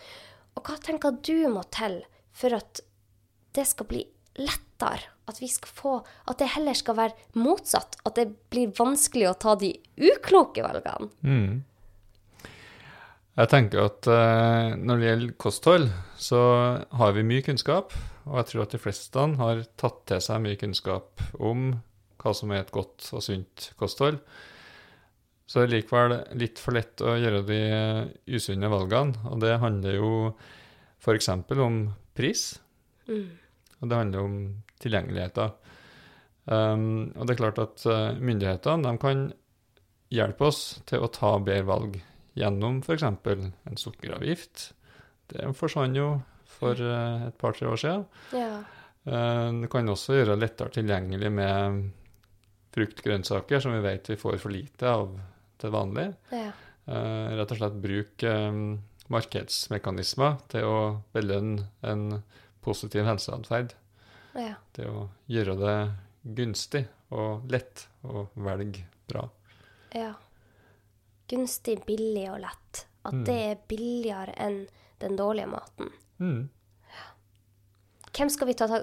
Og 0.57 0.65
hva 0.65 0.79
tenker 0.81 1.19
du 1.21 1.49
må 1.53 1.67
til 1.75 2.01
for 2.37 2.57
at 2.57 2.83
det 3.53 3.67
skal 3.69 3.89
bli 3.91 4.03
lettere? 4.41 5.11
At 5.31 5.39
vi 5.39 5.47
skal 5.47 5.71
få 5.71 5.91
At 6.27 6.41
det 6.41 6.49
heller 6.57 6.75
skal 6.75 6.97
være 6.99 7.39
motsatt. 7.39 8.01
At 8.05 8.17
det 8.19 8.33
blir 8.51 8.73
vanskelig 8.79 9.29
å 9.31 9.37
ta 9.39 9.55
de 9.59 9.71
ukloke 9.97 10.65
valgene. 10.65 11.13
Mm. 11.23 11.63
Jeg 13.33 13.49
tenker 13.49 13.87
at 13.87 14.09
eh, 14.13 14.75
når 14.77 14.99
det 14.99 15.07
gjelder 15.07 15.37
kosthold, 15.41 15.87
så 16.21 16.41
har 16.99 17.15
vi 17.17 17.25
mye 17.25 17.45
kunnskap. 17.47 17.95
Og 18.29 18.37
jeg 18.41 18.51
tror 18.51 18.65
at 18.67 18.75
de 18.75 18.81
fleste 18.83 19.29
har 19.39 19.63
tatt 19.81 20.03
til 20.11 20.21
seg 20.21 20.43
mye 20.45 20.59
kunnskap 20.61 21.23
om 21.41 21.71
hva 22.23 22.35
som 22.37 22.53
er 22.53 22.63
et 22.63 22.75
godt 22.75 23.09
og 23.17 23.25
sunt 23.25 23.71
kosthold. 23.81 24.21
Så 25.49 25.61
det 25.61 25.65
er 25.65 25.73
likevel 25.79 26.15
litt 26.41 26.61
for 26.63 26.77
lett 26.77 27.03
å 27.05 27.17
gjøre 27.19 27.43
de 27.49 27.63
usunne 28.37 28.71
valgene. 28.73 29.17
Og 29.33 29.41
det 29.43 29.59
handler 29.63 29.99
jo 29.99 30.13
f.eks. 31.03 31.29
om 31.57 31.83
pris. 32.17 32.47
Mm. 33.09 33.29
Og 33.81 33.91
det 33.91 33.99
handler 33.99 34.27
om 34.27 34.37
tilgjengeligheter. 34.83 35.55
Um, 36.45 37.13
og 37.15 37.27
det 37.27 37.35
er 37.35 37.41
klart 37.41 37.61
at 37.63 37.85
uh, 37.87 38.19
myndighetene 38.19 38.97
kan 39.03 39.29
hjelpe 40.13 40.49
oss 40.51 40.63
til 40.91 41.05
å 41.05 41.11
ta 41.13 41.37
bedre 41.39 41.69
valg 41.69 41.99
gjennom 42.39 42.81
f.eks. 42.83 43.05
en 43.07 43.79
sukkeravgift. 43.79 44.73
Det 45.31 45.51
forsvant 45.57 45.97
jo 45.97 46.09
for 46.51 46.79
uh, 46.79 47.29
et 47.29 47.39
par-tre 47.41 47.69
år 47.71 47.81
siden. 47.81 48.07
Ja. 48.37 48.63
Uh, 49.07 49.63
det 49.63 49.71
kan 49.73 49.91
også 49.91 50.19
gjøre 50.19 50.35
det 50.35 50.45
lettere 50.45 50.75
tilgjengelig 50.75 51.33
med 51.35 51.83
frukt 52.73 53.03
og 53.03 53.09
grønnsaker, 53.09 53.63
som 53.63 53.75
vi 53.77 53.85
vet 53.85 54.13
vi 54.13 54.19
får 54.21 54.39
for 54.43 54.55
lite 54.55 54.89
av 54.89 55.15
til 55.63 55.75
vanlig. 55.75 56.09
Ja. 56.33 56.51
Uh, 56.83 57.39
rett 57.39 57.55
og 57.55 57.61
slett 57.61 57.79
bruke 57.83 58.35
um, 58.51 58.65
markedsmekanismer 59.13 60.39
til 60.53 60.65
å 60.69 60.79
belønne 61.15 61.67
en 61.83 62.23
positiv 62.65 63.05
helseatferd. 63.09 63.75
ja. 64.35 64.55
Det 64.73 64.87
å 64.89 65.09
gjøre 65.29 65.57
det 65.61 65.77
gunstig 66.39 66.87
og 67.13 67.51
lett 67.53 67.87
å 68.09 68.27
velge 68.35 68.85
bra. 69.11 69.27
Ja. 69.95 70.15
Gunstig, 71.29 71.83
billig 71.87 72.31
og 72.33 72.41
lett. 72.41 72.87
At 73.05 73.13
Mm. 73.15 73.25
det 73.27 73.35
er 73.51 73.57
billigere 73.69 74.33
enn 74.39 74.67
den 75.01 75.17
dårlige 75.17 75.49
maten. 75.51 75.91
Mm. 76.21 76.49
Hvem 78.13 78.29
skal 78.31 78.47
vi 78.47 78.55
ta, 78.55 78.67
ta, 78.69 78.83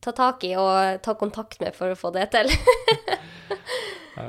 ta 0.00 0.12
tak 0.12 0.44
i 0.44 0.54
og 0.56 1.02
ta 1.04 1.14
kontakt 1.14 1.60
med 1.60 1.74
for 1.76 1.92
å 1.92 1.96
få 1.98 2.10
det 2.12 2.30
til? 2.32 2.48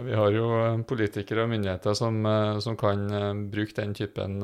Vi 0.05 0.13
har 0.15 0.31
jo 0.33 0.45
eh, 0.57 0.81
politikere 0.87 1.43
og 1.45 1.51
myndigheter 1.51 1.95
som, 1.97 2.17
eh, 2.25 2.59
som 2.63 2.75
kan 2.79 3.03
eh, 3.13 3.29
bruke 3.53 3.75
den 3.77 3.93
typen 3.97 4.39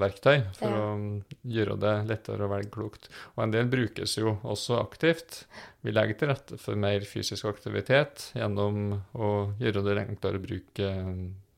verktøy 0.00 0.42
for 0.58 0.68
Ja. 0.70 0.80
å 0.84 0.94
mm, 0.98 1.10
gjøre 1.56 1.76
det 1.82 1.94
lettere 2.10 2.46
å 2.46 2.50
velge 2.52 2.70
klokt. 2.74 3.08
Og 3.36 3.44
en 3.44 3.54
del 3.54 3.68
brukes 3.72 4.16
jo 4.18 4.36
også 4.42 4.78
aktivt. 4.80 5.44
Vi 5.82 5.94
legger 5.94 6.18
til 6.20 6.32
rette 6.32 6.58
for 6.60 6.76
mer 6.80 7.00
fysisk 7.08 7.48
aktivitet 7.50 8.30
gjennom 8.36 9.00
å 9.14 9.30
gjøre 9.60 9.84
det 9.88 9.98
enklere 10.06 10.40
å 10.40 10.44
bruke 10.46 10.92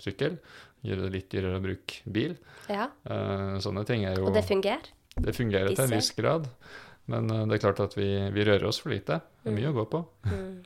sykkel. 0.03 0.38
Gjøre 0.82 1.07
det 1.07 1.12
litt 1.14 1.30
dyrere 1.30 1.61
å 1.61 1.62
bruke 1.62 2.03
bil. 2.11 2.36
ja. 2.68 2.88
Sånne 3.62 3.84
ting 3.86 4.05
er 4.05 4.18
jo 4.18 4.26
Og 4.26 4.34
det 4.34 4.45
fungerer? 4.49 4.90
Det 5.14 5.34
fungerer 5.36 5.74
til 5.74 5.84
en 5.84 5.95
viss 5.95 6.11
grad. 6.16 6.49
Men 7.07 7.28
det 7.28 7.59
er 7.59 7.62
klart 7.62 7.80
at 7.82 7.95
vi, 7.99 8.09
vi 8.32 8.45
rører 8.47 8.66
oss 8.66 8.78
for 8.82 8.90
lite. 8.95 9.20
Det 9.43 9.51
er 9.51 9.57
mye 9.59 9.70
å 9.70 9.76
gå 9.76 9.84
på. 9.90 10.01
Mm. 10.30 10.62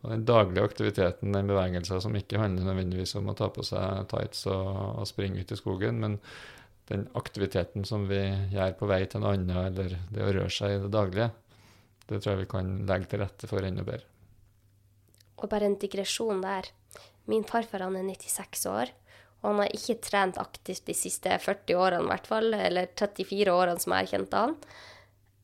Og 0.00 0.14
den 0.14 0.24
daglige 0.24 0.64
aktiviteten, 0.64 1.34
den 1.34 1.50
bevegelsen 1.50 2.00
som 2.00 2.14
ikke 2.16 2.40
handler 2.40 2.70
nødvendigvis 2.70 3.12
om 3.20 3.28
å 3.28 3.36
ta 3.36 3.50
på 3.52 3.64
seg 3.66 4.06
tights 4.08 4.46
og, 4.48 4.70
og 5.02 5.08
springe 5.08 5.42
ut 5.42 5.52
i 5.52 5.58
skogen, 5.58 6.00
men 6.00 6.16
den 6.90 7.04
aktiviteten 7.18 7.84
som 7.86 8.08
vi 8.10 8.22
gjør 8.54 8.72
på 8.78 8.88
vei 8.90 9.04
til 9.06 9.22
noe 9.22 9.36
annet, 9.36 9.68
eller 9.68 9.98
det 10.10 10.24
å 10.24 10.32
røre 10.32 10.52
seg 10.54 10.74
i 10.74 10.80
det 10.82 10.90
daglige, 10.94 11.28
det 12.08 12.18
tror 12.18 12.32
jeg 12.32 12.42
vi 12.42 12.50
kan 12.50 12.72
legge 12.88 13.10
til 13.10 13.22
rette 13.22 13.50
for 13.50 13.66
enda 13.66 13.84
bedre. 13.86 14.08
Og 15.40 15.48
bare 15.52 15.68
en 15.68 15.78
digresjon 15.80 16.42
der. 16.42 16.72
Min 17.30 17.46
farfar 17.46 17.84
han 17.84 17.96
er 18.00 18.08
96 18.08 18.66
år, 18.72 18.90
og 19.40 19.46
han 19.52 19.62
har 19.62 19.76
ikke 19.76 20.00
trent 20.04 20.40
aktivt 20.40 20.88
de 20.88 20.96
siste 20.96 21.36
40 21.44 21.78
årene 21.78 22.08
i 22.08 22.10
hvert 22.10 22.26
fall, 22.28 22.50
eller 22.56 22.90
34 22.98 23.54
årene 23.54 23.84
som 23.84 23.94
jeg 23.94 24.08
har 24.08 24.10
kjent 24.16 24.36
han. 24.36 24.56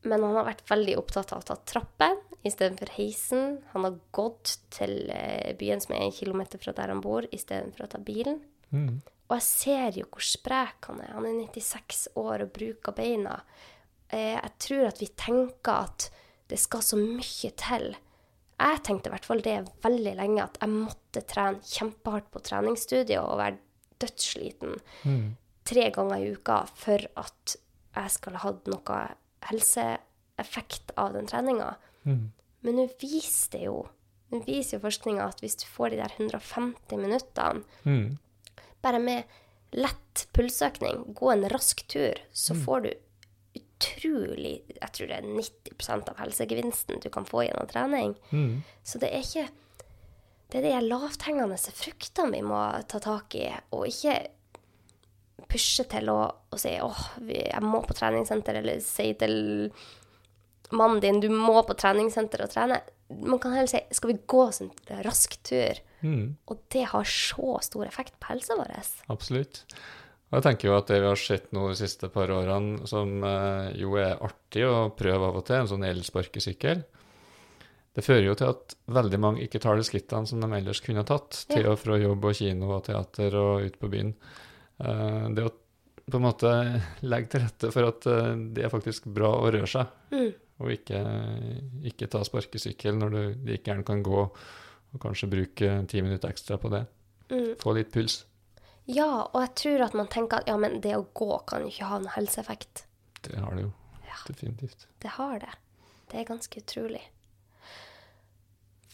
Men 0.07 0.23
han 0.23 0.35
har 0.39 0.45
vært 0.47 0.63
veldig 0.69 0.95
opptatt 1.01 1.33
av 1.35 1.41
å 1.43 1.47
ta 1.49 1.57
trappen 1.67 2.17
istedenfor 2.47 2.91
heisen. 2.95 3.57
Han 3.73 3.83
har 3.87 3.95
gått 4.15 4.57
til 4.71 5.09
eh, 5.11 5.53
byen 5.59 5.81
som 5.83 5.95
er 5.97 6.05
en 6.05 6.15
kilometer 6.15 6.61
fra 6.61 6.71
der 6.77 6.93
han 6.93 7.01
bor, 7.03 7.27
istedenfor 7.35 7.85
å 7.87 7.89
ta 7.91 7.99
bilen. 7.99 8.39
Mm. 8.71 9.01
Og 9.27 9.33
jeg 9.35 9.43
ser 9.49 9.97
jo 9.99 10.05
hvor 10.07 10.23
sprek 10.23 10.87
han 10.87 11.01
er. 11.03 11.11
Han 11.17 11.27
er 11.27 11.41
96 11.51 12.05
år 12.21 12.45
og 12.45 12.53
bruker 12.55 12.95
beina. 12.95 13.41
Eh, 14.09 14.37
Jeg 14.39 14.53
tror 14.63 14.85
at 14.87 15.01
vi 15.03 15.09
tenker 15.19 15.73
at 15.89 16.09
det 16.47 16.59
skal 16.63 16.85
så 16.85 16.95
mye 17.01 17.51
til. 17.59 17.89
Jeg 18.57 18.79
tenkte 18.87 19.09
i 19.11 19.13
hvert 19.13 19.27
fall 19.27 19.41
det 19.43 19.57
veldig 19.83 20.13
lenge, 20.17 20.45
at 20.47 20.55
jeg 20.63 20.71
måtte 20.71 21.25
trene 21.27 21.59
kjempehardt 21.67 22.31
på 22.31 22.39
treningsstudiet 22.47 23.19
og 23.19 23.37
være 23.41 23.59
dødssliten 23.99 24.77
Mm. 25.03 25.35
tre 25.67 25.89
ganger 25.91 26.17
i 26.23 26.31
uka 26.33 26.61
for 26.79 27.03
at 27.17 27.55
jeg 27.97 28.09
skulle 28.15 28.39
hatt 28.39 28.65
noe 28.71 28.97
helseeffekt 29.49 30.91
av 30.97 31.13
den 31.13 31.27
treninga. 31.29 31.75
Mm. 32.05 32.31
Men 32.65 32.75
nå 32.79 32.87
viser 33.01 33.51
det 33.57 33.63
jo 33.67 33.87
nå 34.27 34.41
viser 34.43 34.75
jo 34.75 34.83
forskninga 34.83 35.23
at 35.23 35.39
hvis 35.39 35.55
du 35.61 35.65
får 35.71 35.93
de 35.93 35.99
der 36.01 36.11
150 36.17 36.97
minuttene 36.99 37.61
Mm. 37.85 38.17
bare 38.83 38.99
med 38.99 39.23
lett 39.71 40.27
pulsøkning, 40.35 41.13
gå 41.15 41.31
en 41.31 41.47
rask 41.49 41.85
tur, 41.87 42.19
så 42.33 42.53
får 42.55 42.81
du 42.83 42.89
utrolig 43.55 44.63
Jeg 44.81 44.91
tror 44.93 45.07
det 45.07 45.17
er 45.17 45.27
90% 45.27 46.09
av 46.09 46.17
helsegevinsten 46.17 46.99
du 47.03 47.09
kan 47.09 47.25
få 47.25 47.45
gjennom 47.45 47.67
trening. 47.69 48.15
Mm. 48.31 48.63
Så 48.83 48.99
det 48.99 49.13
er 49.13 49.23
ikke 49.23 49.47
Det 50.49 50.59
er 50.63 50.79
de 50.81 50.87
lavthengende 50.87 51.57
fruktene 51.57 52.31
vi 52.31 52.41
må 52.41 52.59
ta 52.87 52.99
tak 52.99 53.35
i, 53.35 53.49
og 53.71 53.87
ikke 53.87 54.27
pushe 55.49 55.85
til 55.89 56.11
å, 56.13 56.19
å 56.51 56.59
si 56.59 56.73
åh, 56.83 57.03
jeg 57.29 57.63
må 57.63 57.81
på 57.85 57.95
treningssenter, 57.97 58.59
eller 58.61 58.81
si 58.83 59.11
til 59.19 59.37
mannen 60.75 61.01
din 61.03 61.21
du 61.23 61.29
må 61.31 61.61
på 61.67 61.77
treningssenter 61.79 62.43
og 62.43 62.51
trene. 62.53 62.81
Man 63.07 63.39
kan 63.39 63.55
heller 63.55 63.71
si 63.71 63.79
skal 63.95 64.11
vi 64.11 64.19
gå 64.27 64.41
oss 64.49 64.59
en 64.63 64.73
rask 65.05 65.37
tur? 65.47 65.79
Mm. 66.03 66.35
Og 66.51 66.59
det 66.73 66.89
har 66.91 67.07
så 67.07 67.57
stor 67.65 67.87
effekt 67.87 68.17
på 68.19 68.33
helsa 68.33 68.57
vår. 68.59 68.75
Absolutt. 69.13 69.63
Og 70.27 70.37
jeg 70.37 70.43
tenker 70.43 70.67
jo 70.67 70.75
at 70.75 70.89
det 70.91 70.99
vi 70.99 71.07
har 71.07 71.19
sett 71.19 71.53
nå 71.55 71.69
de 71.69 71.77
siste 71.79 72.09
par 72.11 72.31
årene, 72.35 72.83
som 72.89 73.23
eh, 73.23 73.69
jo 73.79 73.95
er 74.01 74.19
artig 74.19 74.65
å 74.67 74.89
prøve 74.95 75.29
av 75.29 75.39
og 75.39 75.45
til, 75.47 75.61
en 75.61 75.69
sånn 75.71 75.87
elsparkesykkel, 75.87 76.83
det 77.97 78.03
fører 78.05 78.27
jo 78.27 78.35
til 78.37 78.51
at 78.51 78.75
veldig 78.93 79.17
mange 79.23 79.41
ikke 79.41 79.61
tar 79.63 79.79
de 79.79 79.85
skrittene 79.87 80.29
som 80.29 80.43
de 80.43 80.49
ellers 80.53 80.83
kunne 80.85 81.05
tatt, 81.07 81.39
til 81.49 81.65
og 81.71 81.79
fra 81.81 81.95
jobb 81.97 82.27
og 82.29 82.35
kino 82.37 82.75
og 82.75 82.83
teater 82.85 83.37
og 83.39 83.63
ut 83.65 83.79
på 83.81 83.89
byen. 83.89 84.11
Eh, 84.79 85.29
det 85.33 85.45
å 85.47 85.53
på 86.07 86.19
en 86.19 86.23
måte 86.23 86.51
legge 87.11 87.33
til 87.33 87.43
rette 87.43 87.71
for 87.73 87.87
at 87.89 88.05
eh, 88.07 88.33
det 88.55 88.63
er 88.67 88.71
faktisk 88.73 89.09
bra 89.11 89.31
å 89.41 89.49
røre 89.51 89.67
seg, 89.67 89.89
Mm. 90.13 90.29
og 90.63 90.71
ikke, 90.71 90.99
ikke 91.91 92.07
ta 92.09 92.21
sparkesykkel 92.23 92.95
når 92.97 93.09
du 93.13 93.19
like 93.49 93.67
gjerne 93.67 93.83
kan 93.85 93.99
gå 94.05 94.21
og 94.23 95.01
kanskje 95.03 95.27
bruke 95.29 95.71
ti 95.91 96.01
minutter 96.01 96.31
ekstra 96.31 96.55
på 96.61 96.71
det. 96.71 96.85
Mm. 97.29 97.49
Få 97.59 97.73
litt 97.75 97.91
puls. 97.91 98.21
Ja, 98.87 99.25
og 99.33 99.41
jeg 99.43 99.51
tror 99.59 99.83
at 99.83 99.97
man 99.99 100.07
tenker 100.07 100.39
at 100.39 100.47
ja, 100.47 100.55
men 100.57 100.79
det 100.81 100.93
å 100.95 101.03
gå 101.13 101.41
kan 101.49 101.65
jo 101.65 101.67
ikke 101.73 101.89
ha 101.89 101.97
noen 101.99 102.13
helseeffekt. 102.15 102.85
Det 103.27 103.35
har 103.35 103.51
det 103.57 103.65
jo. 103.65 103.73
Ja. 104.07 104.15
Definitivt. 104.29 104.87
Det 105.03 105.11
har 105.17 105.41
det. 105.43 105.51
Det 106.07 106.21
er 106.21 106.29
ganske 106.29 106.61
utrolig. 106.63 107.03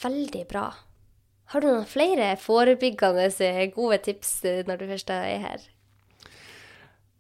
Veldig 0.02 0.42
bra. 0.50 0.66
Har 1.54 1.62
du 1.62 1.68
noen 1.70 1.86
flere 1.88 2.32
forebyggende 2.42 3.30
gode 3.76 4.00
tips 4.08 4.32
eh, 4.50 4.64
når 4.68 4.82
du 4.82 4.88
først 4.90 5.14
er 5.14 5.38
her? 5.46 5.68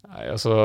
Nei, 0.10 0.26
altså 0.28 0.56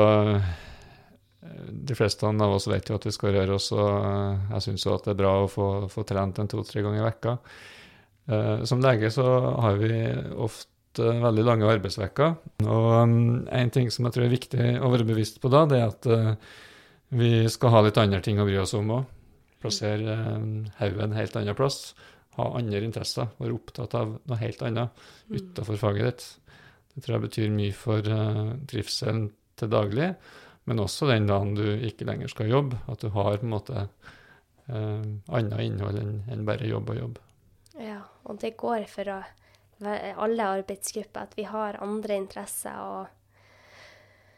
De 1.39 1.95
fleste 1.95 2.27
av 2.27 2.55
oss 2.55 2.67
vet 2.69 2.89
jo 2.89 2.97
at 2.99 3.05
vi 3.07 3.13
skal 3.15 3.33
røre 3.37 3.55
oss, 3.55 3.71
og 3.75 3.87
eh, 3.87 4.47
jeg 4.55 4.65
syns 4.67 4.85
jo 4.85 4.95
at 4.95 5.07
det 5.07 5.15
er 5.15 5.21
bra 5.21 5.35
å 5.43 5.51
få, 5.51 5.67
få 5.91 6.03
trent 6.07 6.41
en 6.41 6.49
to-tre 6.51 6.83
ganger 6.85 7.01
i 7.01 7.07
vekka. 7.07 7.37
Eh, 8.29 8.63
Som 8.69 8.83
lege 8.83 9.11
så 9.13 9.25
har 9.63 9.79
vi 9.79 9.93
ofte 10.35 11.13
veldig 11.23 11.45
lange 11.45 11.69
arbeidsvekker. 11.69 12.35
Og 12.65 12.89
um, 13.03 13.45
en 13.45 13.71
ting 13.73 13.89
som 13.93 14.07
jeg 14.07 14.15
tror 14.15 14.25
er 14.27 14.33
viktig 14.33 14.67
å 14.83 14.91
være 14.91 15.07
bevisst 15.07 15.39
på 15.41 15.51
da, 15.53 15.63
det 15.69 15.79
er 15.79 15.87
at 15.87 16.09
eh, 16.11 16.33
vi 17.19 17.31
skal 17.49 17.73
ha 17.73 17.83
litt 17.85 17.97
andre 17.97 18.21
ting 18.25 18.41
å 18.41 18.45
bry 18.47 18.59
oss 18.61 18.75
om 18.77 18.91
òg. 18.99 19.15
Plassere 19.63 20.15
eh, 20.15 20.47
hodet 20.81 21.05
en 21.07 21.17
helt 21.17 21.39
annen 21.39 21.57
plass. 21.57 21.93
Ha 22.37 22.51
andre 22.59 22.83
interesser. 22.85 23.31
Være 23.39 23.57
opptatt 23.57 23.95
av 23.99 24.17
noe 24.19 24.41
helt 24.41 24.61
annet 24.65 25.07
utenfor 25.31 25.79
faget 25.81 26.09
ditt. 26.09 26.27
Det 26.99 27.05
tror 27.05 27.15
jeg 27.15 27.25
betyr 27.29 27.53
mye 27.55 27.75
for 27.75 28.03
uh, 28.11 28.57
trivselen 28.67 29.29
til 29.59 29.71
daglig, 29.71 30.09
men 30.67 30.83
også 30.83 31.07
den 31.09 31.27
dagen 31.29 31.55
du 31.55 31.63
ikke 31.87 32.07
lenger 32.07 32.31
skal 32.31 32.51
jobbe. 32.51 32.81
At 32.91 32.99
du 33.03 33.09
har 33.15 33.39
på 33.39 33.47
en 33.47 33.53
måte 33.53 33.85
uh, 33.87 35.05
annet 35.31 35.63
innhold 35.63 36.01
enn 36.01 36.17
enn 36.27 36.43
bare 36.47 36.67
jobb 36.67 36.91
og 36.91 36.99
jobb. 36.99 37.21
Ja, 37.79 38.01
og 38.27 38.41
det 38.43 38.57
går 38.59 38.83
for 38.91 39.13
å, 39.13 39.21
alle 39.79 40.51
arbeidsgrupper 40.59 41.29
at 41.29 41.37
vi 41.39 41.47
har 41.47 41.79
andre 41.79 42.19
interesser 42.19 42.83
og 42.83 43.15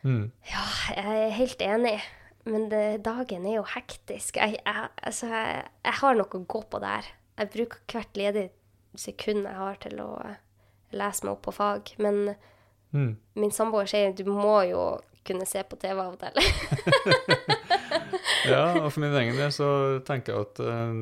Mm. 0.02 0.32
Ja, 0.50 0.64
jeg 0.96 1.26
er 1.26 1.36
helt 1.38 1.62
enig. 1.62 2.00
Men 2.50 2.70
det, 2.72 3.04
dagen 3.06 3.46
er 3.46 3.60
jo 3.60 3.66
hektisk. 3.70 4.38
Jeg, 4.38 4.58
jeg, 4.66 4.88
altså, 4.98 5.28
jeg, 5.30 5.66
jeg 5.86 5.98
har 6.02 6.16
noe 6.18 6.40
å 6.40 6.46
gå 6.50 6.62
på 6.72 6.80
der. 6.82 7.10
Jeg 7.38 7.52
bruker 7.54 7.84
hvert 7.94 8.18
ledig 8.18 8.48
sekund 8.98 9.46
jeg 9.46 9.56
har 9.56 9.78
til 9.82 10.02
å 10.04 10.10
eh, 10.26 10.40
lese 10.98 11.26
meg 11.26 11.36
opp 11.36 11.44
på 11.46 11.54
fag. 11.56 11.94
Men 12.02 12.34
Mm. 12.92 13.16
min 13.40 13.52
samboer 13.56 13.88
sier 13.88 14.12
du 14.12 14.26
må 14.28 14.58
jo 14.68 14.82
kunne 15.24 15.46
se 15.48 15.62
på 15.64 15.78
TV 15.80 15.96
av 16.02 16.16
og 16.16 16.20
til. 16.20 16.36
Ja, 18.50 18.64
og 18.82 18.90
for 18.92 19.04
min 19.04 19.14
egen 19.18 19.38
del 19.38 19.52
så 19.54 19.68
tenker 20.08 20.34
jeg 20.34 20.48
at 20.48 20.62
uh, 20.66 20.94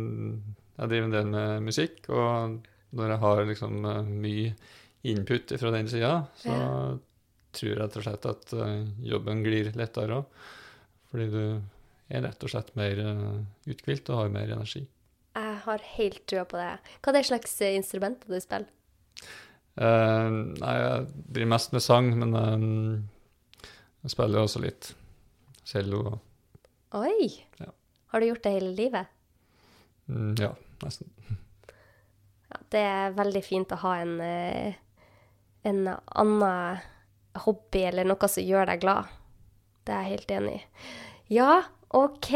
jeg 0.79 0.91
driver 0.91 1.07
en 1.07 1.15
del 1.15 1.29
med 1.31 1.65
musikk, 1.69 2.01
og 2.11 2.59
når 2.95 3.13
jeg 3.13 3.21
har 3.23 3.43
liksom 3.47 3.85
uh, 3.87 4.01
mye 4.03 4.53
input 5.07 5.53
fra 5.61 5.71
den 5.75 5.89
sida, 5.91 6.13
så 6.41 6.53
Ja. 6.55 6.69
tror 7.55 7.69
jeg 7.71 7.79
rett 7.79 7.97
og 7.97 8.05
slett 8.05 8.29
at 8.29 8.53
uh, 8.59 8.85
jobben 9.07 9.43
glir 9.45 9.71
lettere 9.79 10.19
òg. 10.21 10.39
Fordi 11.09 11.29
du 11.33 11.43
er 12.11 12.25
rett 12.27 12.43
og 12.45 12.51
slett 12.51 12.75
mer 12.77 12.99
uthvilt 13.65 14.09
og 14.11 14.19
har 14.19 14.33
mer 14.33 14.51
energi. 14.53 14.83
Jeg 15.33 15.55
har 15.63 15.85
helt 15.95 16.25
trua 16.29 16.43
på 16.45 16.59
det. 16.59 16.75
Hva 17.01 17.09
er 17.09 17.17
det 17.17 17.23
slags 17.25 17.55
instrument 17.65 17.79
instrumenter 17.79 18.35
du 18.35 18.43
spiller? 18.43 18.69
Eh, 19.77 20.29
nei, 20.29 20.73
jeg 20.75 21.05
driver 21.35 21.51
mest 21.53 21.75
med 21.75 21.83
sang, 21.83 22.09
men 22.19 22.35
um, 22.35 22.65
jeg 24.03 24.15
spiller 24.15 24.43
også 24.43 24.61
litt 24.63 24.91
cello. 25.67 26.17
Oi! 26.97 27.29
Ja. 27.61 27.69
Har 28.09 28.19
du 28.19 28.29
gjort 28.31 28.43
det 28.43 28.55
hele 28.55 28.73
livet? 28.73 29.11
Mm, 30.09 30.33
ja, 30.39 30.53
nesten. 30.83 31.11
Ja, 32.49 32.61
det 32.73 32.81
er 32.81 33.17
veldig 33.17 33.43
fint 33.45 33.75
å 33.75 33.81
ha 33.83 33.97
en, 34.01 34.15
eh, 34.25 34.79
en 35.69 35.83
annen 35.93 36.79
hobby 37.45 37.83
eller 37.85 38.09
noe 38.09 38.29
som 38.31 38.43
gjør 38.43 38.71
deg 38.71 38.81
glad. 38.81 39.11
Det 39.85 39.93
er 39.93 40.07
jeg 40.07 40.15
helt 40.15 40.33
enig 40.39 40.55
i. 40.57 40.63
Ja, 41.37 41.51
OK, 41.93 42.31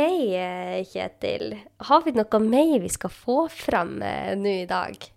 Kjetil. 0.90 1.58
Har 1.90 2.06
vi 2.06 2.14
noe 2.14 2.40
mer 2.46 2.78
vi 2.82 2.94
skal 2.94 3.12
få 3.14 3.40
fram 3.50 3.98
nå 4.00 4.54
i 4.62 4.70
dag? 4.70 5.13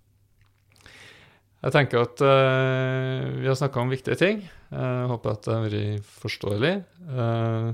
Jeg 1.65 1.73
tenker 1.73 2.05
at 2.05 2.21
uh, 2.23 3.41
vi 3.41 3.49
har 3.49 3.57
snakka 3.59 3.81
om 3.81 3.93
viktige 3.93 4.19
ting. 4.21 4.43
Jeg 4.71 5.11
håper 5.11 5.33
at 5.33 5.47
det 5.47 5.55
har 5.55 5.65
vært 5.67 6.11
forståelig. 6.21 6.73
Uh, 7.09 7.71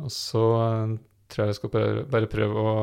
og 0.00 0.12
så 0.14 0.42
eh, 0.56 0.92
tror 1.28 1.42
jeg 1.42 1.50
vi 1.50 1.56
skal 1.58 1.72
bare, 1.74 2.04
bare 2.08 2.28
prøve 2.32 2.62
å 2.64 2.74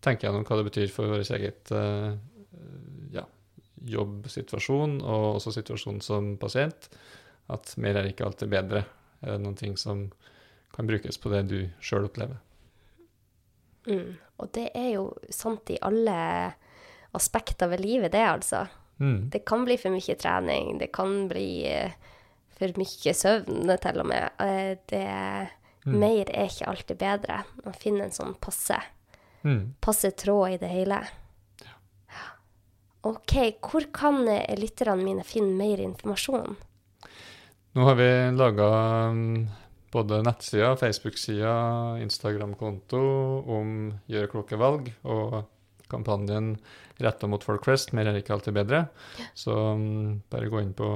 tenke 0.00 0.24
gjennom 0.24 0.46
hva 0.48 0.56
det 0.56 0.68
betyr 0.70 0.92
for 0.94 1.10
vår 1.12 1.26
eget 1.36 1.72
uh, 1.76 2.14
ja, 3.12 3.26
jobbsituasjon, 3.92 4.96
og 5.02 5.26
også 5.34 5.52
situasjonen 5.58 6.00
som 6.04 6.32
pasient. 6.40 6.88
At 7.52 7.74
mer 7.82 8.00
er 8.00 8.08
ikke 8.08 8.24
alltid 8.24 8.54
bedre. 8.54 8.86
Er 9.20 9.34
det 9.34 9.42
noen 9.44 9.58
ting 9.58 9.76
som 9.76 10.06
kan 10.72 10.88
brukes 10.88 11.20
på 11.20 11.34
det 11.34 11.44
du 11.50 11.58
sjøl 11.84 12.08
opplever? 12.08 12.40
Mm. 13.90 14.14
Og 14.40 14.50
det 14.56 14.70
er 14.78 14.94
jo 14.94 15.08
sant 15.34 15.68
i 15.74 15.80
alle 15.84 16.16
aspekter 17.12 17.68
ved 17.68 17.82
livet, 17.84 18.14
det, 18.14 18.24
altså. 18.24 18.64
Mm. 19.02 19.18
Det 19.34 19.42
kan 19.48 19.64
bli 19.66 19.76
for 19.82 19.90
mye 19.90 20.14
trening, 20.14 20.76
det 20.78 20.92
kan 20.94 21.26
bli 21.28 21.48
eh, 21.66 21.90
for 22.54 22.70
mye 22.78 23.14
søvn 23.18 23.72
til 23.82 24.00
og 24.04 24.06
med. 24.06 24.30
Eh, 24.38 24.76
Det, 24.86 25.02
Mm. 25.84 25.96
Mer 25.98 26.28
er 26.30 26.46
ikke 26.46 26.68
alltid 26.70 26.98
bedre. 27.00 27.40
Å 27.66 27.72
finne 27.74 28.04
en 28.04 28.12
sånn 28.14 28.36
passe, 28.38 28.76
Mm. 29.42 29.72
passe 29.82 30.12
tråd 30.14 30.52
i 30.52 30.56
det 30.62 30.68
hele. 30.70 31.00
Ja. 31.58 31.72
OK, 33.02 33.56
hvor 33.60 33.88
kan 33.92 34.28
eh, 34.28 34.54
lytterne 34.54 35.02
mine 35.02 35.24
finne 35.26 35.56
mer 35.58 35.82
informasjon? 35.82 36.54
Nå 37.74 37.84
har 37.88 37.96
vi 37.98 38.30
laga 38.36 38.68
både 39.90 40.22
nettsida, 40.22 40.76
Facebook-sida, 40.78 41.98
Instagram-konto 42.00 43.02
om 43.50 43.98
gjøre 44.06 44.30
kloke 44.30 44.56
valg, 44.56 44.92
og 45.04 45.42
kampanjen 45.92 46.56
retta 47.02 47.28
mot 47.30 47.44
folk 47.44 47.66
flest, 47.68 47.94
mer 47.96 48.10
er 48.10 48.18
ikke 48.18 48.34
alltid 48.36 48.56
bedre. 48.56 48.84
Så 49.38 49.54
mm, 49.54 50.22
bare 50.32 50.50
gå 50.52 50.62
inn 50.62 50.74
på 50.76 50.90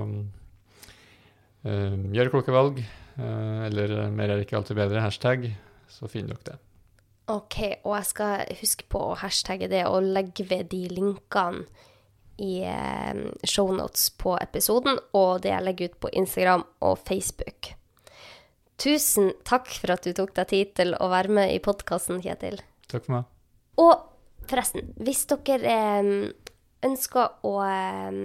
uh, 1.67 1.97
gjør 2.17 2.33
kloke 2.35 2.55
valg, 2.55 2.81
uh, 3.21 3.67
eller 3.69 3.99
mer 4.15 4.35
er 4.35 4.45
ikke 4.45 4.59
alltid 4.61 4.81
bedre, 4.81 5.05
hashtag, 5.05 5.51
så 5.93 6.11
finner 6.11 6.35
dere 6.35 6.55
det. 6.55 6.63
OK, 7.33 7.59
og 7.83 7.97
jeg 7.97 8.07
skal 8.13 8.59
huske 8.61 8.87
på 8.91 9.01
å 9.03 9.19
hashtagge 9.19 9.67
det 9.71 9.83
og 9.89 10.05
legge 10.15 10.47
ved 10.47 10.69
de 10.71 10.85
linkene 10.93 11.65
i 12.37 12.61
eh, 12.69 13.17
shownotes 13.49 14.11
på 14.21 14.37
episoden, 14.39 15.01
og 15.17 15.41
det 15.43 15.55
jeg 15.55 15.65
legger 15.65 15.91
ut 15.91 16.01
på 16.05 16.13
Instagram 16.21 16.67
og 16.85 16.99
Facebook. 17.09 17.73
Tusen 18.77 19.33
takk 19.49 19.71
for 19.73 19.95
at 19.95 20.05
du 20.05 20.13
tok 20.17 20.35
deg 20.37 20.51
tid 20.53 20.75
til 20.77 20.93
å 21.01 21.09
være 21.09 21.33
med 21.39 21.55
i 21.55 21.63
podkasten, 21.65 22.21
Kjetil. 22.25 22.61
Takk 22.93 23.09
for 23.09 23.17
meg. 23.17 23.31
Og 23.81 23.95
forresten, 24.51 24.91
hvis 25.03 25.25
dere 25.31 25.77
eh, 25.77 26.11
ønsker 26.87 27.47
å 27.47 27.55
eh, 27.67 28.21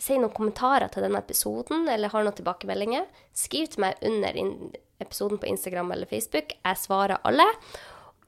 si 0.00 0.16
noen 0.18 0.34
kommentarer 0.34 0.90
til 0.92 1.04
denne 1.04 1.20
episoden, 1.20 1.86
eller 1.92 2.12
har 2.12 2.24
noen 2.24 2.36
tilbakemeldinger, 2.38 3.08
skriv 3.36 3.70
til 3.72 3.84
meg 3.84 4.00
under 4.06 4.38
episoden 5.00 5.40
på 5.40 5.50
Instagram 5.50 5.92
eller 5.94 6.10
Facebook. 6.10 6.54
Jeg 6.64 6.80
svarer 6.80 7.20
alle. 7.24 7.46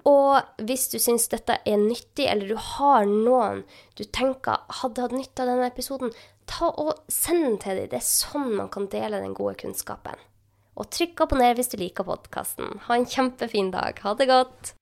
Og 0.09 0.65
hvis 0.67 0.89
du 0.91 0.99
syns 0.99 1.29
dette 1.31 1.61
er 1.63 1.79
nyttig, 1.79 2.27
eller 2.27 2.51
du 2.51 2.59
har 2.59 3.07
noen 3.07 3.63
du 3.99 4.03
tenker 4.05 4.65
hadde 4.81 5.05
hatt 5.05 5.15
nytte 5.15 5.45
av 5.45 5.53
denne 5.53 5.71
episoden, 5.71 6.13
ta 6.51 6.73
og 6.73 7.05
send 7.13 7.47
den 7.47 7.59
til 7.63 7.79
dem. 7.79 7.89
Det 7.93 8.01
er 8.01 8.09
sånn 8.09 8.51
man 8.59 8.73
kan 8.73 8.91
dele 8.93 9.23
den 9.23 9.37
gode 9.39 9.55
kunnskapen. 9.63 10.19
Og 10.73 10.89
trykk 10.91 11.27
abonner 11.27 11.55
hvis 11.57 11.71
du 11.73 11.79
liker 11.79 12.09
podkasten. 12.09 12.81
Ha 12.89 12.99
en 12.99 13.09
kjempefin 13.09 13.71
dag. 13.75 14.01
Ha 14.03 14.17
det 14.19 14.31
godt. 14.33 14.77